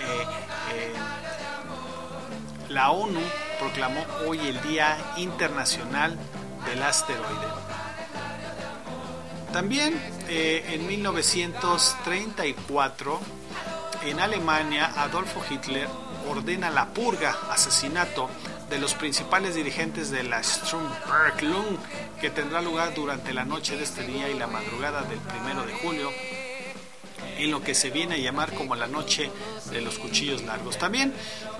eh, 0.00 0.26
eh, 0.72 0.92
la 2.68 2.90
ONU 2.90 3.20
proclamó 3.58 4.04
hoy 4.26 4.40
el 4.40 4.60
Día 4.62 4.98
Internacional 5.16 6.18
del 6.66 6.82
Asteroide. 6.82 7.48
También 9.52 10.00
eh, 10.28 10.64
en 10.68 10.86
1934, 10.86 13.20
en 14.06 14.20
Alemania, 14.20 14.92
Adolfo 14.96 15.42
Hitler 15.50 15.88
ordena 16.28 16.70
la 16.70 16.94
purga, 16.94 17.36
asesinato 17.50 18.30
de 18.68 18.78
los 18.78 18.94
principales 18.94 19.56
dirigentes 19.56 20.12
de 20.12 20.22
la 20.22 20.40
Stromberg-Lung, 20.42 21.78
que 22.20 22.30
tendrá 22.30 22.62
lugar 22.62 22.94
durante 22.94 23.34
la 23.34 23.44
noche 23.44 23.76
de 23.76 23.82
este 23.82 24.06
día 24.06 24.28
y 24.28 24.38
la 24.38 24.46
madrugada 24.46 25.02
del 25.02 25.18
primero 25.18 25.66
de 25.66 25.74
julio, 25.74 26.12
en 27.36 27.50
lo 27.50 27.60
que 27.62 27.74
se 27.74 27.90
viene 27.90 28.14
a 28.14 28.18
llamar 28.18 28.54
como 28.54 28.76
la 28.76 28.86
noche 28.86 29.32
de 29.70 29.80
los 29.80 29.98
cuchillos 29.98 30.42
largos. 30.42 30.78
También 30.78 31.12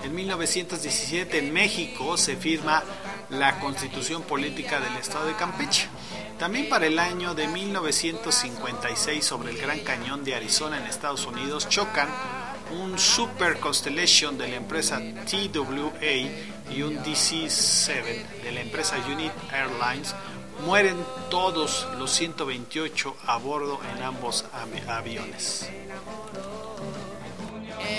en 0.03 0.15
1917 0.15 1.37
en 1.37 1.53
México 1.53 2.17
se 2.17 2.35
firma 2.35 2.83
la 3.29 3.59
constitución 3.59 4.23
política 4.23 4.79
del 4.79 4.95
estado 4.97 5.27
de 5.27 5.35
Campeche. 5.35 5.87
También 6.37 6.69
para 6.69 6.87
el 6.87 6.97
año 6.99 7.35
de 7.35 7.47
1956 7.47 9.23
sobre 9.23 9.51
el 9.51 9.57
Gran 9.57 9.79
Cañón 9.81 10.23
de 10.23 10.35
Arizona 10.35 10.77
en 10.77 10.85
Estados 10.85 11.25
Unidos 11.25 11.69
chocan 11.69 12.09
un 12.71 12.97
Super 12.97 13.59
Constellation 13.59 14.37
de 14.37 14.47
la 14.47 14.55
empresa 14.55 14.99
TWA 14.99 16.71
y 16.73 16.81
un 16.81 16.97
DC-7 17.03 18.41
de 18.43 18.51
la 18.51 18.61
empresa 18.61 18.95
Unit 19.11 19.31
Airlines. 19.51 20.15
Mueren 20.65 20.97
todos 21.29 21.87
los 21.97 22.11
128 22.11 23.17
a 23.25 23.37
bordo 23.37 23.79
en 23.95 24.03
ambos 24.03 24.45
aviones. 24.87 25.69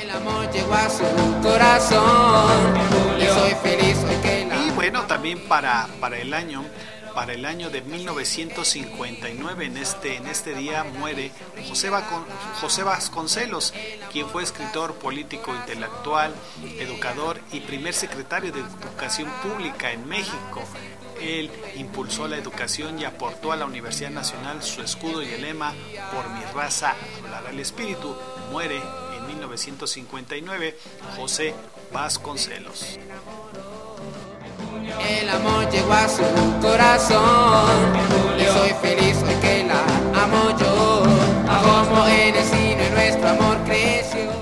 El 0.01 0.11
amor 0.11 0.51
llegó 0.51 0.75
a 0.75 0.89
su 0.89 1.05
corazón. 1.43 2.77
Y 3.19 3.27
soy 3.27 3.55
feliz 3.63 3.99
Y 4.67 4.71
bueno, 4.71 5.03
también 5.03 5.39
para, 5.49 5.89
para 6.01 6.19
el 6.19 6.33
año 6.35 6.65
para 7.15 7.35
el 7.35 7.45
año 7.45 7.69
de 7.69 7.83
1959 7.83 9.67
en 9.67 9.77
este 9.77 10.17
en 10.17 10.27
este 10.27 10.55
día 10.55 10.85
muere 10.85 11.31
José, 11.69 11.91
Vasconcelos, 12.85 13.75
quien 14.11 14.27
fue 14.29 14.43
escritor, 14.43 14.95
político, 14.95 15.55
intelectual, 15.55 16.35
educador 16.79 17.39
y 17.53 17.61
primer 17.61 17.93
secretario 17.93 18.53
de 18.53 18.61
Educación 18.61 19.29
Pública 19.43 19.93
en 19.93 20.09
México. 20.09 20.63
Él 21.21 21.51
impulsó 21.77 22.27
la 22.27 22.37
educación 22.37 22.99
y 22.99 23.05
aportó 23.05 23.53
a 23.53 23.57
la 23.57 23.67
Universidad 23.67 24.11
Nacional 24.11 24.63
su 24.63 24.83
escudo 24.83 25.23
y 25.23 25.29
el 25.29 25.43
lema 25.43 25.73
Por 26.13 26.29
mi 26.31 26.43
raza 26.53 26.95
hablará 27.23 27.51
el 27.51 27.61
espíritu. 27.61 28.17
Muere 28.51 28.83
1959 29.53 30.77
José 31.17 31.55
Vasconcelos. 31.93 32.99
El 35.09 35.29
amor 35.29 35.69
llegó 35.71 35.93
a 35.93 36.09
su 36.09 36.23
corazón. 36.61 37.93
Y 38.39 38.45
soy 38.45 38.71
feliz 38.81 39.17
hoy 39.23 39.35
que 39.41 39.65
la 39.65 39.81
amo 40.23 40.57
yo. 40.59 41.03
Como 41.63 42.07
en 42.09 42.35
el 42.35 42.45
cine 42.45 42.91
nuestro 42.91 43.29
amor 43.29 43.59
creció. 43.65 44.33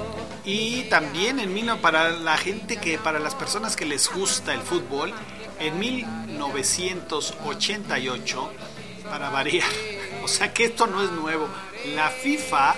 Y 0.45 0.85
también 0.85 1.39
en 1.41 1.53
mil- 1.55 1.77
para 1.81 2.11
la 2.11 2.37
gente 2.37 2.77
que, 2.77 2.99
para 2.99 3.19
las 3.19 3.35
personas 3.35 3.75
que 3.77 3.85
les 3.87 4.09
gusta 4.13 4.53
el 4.55 4.61
fútbol, 4.61 5.13
en 5.59 5.79
1988, 5.79 8.53
para 9.09 9.31
variar, 9.31 9.67
o 10.25 10.29
sea 10.29 10.53
que 10.55 10.65
esto 10.67 10.87
no 10.87 11.03
es 11.03 11.11
nuevo, 11.13 11.49
la 11.95 12.09
FIFA 12.11 12.75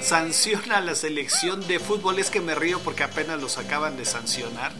sanciona 0.00 0.78
a 0.78 0.80
la 0.80 0.94
selección 0.94 1.66
de 1.66 1.78
fútbol, 1.78 2.18
es 2.18 2.30
que 2.30 2.40
me 2.40 2.54
río 2.54 2.80
porque 2.80 3.04
apenas 3.04 3.40
los 3.40 3.58
acaban 3.58 3.96
de 3.96 4.04
sancionar 4.04 4.72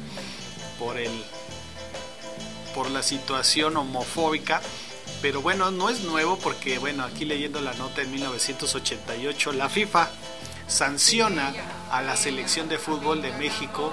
por 0.79 0.99
el 0.99 1.11
por 2.75 2.91
la 2.91 3.03
situación 3.03 3.77
homofóbica. 3.77 4.61
Pero 5.23 5.43
bueno, 5.43 5.71
no 5.71 5.91
es 5.91 6.01
nuevo 6.01 6.39
porque 6.39 6.79
bueno, 6.79 7.05
aquí 7.05 7.25
leyendo 7.25 7.61
la 7.61 7.75
nota 7.75 8.03
en 8.03 8.11
1988 8.13 9.53
la 9.53 9.69
FIFA 9.69 10.09
sanciona 10.67 11.53
a 11.91 12.01
la 12.01 12.17
selección 12.17 12.69
de 12.69 12.79
fútbol 12.79 13.21
de 13.21 13.33
México 13.33 13.93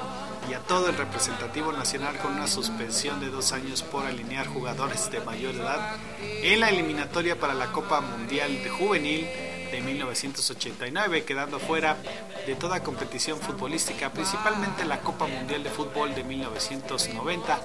y 0.50 0.54
a 0.54 0.60
todo 0.60 0.90
el 0.90 0.96
representativo 0.96 1.74
nacional 1.74 2.18
con 2.20 2.34
una 2.34 2.48
suspensión 2.48 3.20
de 3.20 3.30
dos 3.30 3.52
años 3.52 3.82
por 3.82 4.06
alinear 4.06 4.48
jugadores 4.48 5.12
de 5.12 5.20
mayor 5.22 5.56
edad 5.56 5.98
en 6.22 6.60
la 6.62 6.70
eliminatoria 6.70 7.38
para 7.38 7.54
la 7.54 7.72
Copa 7.74 8.00
Mundial 8.00 8.64
de 8.64 8.70
Juvenil 8.70 9.28
de 9.72 9.82
1989, 9.82 11.24
quedando 11.24 11.60
fuera 11.60 11.98
de 12.46 12.56
toda 12.56 12.84
competición 12.84 13.40
futbolística, 13.40 14.12
principalmente 14.12 14.86
la 14.86 15.00
Copa 15.00 15.28
Mundial 15.28 15.64
de 15.64 15.70
Fútbol 15.70 16.16
de 16.16 16.24
1990, 16.24 17.60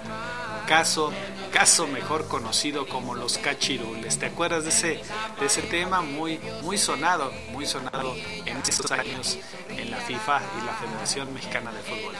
caso, 0.67 1.13
caso 1.53 1.87
mejor 1.87 2.29
conocido 2.29 2.87
como 2.87 3.15
los 3.15 3.39
cachirules. 3.39 4.19
¿Te 4.19 4.27
acuerdas 4.27 4.65
de 4.65 4.71
ese, 4.71 5.01
de 5.41 5.47
ese 5.47 5.63
tema 5.63 6.03
muy, 6.03 6.39
muy 6.63 6.79
sonado, 6.79 7.33
muy 7.51 7.67
sonado 7.67 8.15
en 8.45 8.57
esos 8.59 8.91
años 8.91 9.39
en 9.69 9.91
la 9.91 9.99
FIFA 9.99 10.41
y 10.61 10.67
la 10.67 10.73
Federación 10.75 11.33
Mexicana 11.35 11.73
de 11.73 11.83
Fútbol? 11.83 12.15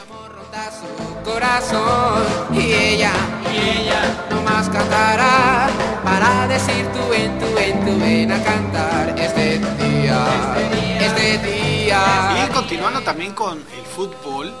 corazón 1.23 2.23
y 2.53 2.73
ella, 2.73 3.11
y 3.51 3.79
ella 3.79 4.25
nomás 4.29 4.69
cantará 4.69 5.69
para 6.03 6.47
decir 6.47 6.85
tu 6.91 7.09
ven, 7.09 7.39
tu 7.39 7.53
ven, 7.55 7.85
tu 7.85 7.99
ven 7.99 8.31
a 8.31 8.43
cantar 8.43 9.15
este 9.17 9.59
día, 9.59 10.55
este 10.99 11.37
día. 11.39 12.45
Y 12.45 12.53
continuando 12.53 13.01
también 13.01 13.33
con 13.33 13.57
el 13.57 13.85
fútbol, 13.95 14.53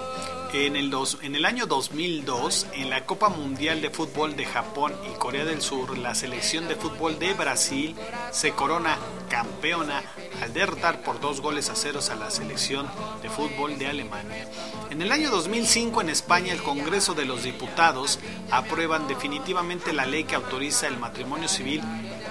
en 0.53 0.75
el, 0.75 0.91
dos, 0.91 1.17
en 1.23 1.35
el 1.35 1.45
año 1.45 1.65
2002, 1.65 2.67
en 2.73 2.91
la 2.91 3.07
Copa 3.07 3.29
Mundial 3.29 3.81
de 3.81 3.89
Fútbol 3.89 4.35
de 4.35 4.45
Japón 4.45 4.93
y 5.11 5.17
Corea 5.17 5.45
del 5.45 5.63
Sur, 5.63 5.97
la 5.97 6.13
selección 6.13 6.67
de 6.67 6.75
fútbol 6.75 7.17
de 7.17 7.33
Brasil 7.33 7.95
se 8.31 8.51
corona 8.51 8.99
campeona 9.29 10.03
al 10.43 10.53
derrotar 10.53 11.01
por 11.01 11.19
dos 11.19 11.41
goles 11.41 11.71
a 11.71 11.75
ceros 11.75 12.11
a 12.11 12.15
la 12.15 12.29
selección 12.29 12.87
de 13.23 13.31
fútbol 13.31 13.79
de 13.79 13.87
Alemania. 13.87 14.47
En 14.91 15.01
el 15.01 15.11
año 15.11 15.31
2005 15.31 16.01
en 16.01 16.09
España 16.09 16.53
el 16.53 16.61
Congreso 16.61 17.15
de 17.15 17.25
los 17.25 17.41
Diputados 17.41 18.19
aprueban 18.51 19.07
definitivamente 19.07 19.91
la 19.91 20.05
ley 20.05 20.23
que 20.23 20.35
autoriza 20.35 20.87
el 20.87 20.99
matrimonio 20.99 21.49
civil 21.49 21.81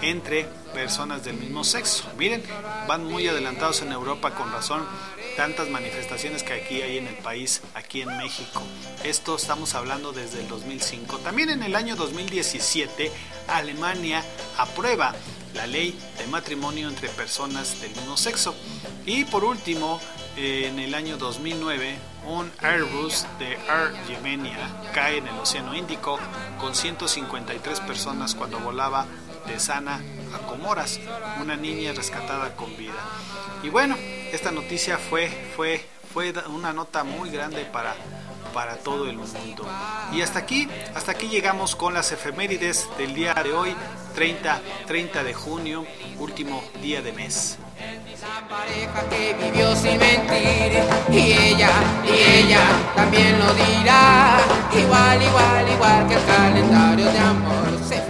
entre 0.00 0.48
personas 0.72 1.24
del 1.24 1.36
mismo 1.36 1.64
sexo. 1.64 2.04
Miren, 2.16 2.42
van 2.86 3.04
muy 3.04 3.26
adelantados 3.26 3.82
en 3.82 3.92
Europa 3.92 4.34
con 4.34 4.50
razón 4.52 4.86
tantas 5.36 5.68
manifestaciones 5.68 6.42
que 6.42 6.54
aquí 6.54 6.82
hay 6.82 6.98
en 6.98 7.06
el 7.06 7.16
país, 7.16 7.62
aquí 7.74 8.02
en 8.02 8.16
México. 8.16 8.62
Esto 9.04 9.36
estamos 9.36 9.74
hablando 9.74 10.12
desde 10.12 10.40
el 10.40 10.48
2005. 10.48 11.18
También 11.18 11.50
en 11.50 11.62
el 11.62 11.74
año 11.76 11.96
2017 11.96 13.10
Alemania 13.48 14.24
aprueba 14.58 15.14
la 15.54 15.66
ley 15.66 15.98
de 16.18 16.26
matrimonio 16.26 16.88
entre 16.88 17.08
personas 17.08 17.80
del 17.80 17.90
mismo 17.90 18.16
sexo. 18.16 18.54
Y 19.04 19.24
por 19.24 19.44
último, 19.44 20.00
en 20.36 20.78
el 20.78 20.94
año 20.94 21.16
2009, 21.16 21.96
un 22.26 22.50
Airbus 22.60 23.26
de 23.38 23.52
Air 23.52 23.92
Yemenia 24.08 24.58
cae 24.94 25.18
en 25.18 25.26
el 25.26 25.38
Océano 25.38 25.74
Índico 25.74 26.18
con 26.58 26.74
153 26.74 27.80
personas 27.80 28.34
cuando 28.34 28.58
volaba 28.60 29.06
de 29.46 29.58
Sana 29.58 30.00
a 30.34 30.38
Comoras, 30.46 31.00
una 31.40 31.56
niña 31.56 31.92
rescatada 31.92 32.54
con 32.56 32.74
vida. 32.76 32.94
Y 33.62 33.68
bueno, 33.68 33.96
esta 34.32 34.50
noticia 34.50 34.98
fue, 34.98 35.28
fue, 35.54 35.84
fue 36.12 36.32
una 36.48 36.72
nota 36.72 37.04
muy 37.04 37.30
grande 37.30 37.64
para, 37.66 37.94
para 38.54 38.76
todo 38.76 39.08
el 39.08 39.18
mundo. 39.18 39.66
Y 40.12 40.22
hasta 40.22 40.38
aquí, 40.38 40.68
hasta 40.94 41.12
aquí 41.12 41.28
llegamos 41.28 41.76
con 41.76 41.92
las 41.92 42.12
efemérides 42.12 42.88
del 42.96 43.14
día 43.14 43.34
de 43.34 43.52
hoy, 43.52 43.74
30, 44.14 44.60
30 44.86 45.22
de 45.22 45.34
junio, 45.34 45.86
último 46.18 46.64
día 46.80 47.02
de 47.02 47.12
mes. 47.12 47.58
Esa 48.10 48.48
pareja 48.48 49.08
que 49.10 49.34
vivió 49.34 49.76
sin 49.76 49.98
mentir 49.98 50.82
y 51.10 51.32
ella, 51.32 51.70
y 52.04 52.38
ella 52.40 52.60
también 52.96 53.38
lo 53.38 53.52
dirá. 53.54 54.38
Igual, 54.72 55.22
igual, 55.22 55.68
igual 55.70 56.08
que 56.08 56.14
el 56.14 56.24
calendario 56.24 57.12
de 57.12 57.18
amor 57.18 57.78
se 57.86 58.00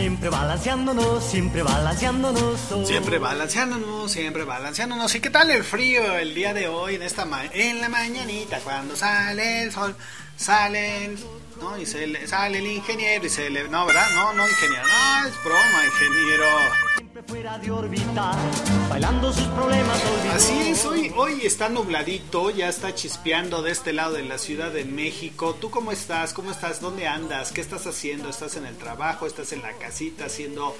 Siempre 0.00 0.30
balanceándonos, 0.30 1.22
siempre 1.22 1.62
balanceándonos. 1.62 2.58
Siempre 2.86 3.18
balanceándonos, 3.18 4.10
siempre 4.10 4.44
balanceándonos. 4.44 5.14
¿Y 5.14 5.20
qué 5.20 5.28
tal 5.28 5.50
el 5.50 5.62
frío 5.62 6.16
el 6.16 6.34
día 6.34 6.54
de 6.54 6.68
hoy 6.68 6.94
en 6.94 7.02
esta 7.02 7.26
ma- 7.26 7.44
en 7.52 7.82
la 7.82 7.90
mañanita 7.90 8.60
cuando 8.60 8.96
sale 8.96 9.62
el 9.64 9.72
sol? 9.72 9.94
Salen, 10.38 11.18
¿no? 11.60 11.76
Y 11.78 11.84
se 11.84 12.06
le- 12.06 12.26
sale 12.26 12.58
el 12.60 12.66
ingeniero 12.66 13.26
y 13.26 13.28
se 13.28 13.50
le 13.50 13.68
no, 13.68 13.84
¿verdad? 13.84 14.06
No, 14.14 14.32
no 14.32 14.48
ingeniero. 14.48 14.82
No, 14.88 15.28
es 15.28 15.34
broma, 15.44 15.84
ingeniero. 15.84 16.46
Así 20.32 20.70
es, 20.70 20.84
hoy, 20.84 21.12
hoy 21.16 21.40
está 21.44 21.68
nubladito, 21.68 22.50
ya 22.50 22.68
está 22.68 22.94
chispeando 22.94 23.62
de 23.62 23.72
este 23.72 23.92
lado 23.92 24.12
de 24.14 24.24
la 24.24 24.38
Ciudad 24.38 24.70
de 24.70 24.84
México. 24.84 25.54
¿Tú 25.60 25.70
cómo 25.70 25.92
estás? 25.92 26.32
¿Cómo 26.32 26.50
estás? 26.50 26.80
¿Dónde 26.80 27.06
andas? 27.06 27.52
¿Qué 27.52 27.60
estás 27.60 27.86
haciendo? 27.86 28.28
¿Estás 28.28 28.56
en 28.56 28.64
el 28.64 28.76
trabajo? 28.76 29.26
¿Estás 29.26 29.52
en 29.52 29.62
la 29.62 29.72
casita 29.74 30.26
haciendo 30.26 30.74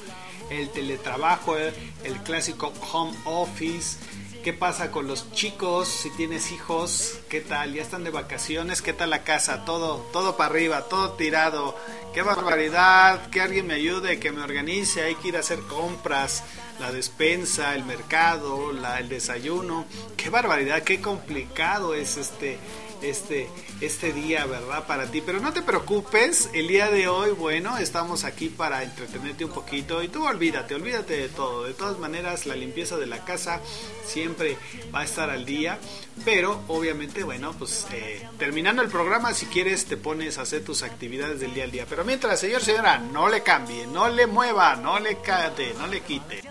el 0.51 0.71
teletrabajo, 0.71 1.57
el, 1.57 1.75
el 2.05 2.19
clásico 2.23 2.73
home 2.93 3.17
office? 3.25 3.99
¿Qué 4.43 4.55
pasa 4.55 4.91
con 4.91 5.07
los 5.07 5.31
chicos? 5.33 5.87
Si 5.87 6.09
tienes 6.09 6.51
hijos, 6.51 7.19
¿qué 7.29 7.43
tal? 7.43 7.75
¿Ya 7.75 7.83
están 7.83 8.05
de 8.05 8.11
vacaciones? 8.11 8.81
¿Qué 8.81 8.95
tal 8.95 9.11
la 9.11 9.23
casa? 9.23 9.67
Todo, 9.67 9.99
todo 10.15 10.39
para 10.39 10.49
arriba, 10.49 10.89
todo 10.89 11.13
tirado. 11.13 11.77
¡Qué 12.15 12.23
barbaridad! 12.23 13.29
Que 13.29 13.43
alguien 13.43 13.67
me 13.67 13.75
ayude, 13.75 14.19
que 14.19 14.33
me 14.33 14.43
organice. 14.43 15.03
Hay 15.03 15.17
que 15.17 15.29
ir 15.29 15.37
a 15.37 15.41
hacer 15.41 15.61
compras, 15.61 16.43
la 16.79 16.91
despensa, 16.91 17.75
el 17.75 17.85
mercado, 17.85 18.73
la, 18.73 18.99
el 18.99 19.11
desayuno. 19.11 19.85
¡Qué 20.17 20.31
barbaridad! 20.31 20.85
¡Qué 20.85 21.03
complicado 21.03 21.95
es 21.95 22.17
este, 22.17 22.59
este, 23.03 23.49
este 23.81 24.13
día, 24.13 24.47
¿verdad? 24.47 24.87
Para 24.87 25.07
ti. 25.07 25.23
Pero 25.25 25.41
no 25.41 25.53
te 25.53 25.63
preocupes, 25.63 26.51
el 26.53 26.69
día 26.69 26.91
de 26.91 27.09
hoy, 27.09 27.33
bueno, 27.33 27.79
estamos 27.79 28.25
aquí 28.25 28.49
para 28.49 28.83
entretenerte 28.83 29.45
un 29.45 29.53
poquito. 29.53 30.03
Y 30.03 30.09
tú 30.09 30.27
olvídate, 30.27 30.75
olvídate 30.75 31.17
de 31.17 31.29
todo. 31.29 31.65
De 31.65 31.75
todas 31.75 31.99
maneras, 31.99 32.47
la 32.47 32.57
limpieza 32.57 32.97
de 32.97 33.07
la 33.07 33.25
casa 33.25 33.61
siempre 34.05 34.57
va 34.95 35.01
a 35.01 35.05
estar 35.05 35.31
al 35.31 35.45
día. 35.45 35.79
Pero 36.25 36.63
obviamente, 36.69 37.23
bueno, 37.23 37.55
pues 37.59 37.87
eh, 37.93 38.27
terminando 38.39 38.83
el 38.83 38.89
programa, 38.89 39.33
si 39.33 39.47
quieres, 39.47 39.87
te 39.87 39.97
pones 39.97 40.39
a 40.39 40.43
hacer 40.43 40.65
tus 40.65 40.83
actividades 40.83 41.41
del 41.41 41.55
día 41.55 41.65
al 41.65 41.71
día. 41.71 41.87
Pero 41.89 42.05
mientras, 42.05 42.41
señor, 42.41 42.63
señora, 42.63 42.99
no 42.99 43.29
le 43.29 43.43
cambie, 43.43 43.87
no 43.87 44.09
le 44.09 44.27
mueva, 44.27 44.77
no 44.77 44.99
le 44.99 45.19
cate, 45.21 45.75
no 45.79 45.87
le 45.87 46.01
quite. 46.01 46.43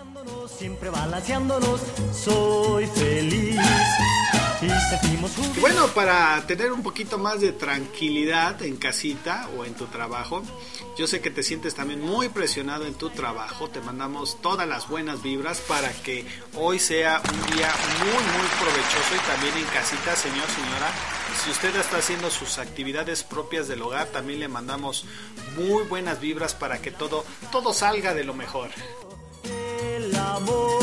Siempre 0.58 0.90
balanceándonos, 0.90 1.80
soy 2.12 2.86
feliz. 2.86 3.58
Y 4.62 5.60
bueno, 5.60 5.86
para 5.88 6.42
tener 6.46 6.70
un 6.70 6.82
poquito 6.82 7.16
más 7.16 7.40
de 7.40 7.52
tranquilidad 7.52 8.60
en 8.62 8.76
casita 8.76 9.48
o 9.56 9.64
en 9.64 9.72
tu 9.74 9.86
trabajo, 9.86 10.42
yo 10.98 11.06
sé 11.06 11.22
que 11.22 11.30
te 11.30 11.42
sientes 11.42 11.74
también 11.74 12.02
muy 12.02 12.28
presionado 12.28 12.84
en 12.84 12.92
tu 12.92 13.08
trabajo. 13.08 13.70
Te 13.70 13.80
mandamos 13.80 14.38
todas 14.42 14.68
las 14.68 14.86
buenas 14.86 15.22
vibras 15.22 15.60
para 15.60 15.90
que 15.90 16.26
hoy 16.56 16.78
sea 16.78 17.22
un 17.24 17.56
día 17.56 17.72
muy, 18.00 18.08
muy 18.08 18.48
provechoso 18.60 19.14
y 19.16 19.30
también 19.30 19.56
en 19.56 19.64
casita, 19.72 20.14
señor, 20.14 20.46
señora. 20.48 20.92
Si 21.42 21.50
usted 21.50 21.74
está 21.76 21.96
haciendo 21.96 22.30
sus 22.30 22.58
actividades 22.58 23.22
propias 23.22 23.66
del 23.66 23.80
hogar, 23.80 24.08
también 24.08 24.40
le 24.40 24.48
mandamos 24.48 25.06
muy 25.56 25.84
buenas 25.84 26.20
vibras 26.20 26.54
para 26.54 26.82
que 26.82 26.90
todo, 26.90 27.24
todo 27.50 27.72
salga 27.72 28.12
de 28.12 28.24
lo 28.24 28.34
mejor. 28.34 28.68
El 29.82 30.14
amor, 30.14 30.82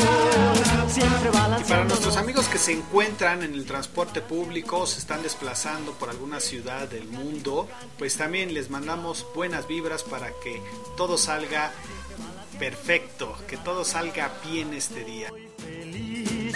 siempre 0.90 1.30
Y 1.60 1.64
para 1.64 1.84
nuestros 1.84 2.16
amigos 2.16 2.46
que 2.48 2.58
se 2.58 2.72
encuentran 2.72 3.42
en 3.42 3.54
el 3.54 3.64
transporte 3.66 4.20
público, 4.20 4.86
se 4.86 4.98
están 4.98 5.22
desplazando 5.22 5.92
por 5.92 6.10
alguna 6.10 6.40
ciudad 6.40 6.88
del 6.88 7.06
mundo, 7.06 7.68
pues 7.98 8.16
también 8.16 8.54
les 8.54 8.70
mandamos 8.70 9.26
buenas 9.34 9.66
vibras 9.68 10.02
para 10.02 10.30
que 10.42 10.62
todo 10.96 11.18
salga 11.18 11.72
perfecto, 12.58 13.36
que 13.46 13.56
todo 13.56 13.84
salga 13.84 14.32
bien 14.44 14.72
este 14.74 15.04
día. 15.04 15.30
Y 15.66 16.52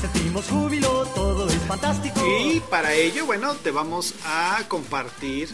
sentimos 0.00 0.46
júbilo, 0.46 1.06
todo 1.14 1.48
es 1.48 1.54
fantástico. 1.62 2.20
Y 2.26 2.60
para 2.60 2.92
ello, 2.92 3.26
bueno, 3.26 3.54
te 3.54 3.70
vamos 3.70 4.14
a 4.24 4.62
compartir 4.68 5.48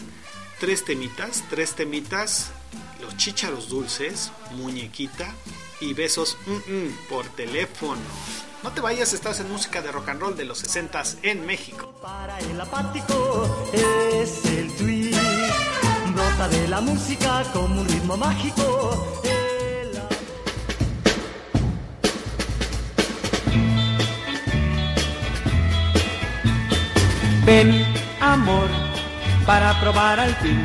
tres 0.59 0.83
temitas, 0.83 1.43
tres 1.49 1.75
temitas, 1.75 2.51
los 3.01 3.15
chícharos 3.17 3.69
dulces, 3.69 4.31
muñequita, 4.55 5.33
y 5.79 5.93
besos 5.93 6.37
mm, 6.45 6.51
mm, 6.71 6.97
por 7.09 7.25
teléfono. 7.29 8.01
No 8.63 8.71
te 8.71 8.81
vayas, 8.81 9.13
estás 9.13 9.39
en 9.39 9.51
música 9.51 9.81
de 9.81 9.91
rock 9.91 10.09
and 10.09 10.19
roll 10.21 10.35
de 10.35 10.45
los 10.45 10.57
60 10.59 11.03
en 11.23 11.45
México. 11.45 11.93
Para 12.01 12.39
el 12.39 12.59
apático 12.59 13.69
es 13.73 14.45
el 14.45 14.71
twist. 14.75 15.17
Brota 16.13 16.47
de 16.49 16.67
la 16.67 16.81
música 16.81 17.43
como 17.53 17.81
un 17.81 17.87
ritmo 17.87 18.17
mágico. 18.17 19.21
El- 19.23 20.01
Ven, 27.45 27.85
amor, 28.19 28.67
para 29.45 29.79
probar 29.79 30.19
al 30.19 30.35
fin. 30.37 30.63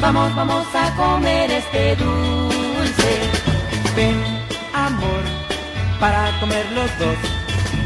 Vamos, 0.00 0.34
vamos 0.34 0.66
a 0.74 0.94
comer 0.96 1.50
este 1.50 1.96
dulce. 1.96 3.57
Ven, 3.96 4.16
amor, 4.74 5.22
para 6.00 6.30
comer 6.40 6.66
los 6.72 6.90
dos. 6.98 7.16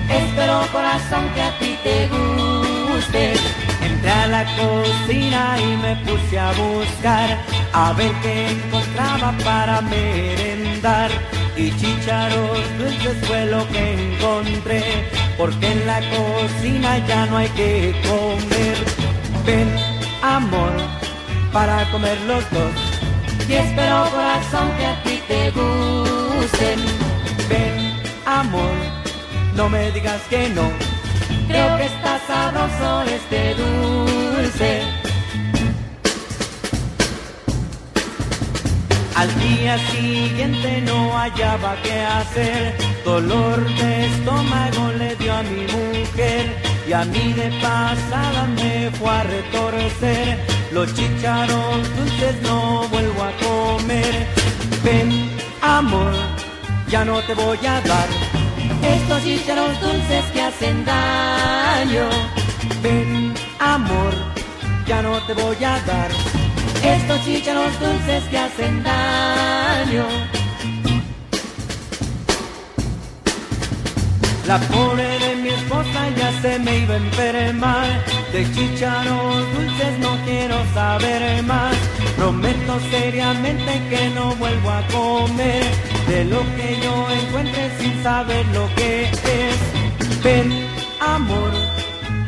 Espero 0.08 0.60
corazón 0.72 1.28
que 1.34 1.42
a 1.42 1.58
ti 1.58 1.78
te 1.82 2.08
guste. 2.08 3.34
Entré 3.82 4.10
a 4.10 4.26
la 4.26 4.44
cocina 4.56 5.56
y 5.58 5.76
me 5.76 5.96
puse 6.04 6.38
a 6.38 6.52
buscar 6.52 7.38
a 7.72 7.92
ver 7.94 8.12
qué 8.22 8.50
encontraba 8.50 9.32
para 9.44 9.80
merendar. 9.82 11.10
Y 11.56 11.70
chícharos 11.76 12.58
dulces 12.78 13.16
fue 13.26 13.46
lo 13.46 13.66
que 13.68 14.14
encontré, 14.14 14.82
porque 15.36 15.72
en 15.72 15.86
la 15.86 16.00
cocina 16.00 16.98
ya 17.06 17.26
no 17.26 17.36
hay 17.38 17.48
que 17.50 17.94
comer. 18.08 18.76
Ven, 19.44 19.68
amor, 20.22 20.72
para 21.52 21.90
comer 21.90 22.18
los 22.22 22.44
dos. 22.50 22.72
Y 23.48 23.54
espero 23.54 24.08
corazón 24.10 24.70
que 24.78 24.86
a 24.86 25.02
ti 25.02 25.11
te 25.32 25.50
gusten. 25.58 26.78
Ven, 27.48 27.76
amor, 28.26 28.76
no 29.56 29.64
me 29.68 29.90
digas 29.92 30.20
que 30.28 30.48
no. 30.50 30.66
Creo 31.48 31.76
que 31.78 31.86
está 31.94 32.12
sabroso 32.28 32.90
este 33.18 33.40
dulce. 33.62 34.70
Al 39.20 39.30
día 39.46 39.74
siguiente 39.92 40.70
no 40.88 40.98
hallaba 41.16 41.76
qué 41.84 41.96
hacer, 42.18 42.74
dolor 43.04 43.58
de 43.80 44.06
estómago 44.06 44.84
le 45.00 45.14
dio 45.16 45.32
a 45.40 45.42
mi 45.42 45.62
mujer 45.76 46.44
y 46.88 46.92
a 46.92 47.04
mí 47.04 47.32
de 47.40 47.48
pasada 47.60 48.42
me 48.58 48.90
fue 48.96 49.10
a 49.10 49.22
retorcer. 49.22 50.26
Los 50.72 50.92
chícharos 50.94 51.80
dulces 51.96 52.36
no 52.42 52.88
vuelvo 52.88 53.22
a 53.30 53.32
comer. 53.46 54.41
Ven, 54.84 55.30
amor, 55.60 56.12
ya 56.88 57.04
no 57.04 57.20
te 57.22 57.34
voy 57.34 57.58
a 57.58 57.80
dar. 57.82 58.08
Estos 58.82 59.22
chícharos 59.22 59.80
dulces 59.80 60.24
que 60.32 60.42
hacen 60.42 60.84
daño. 60.84 62.08
Ven, 62.82 63.32
amor, 63.60 64.12
ya 64.86 65.02
no 65.02 65.20
te 65.26 65.34
voy 65.34 65.62
a 65.64 65.78
dar. 65.86 66.10
Estos 66.82 67.24
chícharos 67.24 67.78
dulces 67.78 68.24
que 68.24 68.38
hacen 68.38 68.82
daño. 68.82 70.04
La 74.48 74.58
pobre 74.58 75.18
de 75.20 75.36
mi 75.36 75.48
esposa 75.50 76.08
ya 76.16 76.32
se 76.42 76.58
me 76.58 76.78
iba 76.78 76.94
a 76.94 76.96
enfermar. 76.96 78.04
De 78.32 78.52
chícharos 78.52 79.54
dulces 79.54 79.98
no 80.00 80.16
quiero 80.24 80.56
saber 80.74 81.40
más. 81.44 81.76
Prometo 82.22 82.78
seriamente 82.88 83.82
que 83.90 84.08
no 84.10 84.36
vuelvo 84.36 84.70
a 84.70 84.80
comer 84.92 85.64
de 86.06 86.24
lo 86.26 86.38
que 86.54 86.78
yo 86.80 87.10
encuentre 87.10 87.68
sin 87.80 88.00
saber 88.00 88.46
lo 88.54 88.72
que 88.76 89.06
es. 89.10 90.22
Ven, 90.22 90.48
amor, 91.00 91.50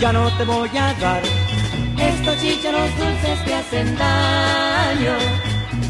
ya 0.01 0.13
no 0.13 0.37
te 0.37 0.45
voy 0.47 0.69
a 0.77 0.95
dar. 0.95 1.23
Estos 1.97 2.41
chícharos 2.41 2.91
dulces 2.99 3.39
que 3.45 3.55
hacen 3.55 3.97
daño. 3.97 5.17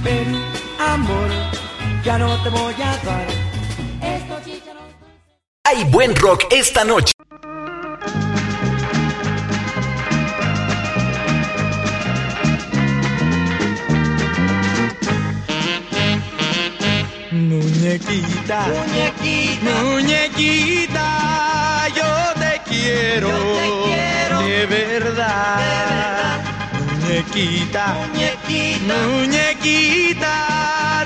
Ven, 0.02 0.36
amor, 0.78 1.31
ya 2.05 2.18
no 2.18 2.43
te 2.43 2.51
voy 2.51 2.74
a 2.74 2.98
dar. 3.06 3.26
Estos 4.02 4.44
chícharos 4.44 4.82
Hay 5.64 5.82
buen 5.85 6.14
rock 6.16 6.44
esta 6.51 6.85
noche. 6.85 7.14
Muñequita, 17.55 18.66
muñequita, 18.66 19.70
muñequita, 19.85 21.06
yo 21.94 22.10
te 22.40 22.52
quiero, 22.68 23.31
de 24.40 24.66
verdad. 24.66 26.40
Muñequita, 27.01 27.94
muñequita, 27.94 28.94
muñequita, 29.12 30.35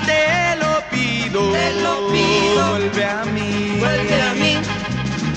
te 0.07 0.55
lo 0.57 0.73
pido, 0.89 1.51
te 1.51 1.67
lo 1.83 2.11
pido, 2.11 2.69
vuelve 2.71 3.05
a 3.05 3.25
mí, 3.25 3.75
vuelve 3.77 4.21
a 4.21 4.33
mí. 4.33 4.57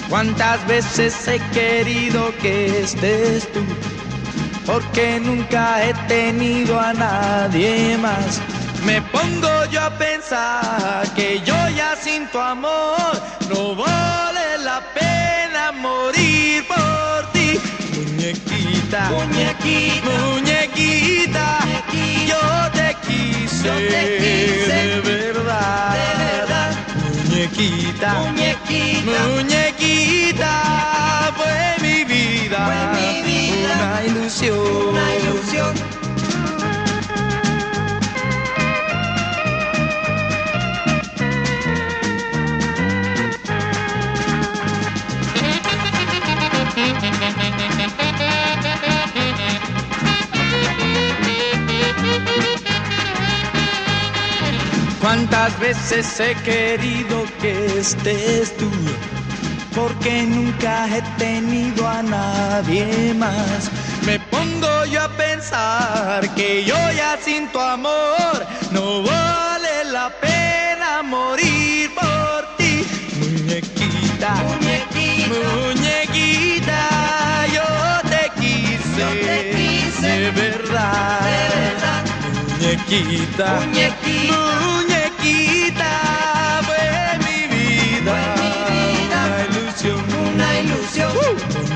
¿Cuántas 0.08 0.66
veces 0.66 1.28
he 1.28 1.38
querido 1.50 2.32
que 2.40 2.80
estés 2.80 3.52
tú? 3.52 3.60
Porque 4.64 5.20
nunca 5.20 5.84
he 5.84 5.92
tenido 6.08 6.80
a 6.80 6.94
nadie 6.94 7.98
más. 7.98 8.40
Me 8.84 9.00
pongo 9.00 9.64
yo 9.70 9.80
a 9.80 9.90
pensar 9.96 11.06
que 11.14 11.40
yo 11.44 11.54
ya 11.76 11.94
sin 11.96 12.26
tu 12.30 12.38
amor 12.38 13.12
no 13.48 13.76
vale 13.76 14.58
la 14.58 14.82
pena 14.92 15.70
morir 15.72 16.66
por 16.66 17.30
ti. 17.32 17.60
Muñequita, 17.94 19.10
muñequita, 19.10 20.10
muñequita, 20.26 21.58
yo 22.26 22.70
te 22.72 22.96
quise, 23.06 23.66
yo 23.66 23.74
te 23.74 24.02
quise. 24.18 24.72
de 24.72 25.00
verdad, 25.00 25.94
de 25.94 26.24
verdad. 26.24 26.70
Muñequita, 27.28 28.14
muñequita, 28.14 29.18
muñequita, 29.28 30.52
fue 31.36 31.76
mi 31.82 32.04
vida, 32.04 32.58
fue 32.66 33.00
mi 33.00 33.22
vida, 33.22 33.74
una 33.74 34.04
ilusión, 34.06 34.58
una 34.88 35.14
ilusión. 35.16 35.91
¿Cuántas 55.14 55.60
veces 55.60 56.20
he 56.20 56.34
querido 56.36 57.26
que 57.38 57.78
estés 57.78 58.56
tú? 58.56 58.70
Porque 59.74 60.22
nunca 60.22 60.88
he 60.88 61.02
tenido 61.18 61.86
a 61.86 62.02
nadie 62.02 63.12
más. 63.12 63.70
Me 64.06 64.18
pongo 64.18 64.86
yo 64.86 65.02
a 65.02 65.08
pensar 65.10 66.34
que 66.34 66.64
yo 66.64 66.76
ya 66.96 67.18
sin 67.22 67.46
tu 67.52 67.60
amor 67.60 68.46
no 68.70 69.02
vale 69.02 69.84
la 69.92 70.08
pena 70.18 71.02
morir 71.02 71.90
por 71.94 72.56
ti. 72.56 72.82
Muñequita, 73.20 74.30
muñequita, 74.46 75.34
muñequita, 75.66 76.80
yo 77.52 77.68
te 78.08 78.40
quise, 78.40 78.98
yo 78.98 79.10
te 79.26 79.50
quise 79.54 80.08
de 80.08 80.30
verdad. 80.30 81.20
De 81.20 81.36
verdad. 81.60 82.02
Muñequita, 82.48 83.60
muñequita, 83.60 84.32
muñequita, 84.32 84.81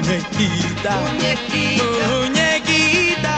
Muñequita, 0.06 1.00
muñequita, 1.00 1.84
muñequita, 2.10 3.36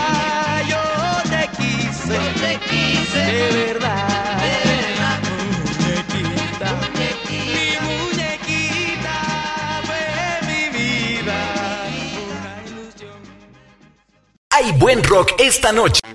yo 0.69 0.83
te 1.31 1.49
quise, 1.57 2.13
yo 2.13 2.21
te 2.43 2.59
quise, 2.69 3.19
de 3.19 3.65
verdad, 3.65 4.37
de 4.37 4.53
verdad. 4.69 5.19
Muñequita, 5.81 6.69
mi 7.31 7.65
muñequita, 7.89 9.17
fue 9.87 10.05
mi 10.47 10.63
vida, 10.77 11.39
una 12.27 12.53
ilusión. 12.67 13.19
Hay 14.51 14.73
buen 14.73 15.03
rock 15.05 15.33
esta 15.39 15.73
noche. 15.73 16.08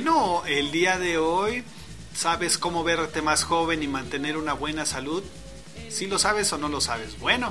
Bueno, 0.00 0.42
el 0.46 0.72
día 0.72 0.98
de 0.98 1.16
hoy, 1.16 1.64
¿sabes 2.14 2.58
cómo 2.58 2.84
verte 2.84 3.22
más 3.22 3.44
joven 3.44 3.82
y 3.82 3.88
mantener 3.88 4.36
una 4.36 4.52
buena 4.52 4.84
salud? 4.84 5.22
¿Si 5.88 6.06
lo 6.06 6.18
sabes 6.18 6.52
o 6.52 6.58
no 6.58 6.68
lo 6.68 6.82
sabes? 6.82 7.18
Bueno, 7.18 7.50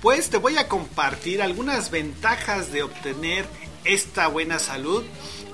pues 0.00 0.30
te 0.30 0.36
voy 0.36 0.56
a 0.56 0.68
compartir 0.68 1.42
algunas 1.42 1.90
ventajas 1.90 2.70
de 2.70 2.84
obtener 2.84 3.44
esta 3.82 4.28
buena 4.28 4.60
salud, 4.60 5.02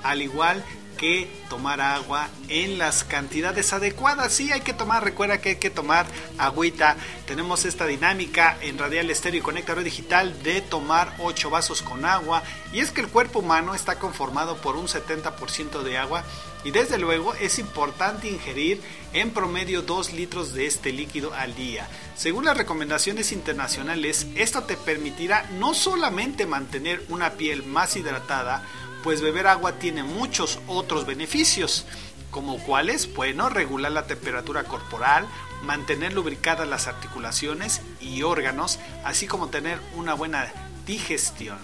al 0.03 0.21
igual 0.21 0.63
que 0.97 1.29
tomar 1.49 1.79
agua 1.79 2.29
en 2.49 2.77
las 2.77 3.03
cantidades 3.03 3.71
adecuadas. 3.71 4.33
Sí, 4.33 4.51
hay 4.51 4.61
que 4.61 4.73
tomar, 4.73 5.03
recuerda 5.03 5.39
que 5.39 5.49
hay 5.49 5.55
que 5.55 5.69
tomar 5.69 6.05
agüita. 6.37 6.97
Tenemos 7.25 7.65
esta 7.65 7.85
dinámica 7.85 8.57
en 8.61 8.77
Radial 8.77 9.09
Estéreo 9.09 9.39
y 9.39 9.43
Conecta 9.43 9.73
Radio 9.73 9.85
Digital 9.85 10.43
de 10.43 10.61
tomar 10.61 11.15
8 11.19 11.49
vasos 11.49 11.81
con 11.81 12.03
agua. 12.03 12.43
Y 12.73 12.79
es 12.79 12.91
que 12.91 13.01
el 13.01 13.07
cuerpo 13.07 13.39
humano 13.39 13.75
está 13.75 13.99
conformado 13.99 14.57
por 14.57 14.75
un 14.75 14.87
70% 14.87 15.83
de 15.83 15.97
agua 15.97 16.23
y 16.63 16.71
desde 16.71 16.97
luego 16.97 17.33
es 17.35 17.59
importante 17.59 18.29
ingerir 18.29 18.81
en 19.13 19.31
promedio 19.31 19.83
2 19.83 20.13
litros 20.13 20.53
de 20.53 20.65
este 20.65 20.91
líquido 20.91 21.33
al 21.33 21.55
día. 21.55 21.87
Según 22.15 22.45
las 22.45 22.57
recomendaciones 22.57 23.31
internacionales, 23.31 24.27
esto 24.35 24.63
te 24.63 24.75
permitirá 24.75 25.45
no 25.59 25.73
solamente 25.73 26.45
mantener 26.45 27.05
una 27.09 27.31
piel 27.31 27.63
más 27.63 27.95
hidratada, 27.95 28.63
pues 29.03 29.21
beber 29.21 29.47
agua 29.47 29.73
tiene 29.73 30.03
muchos 30.03 30.59
otros 30.67 31.05
beneficios, 31.05 31.85
como 32.31 32.57
cuáles, 32.59 33.13
bueno, 33.13 33.49
regular 33.49 33.91
la 33.91 34.05
temperatura 34.05 34.63
corporal, 34.63 35.25
mantener 35.63 36.13
lubricadas 36.13 36.67
las 36.67 36.87
articulaciones 36.87 37.81
y 38.01 38.23
órganos, 38.23 38.79
así 39.03 39.27
como 39.27 39.47
tener 39.47 39.79
una 39.95 40.13
buena 40.13 40.51
digestión. 40.85 41.57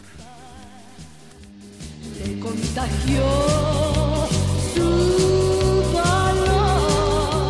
Te 2.24 2.40
contagió. 2.40 3.24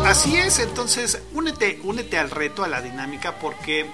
Así 0.06 0.36
es, 0.36 0.58
entonces 0.58 1.22
únete, 1.32 1.80
únete 1.82 2.18
al 2.18 2.30
reto, 2.30 2.62
a 2.62 2.68
la 2.68 2.82
dinámica, 2.82 3.38
porque 3.38 3.86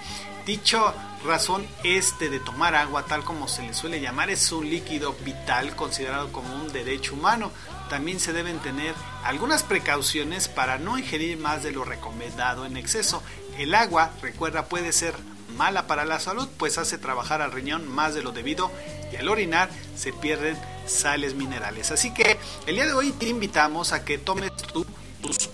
dicho 0.45 0.93
razón 1.25 1.67
este 1.83 2.29
de 2.29 2.39
tomar 2.39 2.75
agua, 2.75 3.05
tal 3.05 3.23
como 3.23 3.47
se 3.47 3.61
le 3.61 3.73
suele 3.73 4.01
llamar, 4.01 4.29
es 4.29 4.51
un 4.51 4.69
líquido 4.69 5.15
vital 5.23 5.75
considerado 5.75 6.31
como 6.31 6.53
un 6.55 6.71
derecho 6.71 7.13
humano. 7.13 7.51
También 7.89 8.19
se 8.19 8.33
deben 8.33 8.59
tener 8.59 8.95
algunas 9.23 9.63
precauciones 9.63 10.47
para 10.47 10.77
no 10.77 10.97
ingerir 10.97 11.37
más 11.37 11.63
de 11.63 11.71
lo 11.71 11.83
recomendado 11.83 12.65
en 12.65 12.77
exceso. 12.77 13.21
El 13.57 13.75
agua, 13.75 14.11
recuerda, 14.21 14.65
puede 14.65 14.93
ser 14.93 15.13
mala 15.57 15.87
para 15.87 16.05
la 16.05 16.19
salud, 16.19 16.47
pues 16.57 16.77
hace 16.77 16.97
trabajar 16.97 17.41
al 17.41 17.51
riñón 17.51 17.87
más 17.87 18.13
de 18.13 18.23
lo 18.23 18.31
debido 18.31 18.71
y 19.11 19.17
al 19.17 19.27
orinar 19.27 19.69
se 19.95 20.13
pierden 20.13 20.57
sales 20.87 21.35
minerales. 21.35 21.91
Así 21.91 22.13
que 22.13 22.39
el 22.65 22.75
día 22.75 22.85
de 22.85 22.93
hoy 22.93 23.11
te 23.11 23.27
invitamos 23.27 23.91
a 23.91 24.05
que 24.05 24.17
tomes 24.17 24.51
tus 24.73 24.87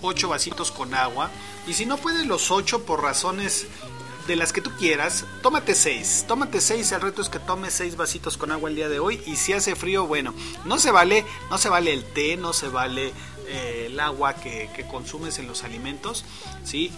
8 0.00 0.28
vasitos 0.28 0.70
con 0.70 0.94
agua 0.94 1.30
y 1.66 1.74
si 1.74 1.84
no 1.84 1.98
puedes 1.98 2.26
los 2.26 2.50
8 2.50 2.84
por 2.84 3.02
razones 3.02 3.66
de 4.28 4.36
las 4.36 4.52
que 4.52 4.60
tú 4.60 4.70
quieras, 4.78 5.24
tómate 5.42 5.74
6. 5.74 6.26
Tómate 6.28 6.60
6, 6.60 6.92
el 6.92 7.00
reto 7.00 7.22
es 7.22 7.30
que 7.30 7.38
tomes 7.38 7.72
6 7.72 7.96
vasitos 7.96 8.36
con 8.36 8.52
agua 8.52 8.68
el 8.68 8.76
día 8.76 8.90
de 8.90 9.00
hoy 9.00 9.22
y 9.26 9.36
si 9.36 9.54
hace 9.54 9.74
frío, 9.74 10.06
bueno, 10.06 10.34
no 10.66 10.78
se 10.78 10.90
vale, 10.90 11.24
no 11.50 11.56
se 11.56 11.70
vale 11.70 11.94
el 11.94 12.04
té, 12.04 12.36
no 12.36 12.52
se 12.52 12.68
vale 12.68 13.14
eh, 13.48 13.84
el 13.86 13.98
agua 13.98 14.34
que, 14.34 14.68
consumes 14.90 15.38
en 15.38 15.46
los 15.48 15.64
alimentos, 15.64 16.26
¿sí? 16.62 16.92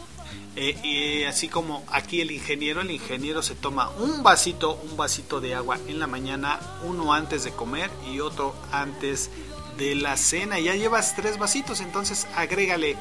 Eh, 0.56 1.24
así 1.28 1.48
como 1.48 1.84
aquí 1.92 2.20
el 2.20 2.32
ingeniero, 2.32 2.80
el 2.80 2.90
ingeniero 2.90 3.42
se 3.42 3.54
toma 3.54 3.90
un 3.90 4.24
vasito, 4.24 4.74
un 4.74 4.96
vasito 4.96 5.40
de 5.40 5.54
agua 5.54 5.78
en 5.86 6.00
la 6.00 6.08
mañana, 6.08 6.58
uno 6.82 7.14
antes 7.14 7.44
de 7.44 7.52
comer 7.52 7.90
y 8.12 8.18
otro 8.18 8.56
antes 8.72 9.30
de 9.78 9.94
la 9.94 10.16
cena. 10.16 10.58
Ya 10.58 10.74
llevas 10.74 11.14
tres 11.14 11.38
vasitos, 11.38 11.80
entonces 11.80 12.26
agrégale 12.34 12.96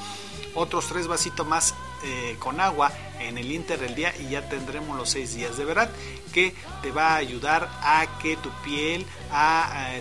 otros 0.53 0.87
tres 0.87 1.07
vasitos 1.07 1.47
más 1.47 1.73
eh, 2.03 2.35
con 2.39 2.59
agua 2.59 2.91
en 3.19 3.37
el 3.37 3.51
inter 3.51 3.79
del 3.79 3.95
día 3.95 4.13
y 4.17 4.29
ya 4.29 4.47
tendremos 4.47 4.97
los 4.97 5.09
seis 5.09 5.35
días 5.35 5.57
de 5.57 5.65
verdad 5.65 5.89
que 6.33 6.53
te 6.81 6.91
va 6.91 7.13
a 7.13 7.15
ayudar 7.17 7.69
a 7.81 8.19
que 8.21 8.37
tu 8.37 8.49
piel 8.63 9.05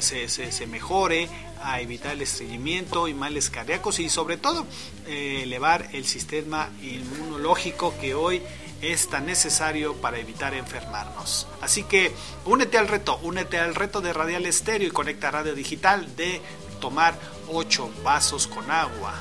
se 0.00 0.66
mejore 0.66 1.28
a 1.62 1.80
evitar 1.80 2.12
el 2.12 2.22
estreñimiento 2.22 3.08
y 3.08 3.14
males 3.14 3.50
cardíacos 3.50 3.98
y 3.98 4.08
sobre 4.08 4.36
todo 4.36 4.66
eh, 5.06 5.40
elevar 5.42 5.88
el 5.92 6.06
sistema 6.06 6.70
inmunológico 6.82 7.94
que 8.00 8.14
hoy 8.14 8.42
es 8.80 9.08
tan 9.08 9.26
necesario 9.26 9.96
para 9.96 10.18
evitar 10.18 10.54
enfermarnos. 10.54 11.48
Así 11.60 11.82
que 11.82 12.12
únete 12.44 12.78
al 12.78 12.88
reto, 12.88 13.18
únete 13.22 13.58
al 13.58 13.74
reto 13.74 14.00
de 14.00 14.12
Radial 14.12 14.46
Estéreo 14.46 14.88
y 14.88 14.92
conecta 14.92 15.30
Radio 15.30 15.54
Digital 15.54 16.14
de 16.16 16.40
tomar 16.80 17.18
8 17.48 17.90
vasos 18.04 18.46
con 18.46 18.70
agua 18.70 19.14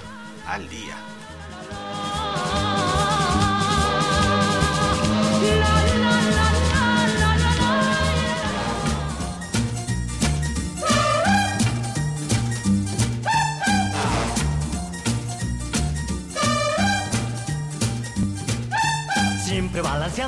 al 0.45 0.69
día. 0.69 1.06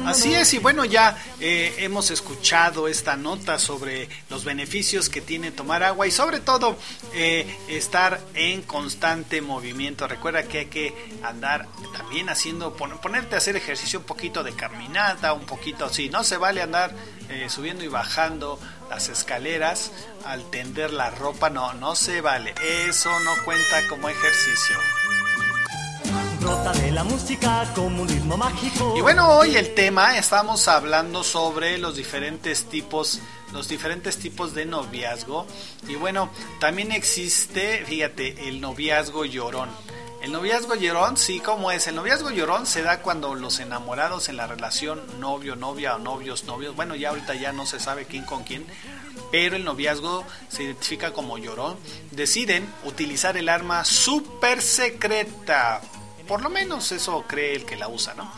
Así 0.10 0.34
es, 0.34 0.54
y 0.54 0.60
bueno, 0.60 0.86
ya 0.86 1.18
eh, 1.40 1.76
hemos 1.80 2.12
escuchado 2.12 2.88
esta 2.88 3.16
nota 3.16 3.58
sobre 3.58 4.10
los 4.30 4.44
beneficios 4.44 5.10
que 5.10 5.22
tiene 5.22 5.52
tomar 5.52 5.84
agua 5.84 6.08
y 6.08 6.12
sobre 6.12 6.40
todo 6.40 6.78
eh, 7.14 7.58
estar 7.68 8.20
en 8.34 8.62
constante 8.62 9.42
movimiento. 9.42 10.08
Recuerda 10.08 10.44
que 10.44 10.60
hay 10.60 10.66
que 10.68 10.94
andar 11.24 11.68
también 11.94 12.30
haciendo, 12.30 12.74
ponerte 12.76 13.36
a 13.36 13.38
hacer 13.40 13.56
ejercicio 13.56 14.00
un 14.00 14.06
poquito 14.06 14.44
de 14.44 14.54
caminata, 14.54 15.34
un 15.34 15.46
poquito 15.46 15.86
así. 15.86 16.10
No 16.10 16.24
se 16.24 16.38
vale 16.38 16.62
andar 16.62 16.94
eh, 17.30 17.48
subiendo 17.50 17.84
y 17.84 17.88
bajando 17.88 18.60
las 18.90 19.10
escaleras 19.10 19.92
al 20.26 20.50
tender 20.50 20.92
la 20.92 21.10
ropa, 21.12 21.50
no, 21.50 21.74
no 21.74 21.96
se 21.96 22.22
vale. 22.22 22.54
Eso 22.88 23.10
no 23.22 23.32
cuenta 23.46 23.88
como 23.88 24.10
ejercicio. 24.10 24.78
De 26.40 26.92
la 26.92 27.04
música, 27.04 27.70
comunismo 27.76 28.38
mágico. 28.38 28.94
Y 28.96 29.02
bueno, 29.02 29.30
hoy 29.30 29.58
el 29.58 29.74
tema 29.76 30.18
estamos 30.18 30.70
hablando 30.70 31.22
sobre 31.24 31.78
los 31.78 31.98
diferentes 31.98 32.66
tipos 32.66 33.20
los 33.52 33.68
diferentes 33.68 34.18
tipos 34.18 34.54
de 34.54 34.66
noviazgo 34.66 35.48
y 35.88 35.96
bueno, 35.96 36.30
también 36.60 36.92
existe, 36.92 37.84
fíjate, 37.86 38.48
el 38.48 38.62
noviazgo 38.62 39.26
llorón. 39.26 39.70
El 40.22 40.32
noviazgo 40.32 40.76
llorón, 40.76 41.18
sí, 41.18 41.40
¿cómo 41.40 41.72
es? 41.72 41.88
El 41.88 41.96
noviazgo 41.96 42.30
llorón 42.30 42.68
se 42.68 42.84
da 42.84 43.02
cuando 43.02 43.34
los 43.36 43.60
enamorados 43.60 44.30
en 44.30 44.38
la 44.38 44.48
relación 44.48 45.02
novio, 45.20 45.56
novia 45.56 45.96
o 45.96 46.00
novios, 46.00 46.44
novios, 46.44 46.76
bueno, 46.76 46.96
ya 46.96 47.10
ahorita 47.10 47.34
ya 47.36 47.52
no 47.52 47.66
se 47.66 47.80
sabe 47.80 48.06
quién 48.06 48.24
con 48.24 48.44
quién, 48.44 48.66
pero 49.32 49.56
el 49.56 49.66
noviazgo 49.66 50.26
se 50.50 50.64
identifica 50.64 51.12
como 51.12 51.38
llorón, 51.38 51.78
deciden 52.12 52.72
utilizar 52.86 53.36
el 53.36 53.50
arma 53.50 53.84
súper 53.84 54.62
secreta, 54.62 55.82
por 56.30 56.42
lo 56.42 56.50
menos 56.50 56.94
eso 56.94 57.26
cree 57.28 57.56
el 57.56 57.66
que 57.66 57.76
la 57.76 57.90
usa, 57.90 58.14
¿no? 58.14 58.32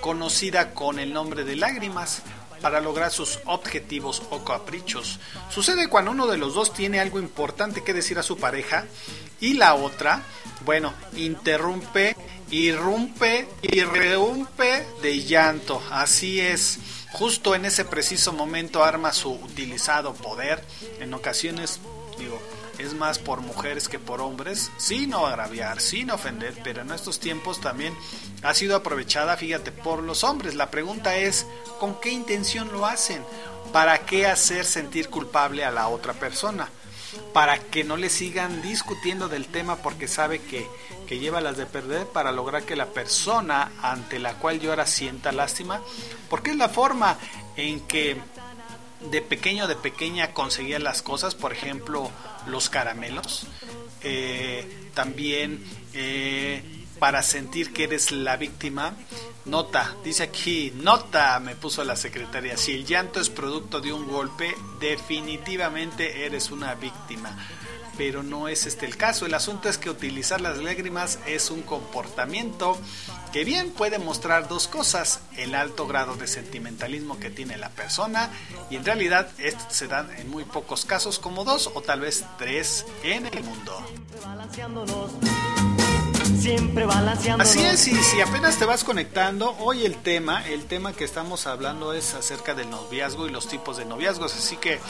Conocida 0.00 0.74
con 0.74 0.98
el 0.98 1.12
nombre 1.12 1.44
de 1.44 1.56
lágrimas, 1.56 2.22
para 2.62 2.80
lograr 2.80 3.10
sus 3.10 3.40
objetivos 3.44 4.22
o 4.30 4.44
caprichos. 4.44 5.20
Sucede 5.50 5.88
cuando 5.88 6.12
uno 6.12 6.26
de 6.26 6.38
los 6.38 6.54
dos 6.54 6.72
tiene 6.72 7.00
algo 7.00 7.18
importante 7.18 7.82
que 7.82 7.92
decir 7.92 8.18
a 8.18 8.22
su 8.22 8.38
pareja 8.38 8.86
y 9.40 9.54
la 9.54 9.74
otra, 9.74 10.22
bueno, 10.64 10.94
interrumpe, 11.16 12.16
irrumpe 12.50 13.48
y 13.62 13.82
reumpe 13.82 14.86
de 15.02 15.22
llanto. 15.24 15.82
Así 15.90 16.40
es. 16.40 16.78
Justo 17.12 17.54
en 17.54 17.66
ese 17.66 17.84
preciso 17.84 18.32
momento 18.32 18.82
arma 18.82 19.12
su 19.12 19.32
utilizado 19.32 20.14
poder. 20.14 20.64
En 21.00 21.12
ocasiones, 21.14 21.80
digo, 22.18 22.40
es 22.82 22.94
más 22.94 23.18
por 23.18 23.40
mujeres 23.40 23.88
que 23.88 23.98
por 23.98 24.20
hombres, 24.20 24.70
sin 24.76 25.14
agraviar, 25.14 25.80
sin 25.80 26.10
ofender, 26.10 26.54
pero 26.64 26.82
en 26.82 26.90
estos 26.90 27.20
tiempos 27.20 27.60
también 27.60 27.94
ha 28.42 28.54
sido 28.54 28.76
aprovechada, 28.76 29.36
fíjate, 29.36 29.72
por 29.72 30.02
los 30.02 30.24
hombres. 30.24 30.54
La 30.54 30.70
pregunta 30.70 31.16
es, 31.16 31.46
¿con 31.78 32.00
qué 32.00 32.10
intención 32.10 32.72
lo 32.72 32.86
hacen? 32.86 33.24
¿Para 33.72 34.04
qué 34.04 34.26
hacer 34.26 34.64
sentir 34.64 35.08
culpable 35.08 35.64
a 35.64 35.70
la 35.70 35.88
otra 35.88 36.12
persona? 36.12 36.68
Para 37.32 37.58
que 37.58 37.84
no 37.84 37.96
le 37.96 38.10
sigan 38.10 38.62
discutiendo 38.62 39.28
del 39.28 39.46
tema 39.46 39.76
porque 39.76 40.08
sabe 40.08 40.40
que, 40.40 40.66
que 41.06 41.18
lleva 41.18 41.40
las 41.40 41.56
de 41.56 41.66
perder 41.66 42.06
para 42.06 42.32
lograr 42.32 42.64
que 42.64 42.76
la 42.76 42.86
persona 42.86 43.70
ante 43.82 44.18
la 44.18 44.34
cual 44.34 44.60
llora 44.60 44.86
sienta 44.86 45.30
lástima, 45.30 45.80
porque 46.28 46.50
es 46.50 46.56
la 46.56 46.68
forma 46.68 47.18
en 47.56 47.80
que 47.80 48.18
de 49.10 49.22
pequeño 49.22 49.66
de 49.66 49.76
pequeña 49.76 50.32
conseguía 50.32 50.78
las 50.78 51.02
cosas, 51.02 51.34
por 51.34 51.52
ejemplo, 51.52 52.10
los 52.46 52.68
caramelos. 52.68 53.46
Eh, 54.02 54.90
también 54.94 55.64
eh, 55.94 56.62
para 56.98 57.22
sentir 57.22 57.72
que 57.72 57.84
eres 57.84 58.12
la 58.12 58.36
víctima. 58.36 58.94
Nota, 59.44 59.96
dice 60.04 60.22
aquí, 60.22 60.72
nota, 60.76 61.40
me 61.40 61.56
puso 61.56 61.82
la 61.82 61.96
secretaria, 61.96 62.56
si 62.56 62.72
el 62.72 62.86
llanto 62.86 63.20
es 63.20 63.28
producto 63.28 63.80
de 63.80 63.92
un 63.92 64.06
golpe, 64.06 64.54
definitivamente 64.78 66.24
eres 66.24 66.50
una 66.50 66.74
víctima 66.74 67.36
pero 67.96 68.22
no 68.22 68.48
es 68.48 68.66
este 68.66 68.86
el 68.86 68.96
caso. 68.96 69.26
El 69.26 69.34
asunto 69.34 69.68
es 69.68 69.78
que 69.78 69.90
utilizar 69.90 70.40
las 70.40 70.58
lágrimas 70.58 71.18
es 71.26 71.50
un 71.50 71.62
comportamiento 71.62 72.78
que 73.32 73.44
bien 73.44 73.70
puede 73.70 73.98
mostrar 73.98 74.46
dos 74.46 74.68
cosas, 74.68 75.20
el 75.36 75.54
alto 75.54 75.86
grado 75.86 76.14
de 76.16 76.26
sentimentalismo 76.26 77.18
que 77.18 77.30
tiene 77.30 77.56
la 77.56 77.70
persona 77.70 78.30
y 78.70 78.76
en 78.76 78.84
realidad 78.84 79.28
esto 79.38 79.64
se 79.70 79.88
da 79.88 80.06
en 80.18 80.30
muy 80.30 80.44
pocos 80.44 80.84
casos 80.84 81.18
como 81.18 81.44
dos 81.44 81.70
o 81.74 81.80
tal 81.80 82.00
vez 82.00 82.24
tres 82.38 82.84
en 83.02 83.26
el 83.26 83.42
mundo. 83.42 83.84
Siempre. 86.38 86.84
Así 87.38 87.60
es, 87.60 87.86
y 87.86 87.94
si 87.94 88.20
apenas 88.20 88.58
te 88.58 88.64
vas 88.64 88.82
conectando, 88.82 89.56
hoy 89.60 89.86
el 89.86 89.94
tema, 89.96 90.44
el 90.48 90.64
tema 90.64 90.92
que 90.92 91.04
estamos 91.04 91.46
hablando 91.46 91.92
es 91.92 92.14
acerca 92.14 92.54
del 92.54 92.68
noviazgo 92.68 93.28
y 93.28 93.30
los 93.30 93.46
tipos 93.46 93.76
de 93.76 93.84
noviazgos, 93.84 94.34
así 94.34 94.56
que 94.56 94.80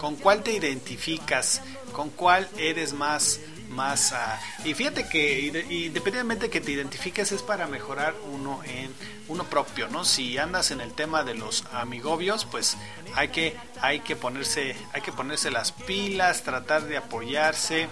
¿con 0.00 0.16
cuál 0.16 0.42
te 0.42 0.52
identificas? 0.54 1.60
¿Con 1.92 2.08
cuál 2.08 2.48
eres 2.56 2.94
más 2.94 3.40
más 3.72 4.12
ah, 4.12 4.40
y 4.64 4.74
fíjate 4.74 5.08
que 5.08 5.40
independientemente 5.68 6.50
que 6.50 6.60
te 6.60 6.72
identifiques 6.72 7.32
es 7.32 7.42
para 7.42 7.66
mejorar 7.66 8.14
uno 8.32 8.60
en 8.64 8.92
uno 9.28 9.44
propio 9.44 9.88
no 9.88 10.04
si 10.04 10.38
andas 10.38 10.70
en 10.70 10.80
el 10.80 10.92
tema 10.92 11.24
de 11.24 11.34
los 11.34 11.64
amigobios 11.72 12.44
pues 12.44 12.76
hay 13.14 13.28
que 13.28 13.56
hay 13.80 14.00
que 14.00 14.14
ponerse 14.14 14.76
hay 14.92 15.02
que 15.02 15.12
ponerse 15.12 15.50
las 15.50 15.72
pilas 15.72 16.42
tratar 16.42 16.84
de 16.84 16.96
apoyarse. 16.96 17.88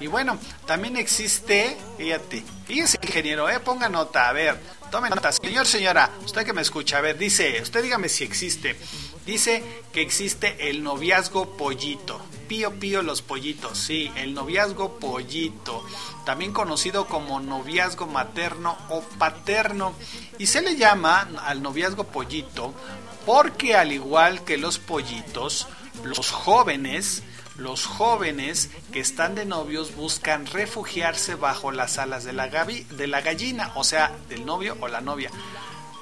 Y 0.00 0.08
bueno, 0.08 0.38
también 0.66 0.96
existe, 0.96 1.76
fíjate, 1.96 2.42
fíjese 2.66 2.98
ingeniero, 3.02 3.48
eh, 3.48 3.60
ponga 3.60 3.88
nota, 3.88 4.28
a 4.28 4.32
ver, 4.32 4.58
tome 4.90 5.08
nota, 5.08 5.30
señor, 5.30 5.66
señora, 5.66 6.10
usted 6.24 6.44
que 6.44 6.52
me 6.52 6.62
escucha, 6.62 6.98
a 6.98 7.00
ver, 7.00 7.16
dice, 7.16 7.60
usted 7.62 7.82
dígame 7.82 8.08
si 8.08 8.24
existe. 8.24 8.76
Dice 9.26 9.62
que 9.92 10.02
existe 10.02 10.68
el 10.68 10.82
noviazgo 10.82 11.56
pollito. 11.56 12.20
Pío 12.48 12.78
pío 12.78 13.02
los 13.02 13.22
pollitos, 13.22 13.78
sí, 13.78 14.10
el 14.16 14.34
noviazgo 14.34 14.98
pollito, 14.98 15.84
también 16.26 16.52
conocido 16.52 17.06
como 17.06 17.40
noviazgo 17.40 18.06
materno 18.06 18.76
o 18.90 19.00
paterno. 19.18 19.94
Y 20.38 20.46
se 20.46 20.60
le 20.60 20.76
llama 20.76 21.28
al 21.44 21.62
noviazgo 21.62 22.04
pollito 22.04 22.74
porque 23.24 23.76
al 23.76 23.92
igual 23.92 24.44
que 24.44 24.58
los 24.58 24.78
pollitos, 24.78 25.68
los 26.04 26.30
jóvenes 26.30 27.22
los 27.56 27.84
jóvenes 27.84 28.70
que 28.92 29.00
están 29.00 29.34
de 29.34 29.44
novios 29.44 29.94
buscan 29.94 30.46
refugiarse 30.46 31.34
bajo 31.34 31.70
las 31.70 31.98
alas 31.98 32.24
de 32.24 32.32
la, 32.32 32.48
de 32.48 33.06
la 33.06 33.20
gallina, 33.20 33.72
o 33.74 33.84
sea, 33.84 34.16
del 34.28 34.46
novio 34.46 34.76
o 34.80 34.88
la 34.88 35.00
novia, 35.00 35.30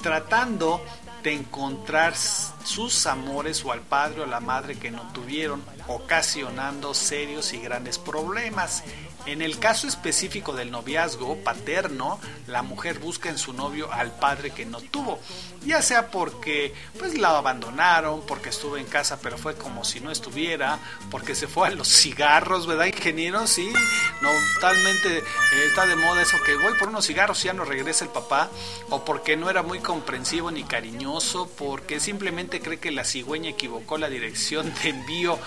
tratando 0.03 0.81
de 1.23 1.35
encontrar 1.35 2.15
sus 2.17 3.07
amores 3.07 3.65
o 3.65 3.73
al 3.73 3.81
padre 3.81 4.23
o 4.23 4.27
la 4.27 4.41
madre 4.41 4.79
que 4.79 4.91
no 4.91 5.03
tuvieron, 5.13 5.63
ocasionando 5.87 6.95
serios 6.95 7.53
y 7.53 7.59
grandes 7.59 7.99
problemas. 7.99 8.85
En 9.31 9.43
el 9.43 9.61
caso 9.61 9.87
específico 9.87 10.55
del 10.55 10.73
noviazgo 10.73 11.37
paterno, 11.45 12.19
la 12.49 12.63
mujer 12.63 12.99
busca 12.99 13.29
en 13.29 13.39
su 13.39 13.53
novio 13.53 13.89
al 13.93 14.11
padre 14.11 14.51
que 14.51 14.67
no 14.67 14.81
tuvo, 14.81 15.21
ya 15.65 15.83
sea 15.83 16.11
porque 16.11 16.75
pues 16.99 17.17
la 17.17 17.39
abandonaron, 17.39 18.23
porque 18.27 18.49
estuvo 18.49 18.77
en 18.77 18.87
casa 18.87 19.21
pero 19.23 19.39
fue 19.39 19.55
como 19.55 19.85
si 19.85 20.01
no 20.01 20.11
estuviera, 20.11 20.81
porque 21.13 21.37
se 21.37 21.47
fue 21.47 21.69
a 21.69 21.71
los 21.71 21.87
cigarros, 21.87 22.67
¿verdad, 22.67 22.87
ingeniero? 22.87 23.47
Sí, 23.47 23.73
no, 24.21 24.31
totalmente 24.55 25.19
eh, 25.19 25.23
está 25.65 25.87
de 25.87 25.95
moda 25.95 26.23
eso 26.23 26.37
que 26.45 26.57
voy 26.57 26.77
por 26.77 26.89
unos 26.89 27.07
cigarros 27.07 27.45
y 27.45 27.47
ya 27.47 27.53
no 27.53 27.65
regresa 27.65 28.05
el 28.05 28.11
papá, 28.11 28.51
o 28.89 29.05
porque 29.05 29.37
no 29.37 29.49
era 29.49 29.63
muy 29.63 29.79
comprensivo 29.79 30.51
ni 30.51 30.65
cariñoso, 30.65 31.49
porque 31.57 32.01
simplemente 32.01 32.61
cree 32.61 32.81
que 32.81 32.91
la 32.91 33.05
cigüeña 33.05 33.51
equivocó 33.51 33.97
la 33.97 34.09
dirección 34.09 34.75
de 34.83 34.89
envío 34.89 35.39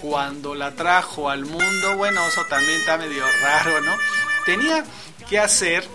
cuando 0.00 0.56
la 0.56 0.74
trajo 0.74 1.30
al 1.30 1.44
mundo. 1.44 1.96
Bueno, 1.96 2.26
eso 2.26 2.44
también 2.48 2.80
está 2.80 2.96
medio 2.96 3.27
raro, 3.42 3.80
¿no? 3.80 3.96
Tenía 4.44 4.84
que 5.28 5.38
hacer 5.38 5.86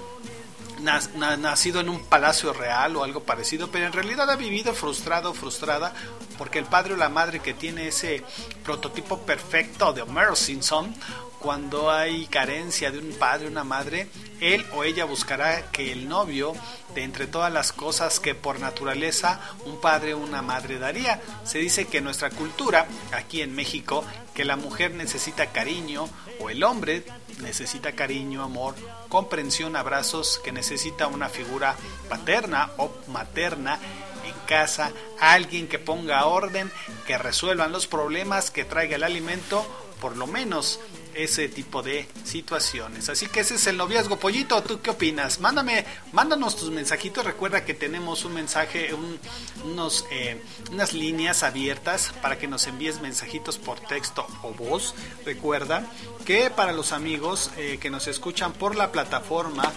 nacido 0.80 1.80
en 1.80 1.90
un 1.90 2.04
palacio 2.06 2.52
real 2.54 2.96
o 2.96 3.04
algo 3.04 3.24
parecido, 3.24 3.72
pero 3.72 3.86
en 3.86 3.94
realidad 3.94 4.30
ha 4.30 4.36
vivido 4.36 4.74
frustrado, 4.74 5.34
frustrada, 5.34 5.94
porque 6.38 6.60
el 6.60 6.66
padre 6.66 6.94
o 6.94 6.98
la 6.98 7.10
madre 7.10 7.40
que 7.40 7.54
tiene 7.54 7.88
ese 7.88 8.24
prototipo 8.64 9.20
perfecto 9.20 9.94
de 9.94 10.02
Homero 10.02 10.36
Simpson, 10.36 10.94
cuando 11.44 11.92
hay 11.92 12.26
carencia 12.28 12.90
de 12.90 13.00
un 13.00 13.12
padre 13.16 13.48
o 13.48 13.52
una 13.52 13.66
madre, 13.66 14.08
él 14.40 14.66
o 14.72 14.86
ella 14.86 15.04
buscará 15.04 15.70
que 15.72 15.92
el 15.92 16.08
novio, 16.08 16.54
de 16.96 17.04
entre 17.04 17.28
todas 17.28 17.52
las 17.52 17.74
cosas 17.74 18.22
que 18.22 18.34
por 18.34 18.62
naturaleza 18.62 19.42
un 19.66 19.82
padre 19.82 20.14
o 20.14 20.20
una 20.20 20.42
madre 20.42 20.80
daría, 20.80 21.22
se 21.44 21.58
dice 21.60 21.86
que 21.86 21.98
en 21.98 22.06
nuestra 22.06 22.30
cultura, 22.30 22.88
aquí 23.12 23.42
en 23.42 23.54
México, 23.54 24.06
que 24.34 24.46
la 24.46 24.56
mujer 24.56 24.94
necesita 24.94 25.48
cariño 25.48 26.08
o 26.40 26.50
el 26.50 26.64
hombre 26.64 27.04
necesita 27.42 27.92
cariño, 27.92 28.42
amor, 28.42 28.76
comprensión, 29.10 29.76
abrazos, 29.76 30.40
que 30.46 30.54
necesita 30.54 31.08
una 31.08 31.28
figura 31.28 31.76
paterna 32.08 32.72
o 32.78 32.90
materna 33.08 33.80
en 34.26 34.34
casa, 34.48 34.94
alguien 35.20 35.68
que 35.68 35.78
ponga 35.78 36.26
orden, 36.26 36.72
que 37.06 37.18
resuelvan 37.18 37.74
los 37.74 37.86
problemas, 37.86 38.50
que 38.50 38.64
traiga 38.64 38.96
el 38.96 39.04
alimento, 39.04 39.66
por 40.00 40.16
lo 40.16 40.26
menos 40.26 40.80
ese 41.16 41.50
tipo 41.50 41.82
de 41.82 42.08
situaciones. 42.24 43.10
Así 43.10 43.28
que 43.28 43.42
ese 43.42 43.56
es 43.56 43.68
el 43.68 43.78
noviazgo 43.78 44.18
pollito. 44.18 44.62
¿Tú 44.64 44.82
qué 44.82 44.92
opinas? 44.92 45.40
Mándame, 45.40 45.86
mándanos 46.12 46.56
tus 46.56 46.72
mensajitos. 46.72 47.26
Recuerda 47.26 47.66
que 47.66 47.74
tenemos 47.74 48.26
un 48.26 48.34
mensaje, 48.34 48.94
unos, 49.64 50.06
eh, 50.12 50.42
unas 50.72 50.94
líneas 50.94 51.44
abiertas 51.44 52.14
para 52.22 52.38
que 52.38 52.48
nos 52.48 52.68
envíes 52.68 53.02
mensajitos 53.02 53.58
por 53.58 53.80
texto 53.80 54.26
o 54.42 54.54
voz. 54.54 54.96
Recuerda 55.26 55.86
que 56.26 56.50
para 56.50 56.74
los 56.74 56.92
amigos 56.92 57.52
eh, 57.58 57.78
que 57.82 57.90
nos 57.90 58.08
escuchan 58.08 58.54
por 58.54 58.76
la 58.76 58.92
plataforma 58.92 59.72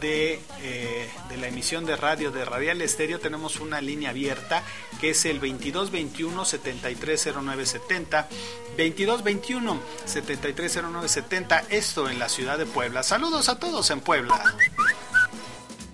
de, 0.00 0.40
eh, 0.62 1.10
de, 1.28 1.36
la 1.36 1.48
emisión 1.48 1.84
de 1.86 1.96
radio 1.96 2.30
de 2.30 2.44
Radial 2.44 2.80
Estéreo 2.82 3.18
tenemos 3.18 3.60
una 3.60 3.80
línea 3.80 4.10
abierta 4.10 4.62
que 5.00 5.10
es 5.10 5.24
el 5.24 5.40
2221 5.40 6.44
730970 6.44 8.28
2221 8.76 9.80
730970 10.04 11.64
esto 11.70 12.08
en 12.08 12.18
la 12.18 12.28
ciudad 12.28 12.58
de 12.58 12.66
Puebla. 12.66 13.02
Saludos 13.02 13.48
a 13.48 13.58
todos 13.58 13.90
en 13.90 14.00
Puebla. 14.00 14.42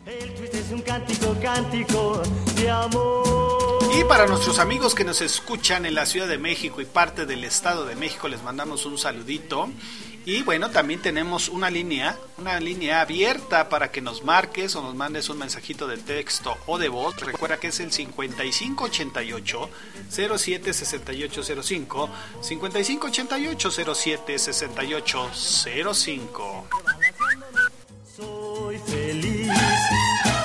Es 0.06 0.70
un 0.70 0.82
cántico, 0.82 1.36
cántico 1.43 2.22
de 2.56 2.70
amor. 2.70 3.64
Y 3.98 4.05
para 4.05 4.26
nuestros 4.26 4.59
amigos 4.59 4.94
que 4.94 5.05
nos 5.05 5.20
escuchan 5.20 5.86
en 5.86 5.94
la 5.94 6.05
Ciudad 6.05 6.26
de 6.26 6.39
México 6.39 6.81
y 6.81 6.85
parte 6.85 7.26
del 7.26 7.44
Estado 7.44 7.85
de 7.86 7.94
México 7.97 8.28
les 8.28 8.43
mandamos 8.43 8.86
un 8.86 8.98
saludito 8.98 9.68
y 10.27 10.43
bueno, 10.43 10.71
también 10.71 11.03
tenemos 11.03 11.49
una 11.49 11.69
línea, 11.69 12.17
una 12.39 12.59
línea 12.59 13.03
abierta 13.03 13.69
para 13.69 13.91
que 13.91 14.01
nos 14.01 14.25
marques 14.25 14.75
o 14.75 14.83
nos 14.83 14.95
mandes 14.95 15.29
un 15.29 15.37
mensajito 15.39 15.87
de 15.87 15.99
texto 15.99 16.57
o 16.67 16.79
de 16.79 16.89
voz. 16.89 17.21
Recuerda 17.21 17.59
que 17.59 17.67
es 17.69 17.79
el 17.81 17.93
5588 17.93 19.69
076805 20.11 22.11
5588 22.41 23.71
076805. 23.71 26.69
Soy 28.17 28.79
feliz 28.79 29.51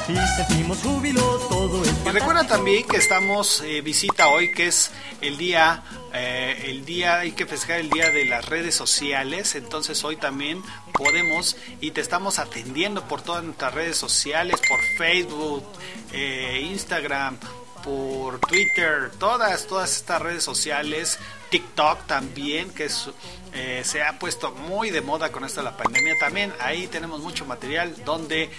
y 0.09 0.45
sentimos 0.45 0.79
júbilo, 0.79 1.21
todo 1.49 1.83
es 1.83 1.93
Y 2.05 2.09
recuerda 2.09 2.47
también 2.47 2.87
que 2.87 2.97
estamos 2.97 3.61
eh, 3.61 3.81
visita 3.81 4.27
hoy 4.29 4.51
que 4.51 4.67
es 4.67 4.91
el 5.21 5.37
día 5.37 5.83
eh, 6.13 6.65
el 6.65 6.85
día, 6.85 7.19
hay 7.19 7.33
que 7.33 7.45
festejar 7.45 7.81
el 7.81 7.89
día 7.89 8.09
de 8.09 8.25
las 8.25 8.45
redes 8.45 8.73
sociales, 8.73 9.53
entonces 9.55 10.03
hoy 10.03 10.15
también 10.15 10.63
podemos 10.91 11.55
y 11.81 11.91
te 11.91 12.01
estamos 12.01 12.39
atendiendo 12.39 13.03
por 13.07 13.21
todas 13.21 13.43
nuestras 13.43 13.73
redes 13.73 13.97
sociales, 13.97 14.59
por 14.67 14.79
Facebook, 14.97 15.63
eh, 16.11 16.67
Instagram, 16.71 17.37
por 17.83 18.39
Twitter, 18.39 19.11
todas, 19.19 19.67
todas 19.67 19.95
estas 19.95 20.19
redes 20.19 20.43
sociales, 20.43 21.19
TikTok 21.51 22.07
también, 22.07 22.71
que 22.71 22.85
es, 22.85 23.09
eh, 23.53 23.83
se 23.85 24.01
ha 24.01 24.17
puesto 24.17 24.51
muy 24.51 24.89
de 24.89 25.01
moda 25.01 25.31
con 25.31 25.45
esta 25.45 25.61
la 25.61 25.77
pandemia. 25.77 26.15
También, 26.19 26.53
ahí 26.59 26.87
tenemos 26.87 27.21
mucho 27.21 27.45
material 27.45 27.95
donde 28.03 28.49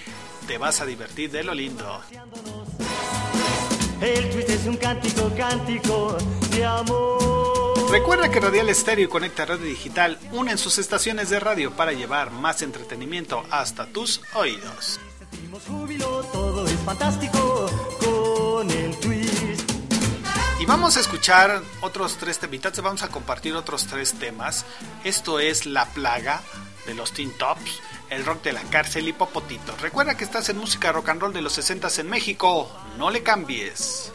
te 0.46 0.58
vas 0.58 0.80
a 0.80 0.86
divertir 0.86 1.30
de 1.30 1.44
lo 1.44 1.54
lindo. 1.54 2.00
El 4.00 4.30
twist 4.30 4.48
es 4.48 4.66
un 4.66 4.76
cántico, 4.76 5.30
cántico 5.36 6.16
de 6.50 6.64
amor. 6.64 7.90
Recuerda 7.90 8.30
que 8.30 8.40
Radial 8.40 8.68
Estéreo 8.68 9.04
y 9.04 9.08
Conecta 9.08 9.44
Radio 9.44 9.66
Digital 9.66 10.18
unen 10.32 10.58
sus 10.58 10.78
estaciones 10.78 11.28
de 11.28 11.40
radio 11.40 11.72
para 11.72 11.92
llevar 11.92 12.30
más 12.30 12.62
entretenimiento 12.62 13.44
hasta 13.50 13.86
tus 13.86 14.22
oídos. 14.34 15.00
Sentimos 15.18 15.62
júbilo, 15.64 16.22
todo 16.32 16.66
es 16.66 16.78
fantástico 16.80 17.66
con 18.00 18.70
el 18.70 18.96
twist. 19.00 19.70
Y 20.60 20.66
vamos 20.66 20.96
a 20.96 21.00
escuchar 21.00 21.62
otros 21.80 22.16
tres 22.16 22.38
temitas, 22.38 22.80
vamos 22.80 23.02
a 23.02 23.08
compartir 23.08 23.54
otros 23.54 23.86
tres 23.86 24.14
temas. 24.14 24.64
Esto 25.04 25.40
es 25.40 25.66
La 25.66 25.86
Plaga 25.86 26.42
de 26.86 26.94
los 26.94 27.12
Teen 27.12 27.32
Tops 27.36 27.80
el 28.10 28.24
rock 28.24 28.42
de 28.42 28.52
la 28.52 28.62
cárcel 28.62 29.08
y 29.08 29.12
Popotito. 29.12 29.74
Recuerda 29.80 30.16
que 30.16 30.24
estás 30.24 30.48
en 30.48 30.58
música 30.58 30.92
rock 30.92 31.08
and 31.10 31.20
roll 31.22 31.32
de 31.32 31.42
los 31.42 31.52
60 31.54 31.88
en 31.98 32.08
México. 32.08 32.70
No 32.98 33.10
le 33.10 33.22
cambies. 33.22 34.12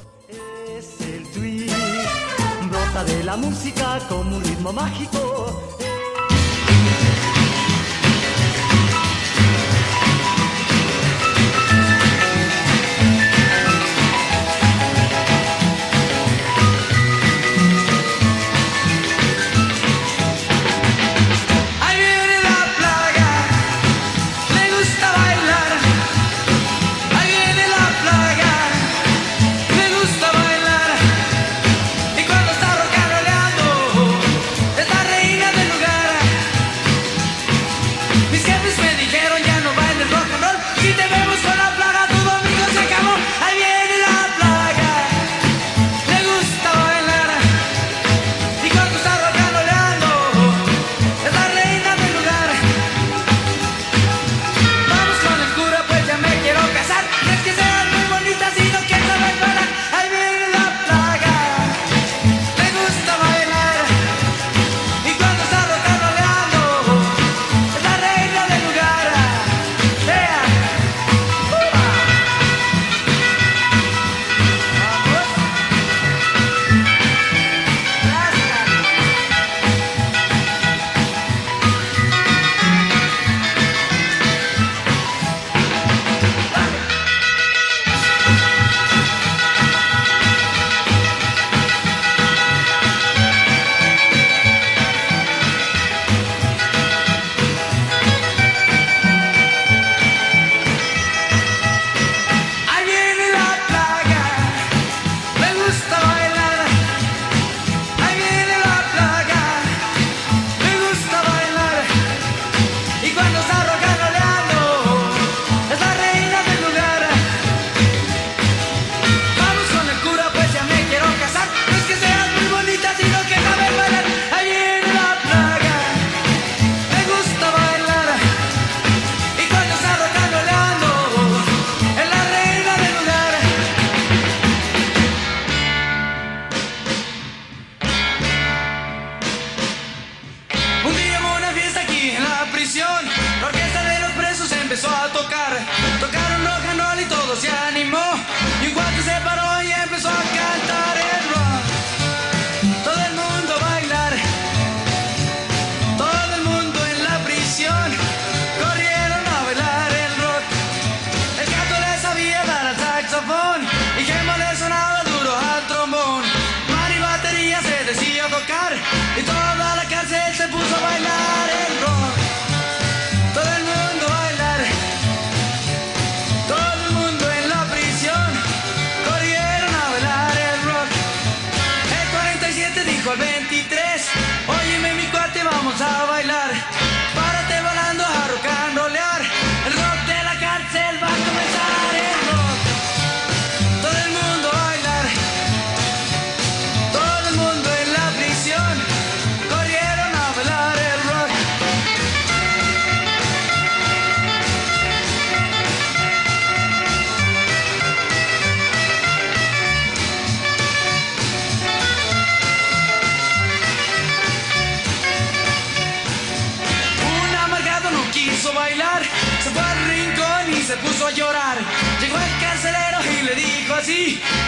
Es 0.69 1.01
el 1.01 1.27
twist, 1.31 1.75
brota 2.69 3.03
de 3.05 3.23
la 3.23 3.37
música 3.37 3.99
como 4.09 4.37
un 4.37 4.43
ritmo 4.43 4.73
mágico. 4.73 5.77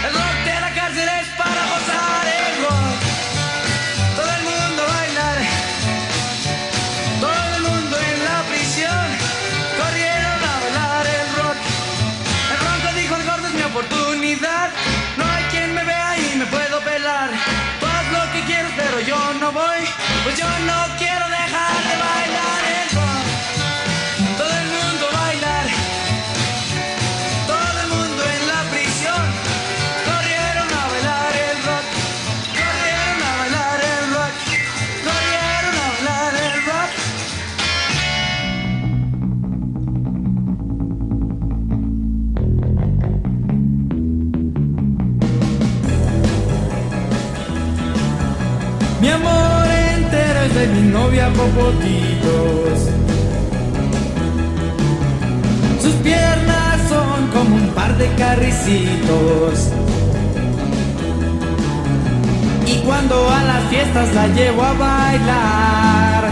El 0.07 0.13
rock 0.13 0.37
de 0.45 0.61
la 0.61 0.71
cárcel 0.73 1.09
es 1.21 1.27
para 1.41 1.61
gozar 1.73 2.23
el 2.41 2.53
rock. 2.63 2.97
Todo 4.15 4.31
el 4.37 4.43
mundo 4.51 4.81
bailar, 4.95 5.37
todo 7.19 7.43
el 7.55 7.61
mundo 7.67 7.95
en 8.09 8.17
la 8.29 8.37
prisión, 8.49 9.05
corrieron 9.79 10.39
a 10.51 10.53
bailar 10.63 11.05
el 11.19 11.27
rock. 11.39 11.57
El 12.53 12.59
ronco 12.65 12.89
dijo 12.99 13.15
el 13.15 13.25
gordo 13.29 13.47
es 13.47 13.53
mi 13.53 13.63
oportunidad, 13.63 14.69
no 15.17 15.25
hay 15.25 15.43
quien 15.51 15.73
me 15.73 15.83
vea 15.83 16.17
y 16.17 16.37
me 16.37 16.45
puedo 16.45 16.79
pelar. 16.81 17.29
Haz 17.93 18.05
lo 18.15 18.31
que 18.33 18.41
quieras 18.45 18.71
pero 18.75 18.99
yo 19.01 19.19
no 19.41 19.51
voy, 19.51 19.81
pues 20.23 20.37
yo 20.37 20.49
no 20.69 20.96
novia 51.17 51.33
Popotitos. 51.33 52.79
Sus 55.81 55.93
piernas 55.95 56.89
son 56.89 57.27
como 57.33 57.55
un 57.55 57.69
par 57.69 57.97
de 57.97 58.07
carricitos. 58.15 59.69
Y 62.67 62.75
cuando 62.85 63.29
a 63.29 63.43
las 63.43 63.63
fiestas 63.69 64.13
la 64.13 64.27
llevo 64.27 64.63
a 64.63 64.73
bailar, 64.73 66.29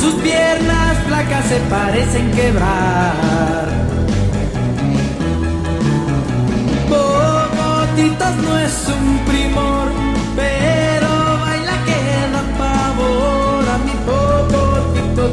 sus 0.00 0.14
piernas 0.14 0.96
flacas 1.06 1.44
se 1.46 1.56
parecen 1.68 2.30
quebrar. 2.32 3.68
Popotitos 6.88 8.36
no 8.44 8.58
es 8.58 8.88
un 8.88 9.18
primor, 9.26 9.88
pero 10.36 10.67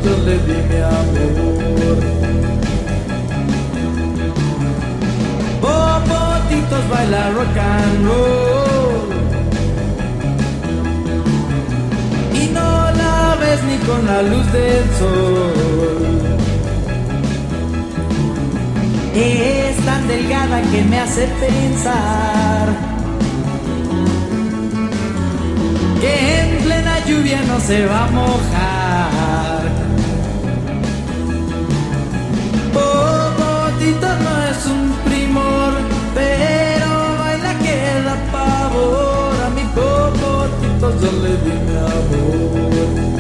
Yo 0.06 0.16
le 0.24 0.38
di 0.48 0.58
mi 0.70 0.80
amor. 0.98 1.98
Popotitos 5.64 6.84
baila 6.92 7.24
rock 7.38 7.58
and 7.74 8.06
roll. 8.08 9.10
Y 12.40 12.44
no 12.58 12.70
la 13.02 13.36
ves 13.42 13.62
ni 13.68 13.78
con 13.88 14.06
la 14.06 14.22
luz 14.22 14.46
del 14.54 14.86
sol. 15.00 16.16
Es 19.16 19.76
tan 19.88 20.08
delgada 20.08 20.62
que 20.72 20.84
me 20.84 21.00
hace 21.00 21.26
pensar 21.46 22.66
que 26.00 26.14
en 26.42 26.64
plena 26.64 26.96
lluvia 27.08 27.42
no 27.48 27.60
se 27.60 27.88
va 27.88 28.04
a 28.06 28.12
mojar. 28.12 29.25
Es 34.58 34.66
un 34.68 34.92
primor, 35.06 35.74
pero 36.14 37.18
baila 37.20 37.54
que 37.60 37.78
da 38.06 38.16
pavor. 38.32 39.36
A 39.46 39.50
mi 39.50 39.66
popotito 39.78 40.88
yo 41.02 41.12
le 41.24 41.34
di 41.44 41.56
mi 41.66 41.76
amor. 41.76 43.15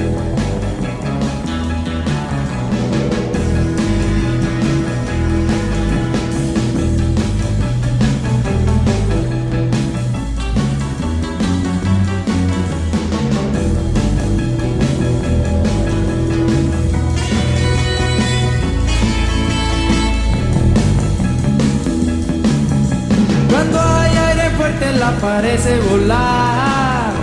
La 24.93 25.11
parece 25.11 25.79
volar. 25.89 27.13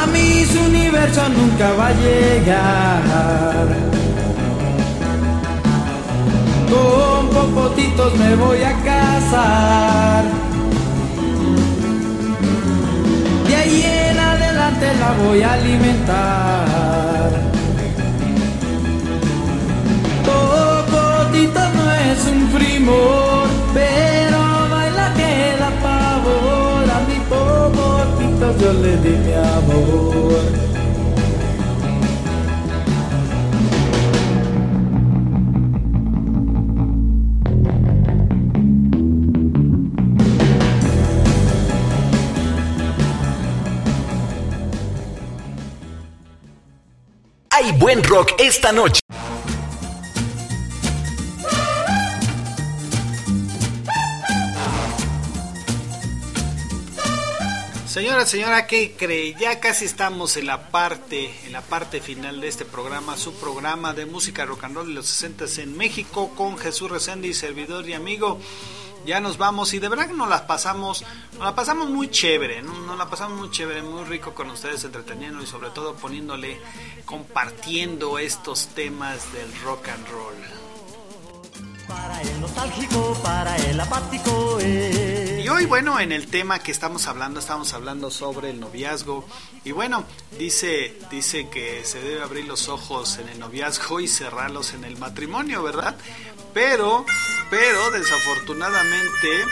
A 0.00 0.06
mí 0.06 0.44
su 0.50 0.60
universo 0.60 1.22
nunca 1.28 1.72
va 1.74 1.88
a 1.88 1.92
llegar. 1.92 3.04
Con 6.70 7.28
popotitos 7.28 8.16
me 8.16 8.36
voy 8.36 8.62
a 8.62 8.72
casar. 8.82 10.24
De 13.48 13.56
ahí 13.56 13.82
en 14.10 14.18
adelante 14.18 14.86
la 15.00 15.12
voy 15.24 15.42
a 15.42 15.52
alimentar. 15.52 16.64
Popotito 20.24 21.60
no 21.76 21.92
es 21.92 22.26
un 22.32 22.48
primor, 22.48 23.48
pero 23.74 24.23
popotito 28.54 28.64
yo 28.64 28.72
le 28.72 29.00
di 29.00 29.10
mi 29.10 29.32
amor. 29.32 30.42
Hay 47.50 47.72
buen 47.72 48.02
rock 48.02 48.34
esta 48.38 48.72
noche. 48.72 49.03
Señora, 57.94 58.26
señora, 58.26 58.66
¿qué 58.66 58.96
cree? 58.98 59.36
Ya 59.38 59.60
casi 59.60 59.84
estamos 59.84 60.36
en 60.36 60.48
la 60.48 60.68
parte, 60.70 61.32
en 61.46 61.52
la 61.52 61.60
parte 61.60 62.00
final 62.00 62.40
de 62.40 62.48
este 62.48 62.64
programa, 62.64 63.16
su 63.16 63.34
programa 63.34 63.92
de 63.92 64.04
música 64.04 64.44
rock 64.44 64.64
and 64.64 64.74
roll 64.74 64.88
de 64.88 64.94
los 64.94 65.06
60 65.06 65.44
en 65.62 65.76
México 65.76 66.32
con 66.34 66.58
Jesús 66.58 66.90
Reséndiz, 66.90 67.30
y 67.30 67.34
servidor 67.34 67.88
y 67.88 67.92
amigo. 67.92 68.40
Ya 69.06 69.20
nos 69.20 69.38
vamos 69.38 69.74
y 69.74 69.78
de 69.78 69.88
verdad 69.88 70.08
que 70.08 70.12
nos 70.12 70.28
las 70.28 70.40
pasamos, 70.40 71.04
nos 71.34 71.44
la 71.44 71.54
pasamos 71.54 71.88
muy 71.88 72.10
chévere, 72.10 72.62
¿no? 72.62 72.72
nos 72.80 72.98
la 72.98 73.08
pasamos 73.08 73.38
muy 73.38 73.52
chévere, 73.52 73.80
muy 73.82 74.02
rico 74.02 74.34
con 74.34 74.50
ustedes 74.50 74.82
entreteniendo 74.82 75.40
y 75.40 75.46
sobre 75.46 75.70
todo 75.70 75.94
poniéndole, 75.94 76.60
compartiendo 77.04 78.18
estos 78.18 78.66
temas 78.74 79.32
del 79.32 79.54
rock 79.62 79.86
and 79.90 80.08
roll. 80.08 80.63
Para 81.88 82.20
el 82.22 82.40
nostálgico, 82.40 83.14
para 83.22 83.56
el 83.56 83.78
apático. 83.80 84.58
eh. 84.60 85.42
Y 85.44 85.48
hoy, 85.48 85.66
bueno, 85.66 86.00
en 86.00 86.12
el 86.12 86.26
tema 86.28 86.58
que 86.60 86.72
estamos 86.72 87.06
hablando, 87.06 87.38
estamos 87.38 87.74
hablando 87.74 88.10
sobre 88.10 88.50
el 88.50 88.60
noviazgo. 88.60 89.26
Y 89.64 89.72
bueno, 89.72 90.04
dice, 90.38 90.96
dice 91.10 91.48
que 91.50 91.84
se 91.84 92.00
debe 92.00 92.22
abrir 92.22 92.46
los 92.46 92.68
ojos 92.68 93.18
en 93.18 93.28
el 93.28 93.38
noviazgo 93.38 94.00
y 94.00 94.08
cerrarlos 94.08 94.72
en 94.72 94.84
el 94.84 94.96
matrimonio, 94.96 95.62
¿verdad? 95.62 95.96
Pero, 96.54 97.04
pero 97.50 97.90
desafortunadamente, 97.90 99.44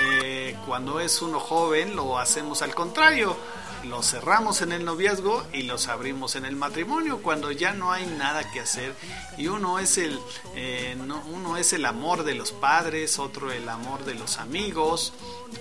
eh, 0.00 0.56
cuando 0.66 1.00
es 1.00 1.22
uno 1.22 1.40
joven, 1.40 1.96
lo 1.96 2.18
hacemos 2.18 2.60
al 2.60 2.74
contrario. 2.74 3.36
Los 3.84 4.10
cerramos 4.10 4.60
en 4.60 4.72
el 4.72 4.84
noviazgo 4.84 5.44
y 5.52 5.62
los 5.62 5.88
abrimos 5.88 6.36
en 6.36 6.44
el 6.44 6.56
matrimonio 6.56 7.18
cuando 7.22 7.50
ya 7.52 7.72
no 7.72 7.92
hay 7.92 8.04
nada 8.06 8.50
que 8.50 8.60
hacer. 8.60 8.94
Y 9.38 9.46
uno 9.48 9.78
es 9.78 9.98
el 9.98 10.18
eh, 10.54 10.96
no- 11.06 11.22
uno 11.32 11.56
es 11.56 11.72
el 11.72 11.84
amor 11.86 12.24
de 12.24 12.34
los 12.34 12.52
padres 12.52 13.18
otro 13.18 13.50
el 13.52 13.68
amor 13.68 14.04
de 14.04 14.14
los 14.14 14.38
amigos 14.38 15.12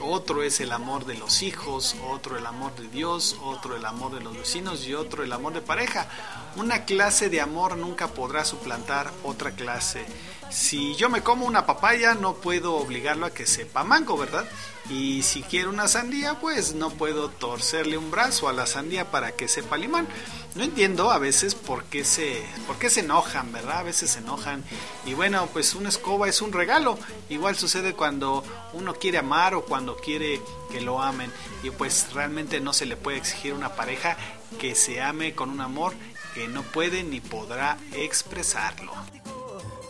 otro 0.01 0.43
es 0.43 0.59
el 0.59 0.71
amor 0.73 1.05
de 1.05 1.13
los 1.15 1.41
hijos 1.41 1.95
otro 2.09 2.37
el 2.37 2.45
amor 2.45 2.75
de 2.75 2.87
Dios 2.89 3.37
otro 3.41 3.75
el 3.77 3.85
amor 3.85 4.13
de 4.13 4.21
los 4.21 4.35
vecinos 4.35 4.85
y 4.85 4.93
otro 4.93 5.23
el 5.23 5.31
amor 5.31 5.53
de 5.53 5.61
pareja. 5.61 6.07
Una 6.55 6.85
clase 6.85 7.29
de 7.29 7.39
amor 7.39 7.77
nunca 7.77 8.07
podrá 8.07 8.43
suplantar 8.45 9.11
otra 9.23 9.51
clase 9.51 10.05
si 10.49 10.95
yo 10.95 11.09
me 11.09 11.21
como 11.21 11.45
una 11.45 11.65
papaya 11.65 12.13
no 12.15 12.35
puedo 12.35 12.75
obligarlo 12.75 13.25
a 13.25 13.33
que 13.33 13.45
sepa 13.45 13.83
mango 13.83 14.17
verdad 14.17 14.45
y 14.89 15.23
si 15.23 15.41
quiero 15.41 15.69
una 15.69 15.87
sandía 15.87 16.39
pues 16.39 16.73
no 16.73 16.89
puedo 16.89 17.29
torcerle 17.29 17.97
un 17.97 18.07
almendras 18.07 18.41
o 18.41 18.47
a 18.47 18.53
la 18.53 18.65
sandía 18.65 19.11
para 19.11 19.33
que 19.33 19.47
sepa 19.47 19.77
limón. 19.77 20.07
No 20.55 20.63
entiendo 20.63 21.11
a 21.11 21.19
veces 21.19 21.55
por 21.55 21.83
qué 21.85 22.03
se, 22.03 22.43
por 22.65 22.77
qué 22.77 22.89
se 22.89 23.01
enojan, 23.01 23.51
¿verdad? 23.51 23.79
A 23.79 23.83
veces 23.83 24.11
se 24.11 24.19
enojan. 24.19 24.63
Y 25.05 25.13
bueno, 25.13 25.47
pues 25.53 25.75
una 25.75 25.89
escoba 25.89 26.27
es 26.27 26.41
un 26.41 26.51
regalo. 26.51 26.97
Igual 27.29 27.55
sucede 27.55 27.93
cuando 27.93 28.43
uno 28.73 28.95
quiere 28.95 29.19
amar 29.19 29.53
o 29.53 29.65
cuando 29.65 29.97
quiere 29.97 30.41
que 30.71 30.81
lo 30.81 31.01
amen. 31.01 31.31
Y 31.63 31.69
pues 31.69 32.07
realmente 32.13 32.59
no 32.59 32.73
se 32.73 32.85
le 32.85 32.97
puede 32.97 33.17
exigir 33.17 33.51
a 33.51 33.55
una 33.55 33.75
pareja 33.75 34.17
que 34.59 34.73
se 34.73 35.01
ame 35.01 35.35
con 35.35 35.49
un 35.49 35.61
amor 35.61 35.93
que 36.33 36.47
no 36.47 36.63
puede 36.63 37.03
ni 37.03 37.19
podrá 37.19 37.77
expresarlo. 37.93 38.93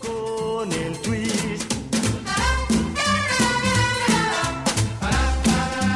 Con 0.01 0.71
el 0.71 0.97
twist. 1.01 1.73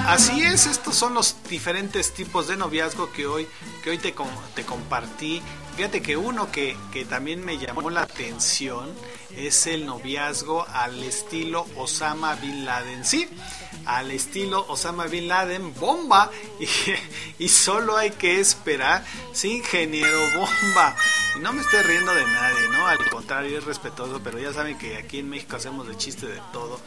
Así 0.08 0.44
es, 0.44 0.66
estos 0.66 0.96
son 0.96 1.14
los 1.14 1.38
diferentes 1.50 2.14
tipos 2.14 2.50
de 2.50 2.58
noviazgo 2.58 3.14
que 3.14 3.28
hoy, 3.28 3.48
que 3.82 3.92
hoy 3.92 3.98
te, 3.98 4.14
te 4.56 4.66
compartí. 4.66 5.42
Fíjate 5.78 6.02
que 6.02 6.18
uno 6.18 6.52
que, 6.52 6.76
que 6.92 7.06
también 7.06 7.46
me 7.46 7.58
llamó 7.58 7.90
la 7.90 8.02
atención 8.02 8.90
es 9.38 9.68
el 9.68 9.86
noviazgo 9.86 10.66
al 10.68 11.04
estilo 11.04 11.66
Osama 11.76 12.36
Bin 12.36 12.66
Laden. 12.66 13.06
Sí, 13.06 13.28
al 13.86 14.12
estilo 14.12 14.66
Osama 14.68 15.08
Bin 15.08 15.28
Laden, 15.28 15.74
bomba. 15.76 16.30
Y, 17.40 17.50
solo 17.50 17.98
hay 17.98 18.12
que 18.12 18.40
esperar. 18.40 19.04
Sí, 19.34 19.58
ingeniero, 19.58 20.20
bomba. 20.36 20.96
Y 21.36 21.40
no 21.40 21.54
me 21.54 21.62
estoy 21.62 21.82
riendo 21.82 22.14
de 22.14 22.24
nadie, 22.24 22.68
¿no? 22.72 22.86
Al 22.86 23.10
contrario, 23.10 23.58
es 23.58 23.64
respetuoso, 23.64 24.22
pero 24.24 24.38
ya 24.38 24.54
saben 24.54 24.78
que 24.78 24.98
aquí 24.98 25.20
en 25.20 25.30
México 25.30 25.56
hacemos 25.56 25.88
de 25.88 25.98
chiste 25.98 26.28
de 26.28 26.40
todo. 26.54 26.80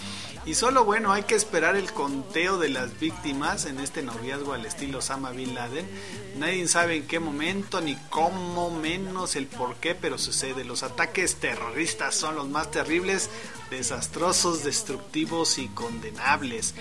Y 0.46 0.54
solo 0.54 0.84
bueno, 0.84 1.12
hay 1.12 1.22
que 1.22 1.34
esperar 1.34 1.74
el 1.74 1.90
conteo 1.92 2.58
de 2.58 2.68
las 2.68 3.00
víctimas 3.00 3.64
en 3.64 3.80
este 3.80 4.02
noviazgo 4.02 4.52
al 4.52 4.66
estilo 4.66 4.98
Osama 4.98 5.30
Bin 5.30 5.54
Laden. 5.54 5.88
Nadie 6.36 6.68
sabe 6.68 6.96
en 6.96 7.06
qué 7.06 7.18
momento 7.18 7.80
ni 7.80 7.96
cómo, 8.10 8.70
menos 8.70 9.36
el 9.36 9.46
por 9.46 9.76
qué, 9.76 9.94
pero 9.94 10.18
sucede. 10.18 10.62
Los 10.64 10.82
ataques 10.82 11.36
terroristas 11.36 12.14
son 12.14 12.33
los 12.34 12.48
más 12.48 12.70
terribles, 12.70 13.30
desastrosos, 13.70 14.64
destructivos 14.64 15.58
y 15.58 15.68
condenables. 15.68 16.74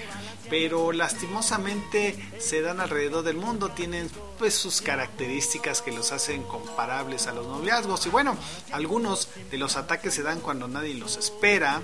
Pero 0.49 0.91
lastimosamente 0.91 2.17
se 2.39 2.61
dan 2.61 2.79
alrededor 2.79 3.23
del 3.23 3.37
mundo, 3.37 3.69
tienen 3.69 4.09
pues 4.37 4.53
sus 4.53 4.81
características 4.81 5.81
que 5.81 5.91
los 5.91 6.11
hacen 6.11 6.43
comparables 6.43 7.27
a 7.27 7.33
los 7.33 7.47
noviazgos. 7.47 8.05
Y 8.05 8.09
bueno, 8.09 8.37
algunos 8.71 9.29
de 9.49 9.57
los 9.57 9.77
ataques 9.77 10.13
se 10.13 10.23
dan 10.23 10.41
cuando 10.41 10.67
nadie 10.67 10.93
los 10.95 11.17
espera. 11.17 11.81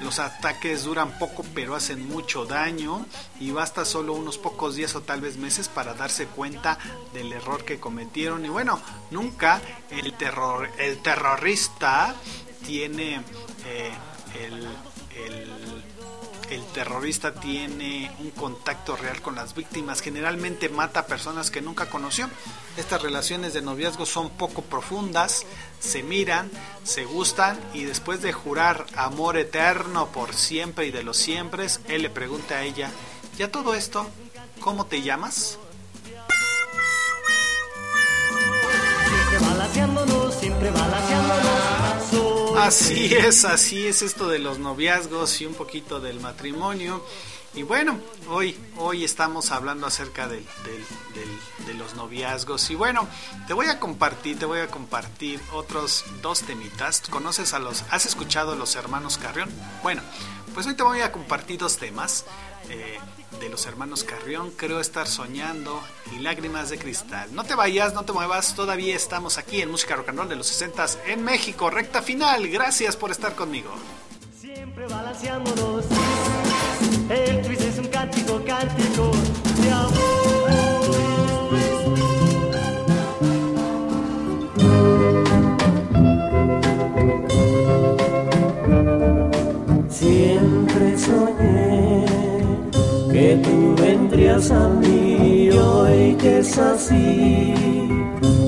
Los 0.00 0.20
ataques 0.20 0.84
duran 0.84 1.18
poco 1.18 1.44
pero 1.54 1.74
hacen 1.74 2.08
mucho 2.08 2.44
daño 2.44 3.04
y 3.40 3.50
basta 3.50 3.84
solo 3.84 4.12
unos 4.12 4.38
pocos 4.38 4.76
días 4.76 4.94
o 4.94 5.00
tal 5.02 5.20
vez 5.20 5.36
meses 5.36 5.68
para 5.68 5.94
darse 5.94 6.26
cuenta 6.26 6.78
del 7.12 7.32
error 7.32 7.64
que 7.64 7.80
cometieron. 7.80 8.44
Y 8.44 8.48
bueno, 8.48 8.80
nunca 9.10 9.60
el, 9.90 10.12
terror, 10.14 10.70
el 10.78 10.98
terrorista 10.98 12.14
tiene 12.64 13.22
eh, 13.66 13.92
el, 14.44 14.66
el 15.16 15.82
el 16.50 16.64
terrorista 16.66 17.34
tiene 17.34 18.10
un 18.20 18.30
contacto 18.30 18.96
real 18.96 19.20
con 19.20 19.34
las 19.34 19.54
víctimas, 19.54 20.00
generalmente 20.00 20.68
mata 20.68 21.00
a 21.00 21.06
personas 21.06 21.50
que 21.50 21.60
nunca 21.60 21.90
conoció. 21.90 22.28
Estas 22.76 23.02
relaciones 23.02 23.52
de 23.52 23.62
noviazgo 23.62 24.06
son 24.06 24.30
poco 24.30 24.62
profundas, 24.62 25.44
se 25.78 26.02
miran, 26.02 26.50
se 26.84 27.04
gustan 27.04 27.58
y 27.74 27.84
después 27.84 28.22
de 28.22 28.32
jurar 28.32 28.86
amor 28.96 29.36
eterno 29.36 30.08
por 30.08 30.34
siempre 30.34 30.86
y 30.86 30.90
de 30.90 31.02
los 31.02 31.16
siempre, 31.16 31.66
él 31.88 32.02
le 32.02 32.10
pregunta 32.10 32.56
a 32.56 32.62
ella, 32.62 32.90
¿ya 33.36 33.50
todo 33.50 33.74
esto? 33.74 34.06
¿Cómo 34.60 34.86
te 34.86 35.02
llamas? 35.02 35.58
Así 42.58 43.14
es, 43.14 43.44
así 43.44 43.86
es 43.86 44.02
esto 44.02 44.28
de 44.28 44.40
los 44.40 44.58
noviazgos 44.58 45.40
y 45.40 45.46
un 45.46 45.54
poquito 45.54 46.00
del 46.00 46.18
matrimonio. 46.18 47.04
Y 47.54 47.62
bueno, 47.62 47.98
hoy, 48.28 48.58
hoy 48.76 49.04
estamos 49.04 49.52
hablando 49.52 49.86
acerca 49.86 50.28
del, 50.28 50.44
del, 50.64 50.84
del, 51.14 51.66
de 51.66 51.74
los 51.74 51.94
noviazgos. 51.94 52.68
Y 52.70 52.74
bueno, 52.74 53.08
te 53.46 53.54
voy 53.54 53.66
a 53.66 53.80
compartir, 53.80 54.38
te 54.38 54.44
voy 54.44 54.58
a 54.58 54.66
compartir 54.66 55.40
otros 55.54 56.04
dos 56.20 56.42
temitas. 56.42 57.02
¿Conoces 57.08 57.54
a 57.54 57.58
los, 57.58 57.84
has 57.90 58.06
escuchado 58.06 58.52
a 58.52 58.56
los 58.56 58.76
hermanos 58.76 59.18
Carrión? 59.18 59.48
Bueno, 59.82 60.02
pues 60.58 60.66
hoy 60.66 60.74
te 60.74 60.82
voy 60.82 61.02
a 61.02 61.12
compartir 61.12 61.56
dos 61.56 61.76
temas. 61.76 62.24
Eh, 62.68 62.98
de 63.38 63.48
los 63.48 63.64
hermanos 63.66 64.02
Carrión, 64.02 64.50
creo 64.50 64.80
estar 64.80 65.06
soñando 65.06 65.80
y 66.10 66.18
lágrimas 66.18 66.68
de 66.68 66.78
cristal. 66.78 67.32
No 67.32 67.44
te 67.44 67.54
vayas, 67.54 67.94
no 67.94 68.04
te 68.04 68.12
muevas, 68.12 68.56
todavía 68.56 68.96
estamos 68.96 69.38
aquí 69.38 69.62
en 69.62 69.70
Música 69.70 69.94
Rock 69.94 70.08
and 70.08 70.18
Roll 70.18 70.28
de 70.28 70.34
los 70.34 70.48
60 70.48 70.84
en 71.06 71.22
México, 71.22 71.70
recta 71.70 72.02
final. 72.02 72.48
Gracias 72.48 72.96
por 72.96 73.12
estar 73.12 73.36
conmigo. 73.36 73.70
Siempre 74.36 74.88
balanceándonos. 74.88 75.84
El 77.08 77.40
twist 77.42 77.62
es 77.62 77.78
un 77.78 77.86
cántico, 77.86 78.42
cántico 78.44 79.12
de 79.62 79.70
amor. 79.70 80.07
A 94.38 94.68
mí 94.68 95.50
hoy 95.50 96.14
que 96.14 96.38
es 96.38 96.56
así. 96.58 97.54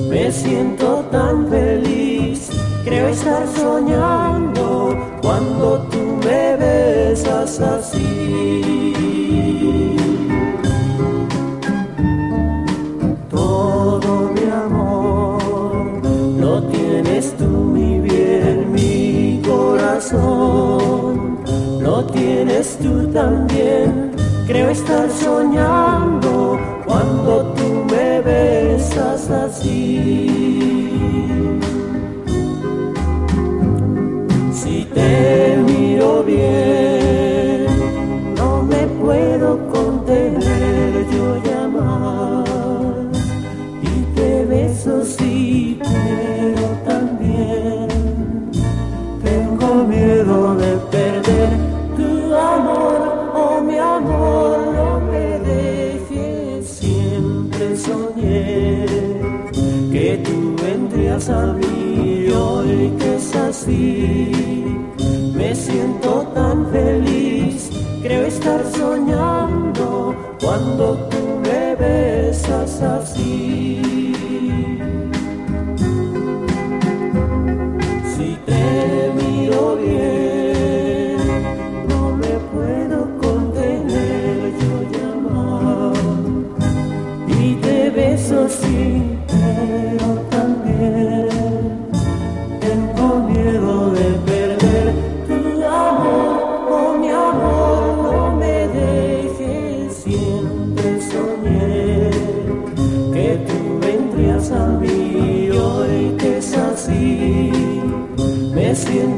Me 0.09 0.31
siento 0.31 1.03
tan 1.11 1.49
feliz, 1.49 2.49
creo 2.85 3.09
estar 3.09 3.45
soñando 3.47 4.95
cuando 5.21 5.79
tú 5.91 5.99
me 6.23 6.55
besas 6.55 7.59
así. 7.59 8.61
Todo 13.29 14.31
mi 14.33 14.49
amor 14.49 16.01
lo 16.39 16.63
tienes 16.69 17.35
tú, 17.35 17.47
mi 17.47 17.99
bien, 17.99 18.71
mi 18.71 19.41
corazón. 19.45 21.37
Lo 21.81 22.05
tienes 22.05 22.77
tú 22.77 23.07
también 23.11 24.10
Creo 24.51 24.69
estar 24.69 25.09
soñando 25.09 26.59
cuando 26.85 27.53
tú 27.53 27.85
me 27.89 28.19
besas 28.19 29.29
así. 29.29 30.27
Si 34.51 34.83
te 34.93 35.55
miro 35.55 36.23
bien, 36.23 37.65
no 38.35 38.61
me 38.63 38.87
puedo 39.01 39.70
vendrías 61.11 61.29
a 61.29 61.53
mí 61.53 62.29
hoy 62.29 62.93
que 62.99 63.15
es 63.15 63.35
así. 63.35 64.31
Me 65.35 65.55
siento 65.55 66.27
tan 66.33 66.71
feliz, 66.71 67.69
creo 68.01 68.25
estar 68.25 68.63
soñando 68.71 70.15
cuando 70.41 70.95
tú 71.09 71.39
me 71.43 71.75
besas 71.75 72.81
así. 72.81 73.00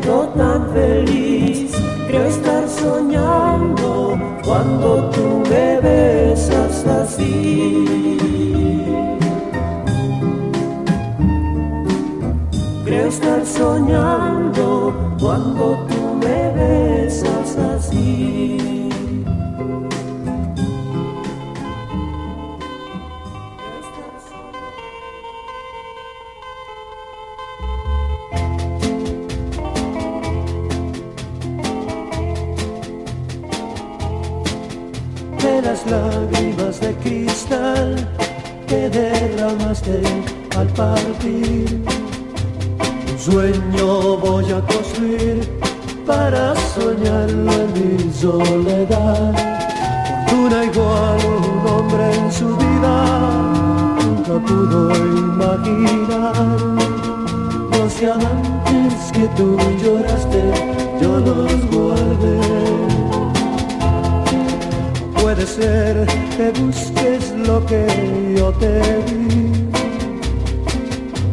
Siento 0.03 0.27
tan 0.35 0.69
feliz, 0.73 1.71
Creo 2.07 2.25
estar 2.25 2.67
soñando 2.67 4.19
cuando 4.45 5.09
tú 5.09 5.41
me 5.49 5.79
besas 5.79 6.85
así. 6.85 7.85
Creo 12.85 13.07
estar 13.07 13.45
soñando 13.45 14.22
lágrimas 35.89 36.79
de 36.79 36.93
cristal 36.95 37.95
que 38.67 38.89
derramaste 38.89 40.01
al 40.57 40.67
partir. 40.69 41.83
Un 43.11 43.19
sueño 43.19 44.17
voy 44.17 44.51
a 44.51 44.61
construir 44.61 45.49
para 46.05 46.55
soñarlo 46.75 47.51
en 47.51 47.73
mi 47.73 48.13
soledad. 48.13 49.33
Fortuna 50.27 50.65
igual 50.65 51.17
un 51.37 51.67
hombre 51.67 52.15
en 52.15 52.31
su 52.31 52.57
vida 52.57 52.95
nunca 54.03 54.33
pudo 54.45 54.95
imaginar. 54.95 56.33
Los 57.71 57.99
diamantes 57.99 59.11
que 59.13 59.27
tú 59.37 59.57
lloraste, 59.81 60.41
yo 61.01 61.19
los 61.19 61.65
guardé 61.71 62.92
puede 65.45 66.05
que 66.37 66.51
busques 66.61 67.31
lo 67.45 67.65
que 67.65 67.85
yo 68.37 68.51
te 68.53 68.79
di. 69.07 69.69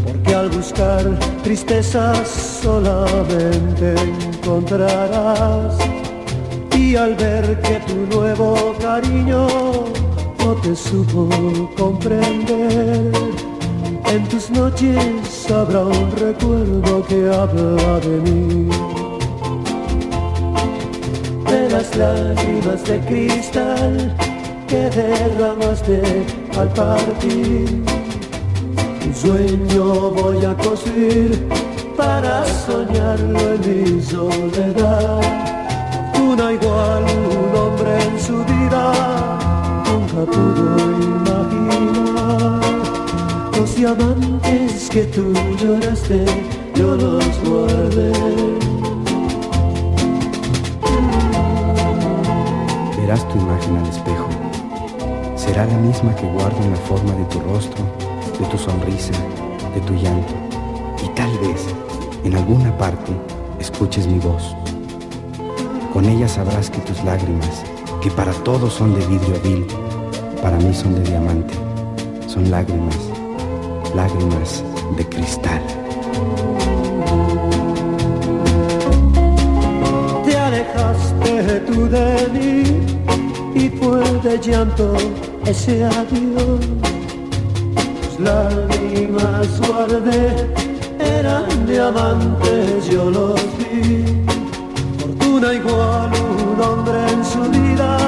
Porque 0.05 0.35
al 0.35 0.49
buscar 0.51 1.19
tristezas 1.43 2.29
solamente 2.63 3.95
encontrarás. 4.35 5.79
Y 6.77 6.97
al 6.97 7.15
ver 7.15 7.61
que 7.61 7.81
tu 7.87 8.17
nuevo 8.17 8.75
cariño 8.81 9.47
no 10.39 10.55
te 10.63 10.75
supo 10.75 11.29
comprender, 11.77 13.13
en 14.13 14.29
tus 14.29 14.51
noches 14.51 15.51
habrá 15.51 15.85
un 15.85 16.11
recuerdo 16.17 17.07
que 17.07 17.29
habla 17.33 18.01
de 18.01 18.31
mí 18.31 19.00
lágrimas 22.01 22.83
de 22.85 22.99
cristal 23.01 24.15
que 24.67 24.83
derramaste 25.01 26.01
al 26.59 26.69
partir. 26.71 27.83
Un 29.07 29.15
sueño 29.15 30.11
voy 30.11 30.45
a 30.45 30.55
construir 30.57 31.31
para 31.97 32.45
soñarlo 32.67 33.41
en 33.55 33.61
mi 33.69 34.03
soledad. 34.03 35.21
Una 36.31 36.53
igual 36.53 37.05
un 37.35 37.51
hombre 37.61 37.93
en 38.09 38.17
su 38.27 38.37
vida 38.53 38.83
nunca 39.87 40.21
pudo 40.33 40.73
imaginar. 41.17 42.61
Los 43.57 43.71
diamantes 43.77 44.89
que 44.89 45.03
tú 45.15 45.25
lloraste, 45.61 46.25
yo 46.77 46.97
los 46.97 47.27
guardé. 47.45 48.80
Verás 53.11 53.29
tu 53.29 53.41
imagen 53.41 53.77
al 53.77 53.87
espejo. 53.89 54.29
Será 55.35 55.67
la 55.67 55.77
misma 55.79 56.15
que 56.15 56.31
guardo 56.31 56.57
en 56.63 56.71
la 56.71 56.77
forma 56.77 57.13
de 57.15 57.25
tu 57.25 57.41
rostro, 57.41 57.83
de 58.39 58.47
tu 58.47 58.57
sonrisa, 58.57 59.13
de 59.75 59.81
tu 59.81 59.95
llanto. 59.95 60.33
Y 61.05 61.09
tal 61.17 61.31
vez, 61.39 61.67
en 62.23 62.37
alguna 62.37 62.77
parte, 62.79 63.11
escuches 63.59 64.07
mi 64.07 64.21
voz. 64.21 64.55
Con 65.93 66.05
ella 66.05 66.29
sabrás 66.29 66.71
que 66.71 66.79
tus 66.83 67.03
lágrimas, 67.03 67.65
que 68.01 68.13
para 68.13 68.33
todos 68.45 68.75
son 68.75 68.95
de 68.95 69.05
vidrio 69.07 69.41
vil, 69.43 69.67
para 70.41 70.57
mí 70.59 70.73
son 70.73 70.95
de 70.95 71.11
diamante. 71.11 71.55
Son 72.29 72.49
lágrimas, 72.49 72.99
lágrimas 73.93 74.63
de 74.97 75.05
cristal. 75.09 75.63
Te 80.25 80.39
alejaste 80.39 81.61
tú 81.67 81.89
de 81.89 82.29
mí 82.33 82.60
fue 83.81 84.03
de 84.23 84.39
llanto 84.39 84.95
ese 85.47 85.85
adiós. 85.85 86.61
Tus 88.03 88.21
lágrimas 88.21 89.49
guardé, 89.67 90.49
eran 90.99 91.67
diamantes, 91.67 92.89
yo 92.91 93.11
los 93.11 93.41
vi. 93.59 94.05
Fortuna 94.99 95.55
igual 95.55 96.11
un 96.55 96.61
hombre 96.63 96.99
en 97.13 97.25
su 97.25 97.43
vida 97.51 97.99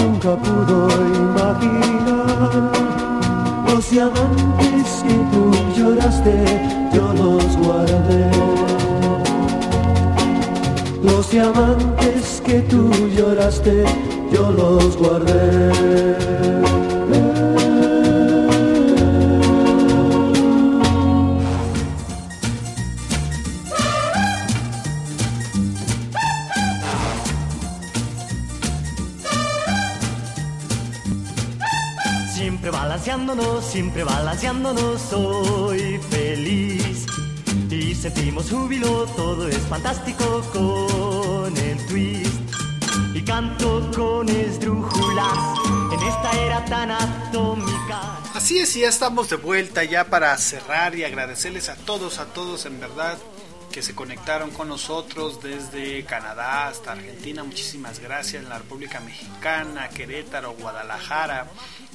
nunca 0.00 0.36
pudo 0.36 0.88
imaginar. 1.24 2.70
Los 3.68 3.90
diamantes 3.90 5.04
que 5.06 5.16
tú 5.32 5.42
lloraste, 5.76 6.34
yo 6.92 7.12
los 7.12 7.56
guardé. 7.58 8.30
Los 11.02 11.30
diamantes 11.30 12.42
que 12.44 12.60
tú 12.62 12.90
lloraste, 13.16 13.84
yo 14.32 14.50
los 14.52 14.96
guardé. 14.96 16.16
Siempre 32.34 32.70
balanceándonos, 32.70 33.64
siempre 33.64 34.04
balanceándonos, 34.04 35.00
soy 35.00 35.98
feliz. 36.10 37.06
Y 37.70 37.94
sentimos 37.94 38.50
júbilo, 38.50 39.06
todo 39.16 39.48
es 39.48 39.58
fantástico 39.68 40.42
tan 46.68 46.90
atómica. 46.90 48.20
Así 48.34 48.58
es, 48.58 48.76
y 48.76 48.80
ya 48.80 48.88
estamos 48.88 49.30
de 49.30 49.36
vuelta 49.36 49.84
ya 49.84 50.04
para 50.04 50.36
cerrar 50.36 50.94
y 50.94 51.04
agradecerles 51.04 51.68
a 51.68 51.76
todos, 51.76 52.18
a 52.18 52.26
todos 52.26 52.66
en 52.66 52.80
verdad 52.80 53.16
que 53.72 53.82
se 53.82 53.94
conectaron 53.94 54.50
con 54.52 54.68
nosotros 54.68 55.42
desde 55.42 56.04
Canadá 56.04 56.68
hasta 56.68 56.92
Argentina. 56.92 57.44
Muchísimas 57.44 57.98
gracias. 58.00 58.42
En 58.42 58.48
la 58.48 58.58
República 58.58 59.00
Mexicana, 59.00 59.90
Querétaro, 59.90 60.52
Guadalajara, 60.52 61.48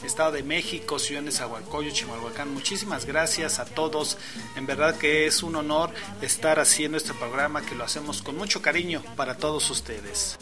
Estado 0.04 0.34
de 0.34 0.44
México, 0.44 1.00
Ciudad 1.00 1.24
de 1.24 1.32
Zahualcoyo, 1.32 1.90
Chimalhuacán. 1.92 2.54
Muchísimas 2.54 3.06
gracias 3.06 3.58
a 3.58 3.66
todos. 3.66 4.18
En 4.56 4.68
verdad 4.68 4.96
que 4.96 5.26
es 5.26 5.42
un 5.42 5.56
honor 5.56 5.92
estar 6.22 6.60
haciendo 6.60 6.98
este 6.98 7.16
programa 7.16 7.64
que 7.64 7.74
lo 7.74 7.84
hacemos 7.84 8.22
con 8.22 8.38
mucho 8.38 8.62
cariño 8.62 9.02
para 9.16 9.38
todos 9.38 9.70
ustedes. 9.72 10.38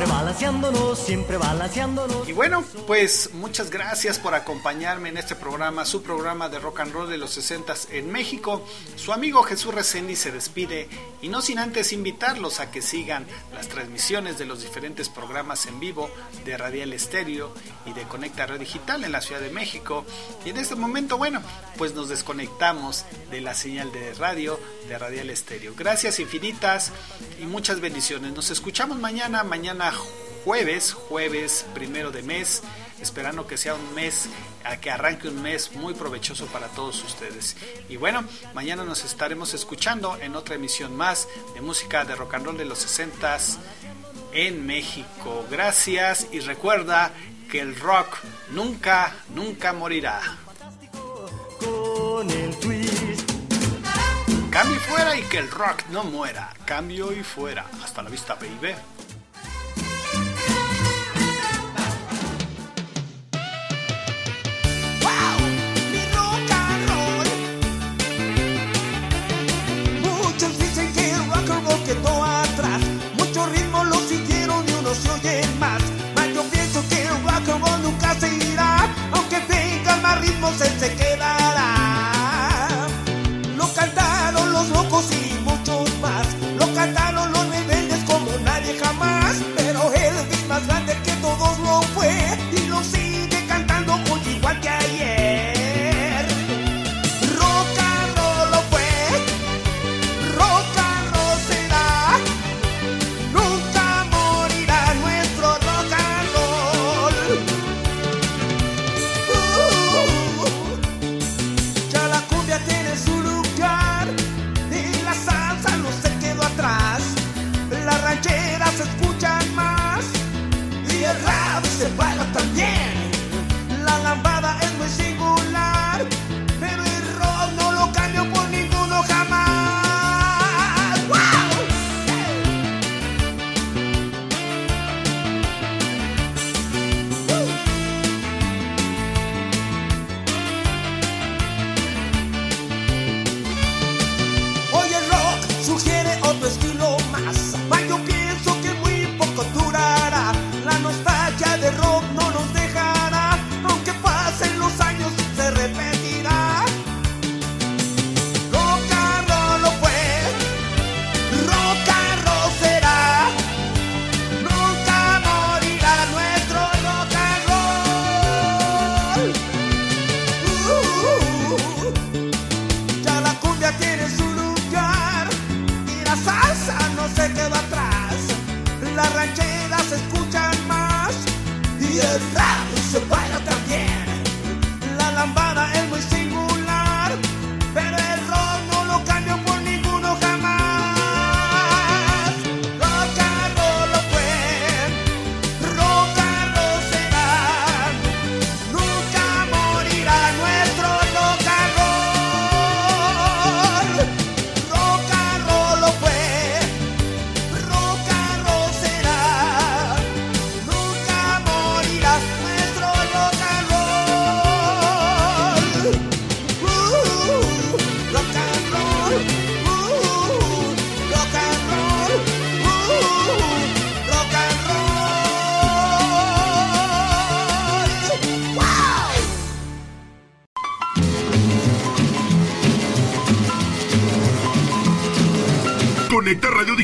Siempre 0.00 0.16
balanceándonos, 0.16 0.98
siempre 0.98 1.36
balanceándonos. 1.36 2.26
Y 2.26 2.32
bueno, 2.32 2.64
pues 2.86 3.34
muchas 3.34 3.68
gracias 3.68 4.18
por 4.18 4.34
acompañarme 4.34 5.10
en 5.10 5.18
este 5.18 5.36
programa, 5.36 5.84
su 5.84 6.02
programa 6.02 6.48
de 6.48 6.58
rock 6.58 6.80
and 6.80 6.94
roll 6.94 7.10
de 7.10 7.18
los 7.18 7.32
60 7.32 7.74
en 7.90 8.10
México. 8.10 8.64
Su 8.96 9.12
amigo 9.12 9.42
Jesús 9.42 9.74
Resendi 9.74 10.16
se 10.16 10.32
despide 10.32 10.88
y 11.20 11.28
no 11.28 11.42
sin 11.42 11.58
antes 11.58 11.92
invitarlos 11.92 12.60
a 12.60 12.70
que 12.70 12.80
sigan 12.80 13.26
las 13.52 13.68
transmisiones 13.68 14.38
de 14.38 14.46
los 14.46 14.62
diferentes 14.62 15.10
programas 15.10 15.66
en 15.66 15.78
vivo 15.80 16.08
de 16.46 16.56
Radial 16.56 16.94
Estéreo 16.94 17.52
y 17.84 17.92
de 17.92 18.04
Conecta 18.04 18.46
Radio 18.46 18.60
Digital 18.60 19.04
en 19.04 19.12
la 19.12 19.20
Ciudad 19.20 19.42
de 19.42 19.50
México. 19.50 20.06
Y 20.46 20.48
en 20.48 20.56
este 20.56 20.76
momento, 20.76 21.18
bueno, 21.18 21.42
pues 21.76 21.94
nos 21.94 22.08
desconectamos 22.08 23.04
de 23.30 23.42
la 23.42 23.52
señal 23.52 23.92
de 23.92 24.14
radio 24.14 24.58
de 24.88 24.96
Radial 24.96 25.28
Estéreo. 25.28 25.74
Gracias 25.76 26.20
infinitas 26.20 26.90
y 27.40 27.46
muchas 27.46 27.80
bendiciones. 27.80 28.32
Nos 28.32 28.50
escuchamos 28.50 28.98
mañana, 28.98 29.42
mañana 29.44 29.92
jueves, 30.44 30.92
jueves 30.92 31.64
primero 31.74 32.10
de 32.10 32.22
mes, 32.22 32.62
esperando 33.00 33.46
que 33.46 33.56
sea 33.56 33.74
un 33.74 33.94
mes, 33.94 34.28
a 34.64 34.76
que 34.76 34.90
arranque 34.90 35.28
un 35.28 35.40
mes 35.40 35.72
muy 35.72 35.94
provechoso 35.94 36.46
para 36.46 36.68
todos 36.68 37.02
ustedes. 37.02 37.56
Y 37.88 37.96
bueno, 37.96 38.24
mañana 38.54 38.84
nos 38.84 39.04
estaremos 39.04 39.54
escuchando 39.54 40.18
en 40.20 40.36
otra 40.36 40.56
emisión 40.56 40.94
más 40.96 41.28
de 41.54 41.62
música 41.62 42.04
de 42.04 42.14
rock 42.14 42.34
and 42.34 42.46
roll 42.46 42.58
de 42.58 42.66
los 42.66 42.78
60 42.80 43.38
en 44.32 44.66
México. 44.66 45.46
Gracias 45.50 46.26
y 46.32 46.40
recuerda 46.40 47.12
que 47.50 47.60
el 47.60 47.74
rock 47.76 48.18
nunca, 48.50 49.14
nunca 49.34 49.72
morirá. 49.72 50.20
Con 51.58 52.30
el. 52.30 52.79
Cambio 54.50 54.76
y 54.76 54.80
fuera 54.80 55.16
y 55.16 55.22
que 55.22 55.38
el 55.38 55.48
rock 55.48 55.84
no 55.90 56.02
muera. 56.02 56.52
Cambio 56.64 57.12
y 57.12 57.22
fuera. 57.22 57.66
Hasta 57.84 58.02
la 58.02 58.10
vista, 58.10 58.34
baby. 58.34 58.74
Muchos 70.02 70.58
dicen 70.58 70.92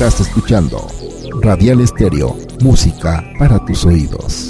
Estás 0.00 0.20
escuchando 0.28 0.86
Radial 1.42 1.82
Estéreo, 1.82 2.34
música 2.62 3.22
para 3.38 3.62
tus 3.66 3.84
oídos. 3.84 4.49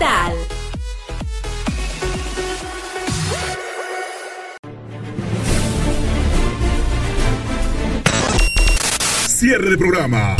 Cierre 9.27 9.69
de 9.69 9.77
programa. 9.77 10.37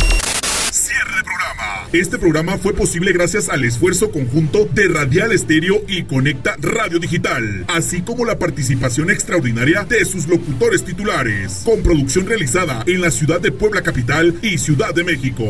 Cierre 0.72 1.16
de 1.16 1.22
programa. 1.22 1.88
Este 1.92 2.18
programa 2.18 2.58
fue 2.58 2.74
posible 2.74 3.12
gracias 3.12 3.48
al 3.50 3.64
esfuerzo 3.64 4.10
conjunto 4.10 4.64
de 4.64 4.88
Radial 4.88 5.30
Estéreo 5.30 5.84
y 5.86 6.02
Conecta 6.04 6.56
Radio 6.58 6.98
Digital, 6.98 7.64
así 7.68 8.02
como 8.02 8.24
la 8.24 8.40
participación 8.40 9.10
extraordinaria 9.10 9.84
de 9.84 10.04
sus 10.04 10.26
locutores 10.26 10.84
titulares, 10.84 11.62
con 11.64 11.84
producción 11.84 12.26
realizada 12.26 12.82
en 12.88 13.00
la 13.00 13.12
ciudad 13.12 13.40
de 13.40 13.52
Puebla 13.52 13.82
Capital 13.82 14.34
y 14.42 14.58
Ciudad 14.58 14.92
de 14.92 15.04
México. 15.04 15.44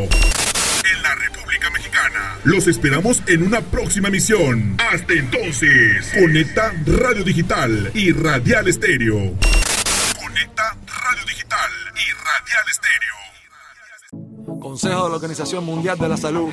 Los 2.45 2.67
esperamos 2.67 3.23
en 3.29 3.45
una 3.45 3.61
próxima 3.61 4.09
emisión. 4.09 4.77
Hasta 4.93 5.13
entonces, 5.13 6.13
conecta 6.13 6.73
Radio 6.87 7.23
Digital 7.23 7.93
y 7.95 8.11
Radial 8.11 8.67
Estéreo. 8.67 9.35
Conecta 10.21 10.77
Radio 10.87 11.25
Digital 11.29 11.71
y 11.95 12.11
Radial 12.19 12.65
Estéreo. 12.69 14.61
Consejo 14.61 15.05
de 15.05 15.11
la 15.11 15.15
Organización 15.15 15.65
Mundial 15.65 15.97
de 15.97 16.09
la 16.09 16.17
Salud. 16.17 16.53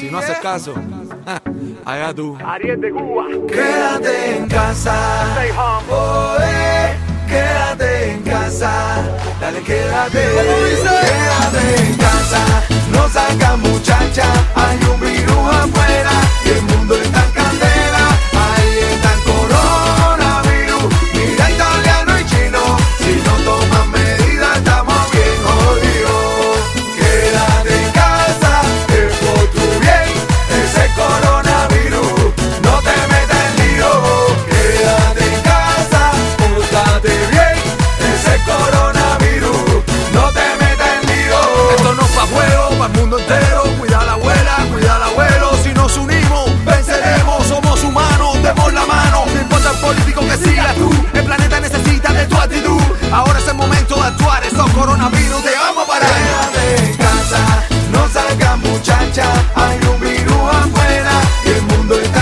Si 0.00 0.10
no 0.10 0.18
haces 0.18 0.38
caso, 0.38 0.74
allá 1.84 2.12
tú. 2.12 2.36
Ariel 2.44 2.80
de 2.80 2.90
Cuba. 2.90 3.26
Quédate 3.46 4.36
en 4.36 4.48
casa. 4.48 5.32
Stay 5.36 5.50
home. 5.50 5.86
Quédate 7.28 8.10
en 8.14 8.22
casa. 8.22 9.16
Dale, 9.40 9.60
quédate. 9.60 10.18
Quédate 10.18 11.86
en 11.86 11.94
casa. 11.94 12.79
No 12.92 13.08
salga 13.08 13.56
muchacha, 13.56 14.24
hay 14.54 14.78
un 14.92 15.00
virus 15.00 15.54
afuera 15.54 16.12
y 16.44 16.48
el 16.50 16.62
mundo 16.62 16.94
está 16.96 17.29
entero. 43.30 43.62
Cuida 43.78 44.00
a 44.00 44.04
la 44.04 44.12
abuela, 44.12 44.56
cuida 44.72 44.96
al 44.96 45.02
abuelo. 45.02 45.50
Si 45.62 45.72
nos 45.72 45.96
unimos, 45.96 46.64
venceremos. 46.64 47.46
Somos 47.46 47.82
humanos, 47.84 48.42
demos 48.42 48.72
la 48.72 48.84
mano. 48.86 49.24
No 49.26 49.40
importa 49.40 49.70
el 49.70 49.78
político 49.78 50.20
que 50.20 50.36
siga 50.36 50.74
tú. 50.74 50.90
El 51.14 51.24
planeta 51.24 51.60
necesita 51.60 52.12
de 52.12 52.26
tu 52.26 52.36
actitud. 52.36 52.80
Ahora 53.12 53.38
es 53.38 53.48
el 53.48 53.54
momento 53.54 53.94
de 53.96 54.02
actuar. 54.08 54.44
Estos 54.44 54.70
coronavirus 54.72 55.42
te 55.42 55.54
vamos 55.56 55.86
para 55.86 56.06
allá. 56.06 56.40
de 56.56 56.96
casa, 56.96 57.42
no 57.92 58.08
salgas 58.08 58.58
muchacha. 58.58 59.24
Hay 59.54 59.78
un 59.88 60.00
virus 60.00 60.54
afuera 60.54 61.12
y 61.44 61.48
el 61.50 61.62
mundo 61.62 61.94
está. 61.94 62.19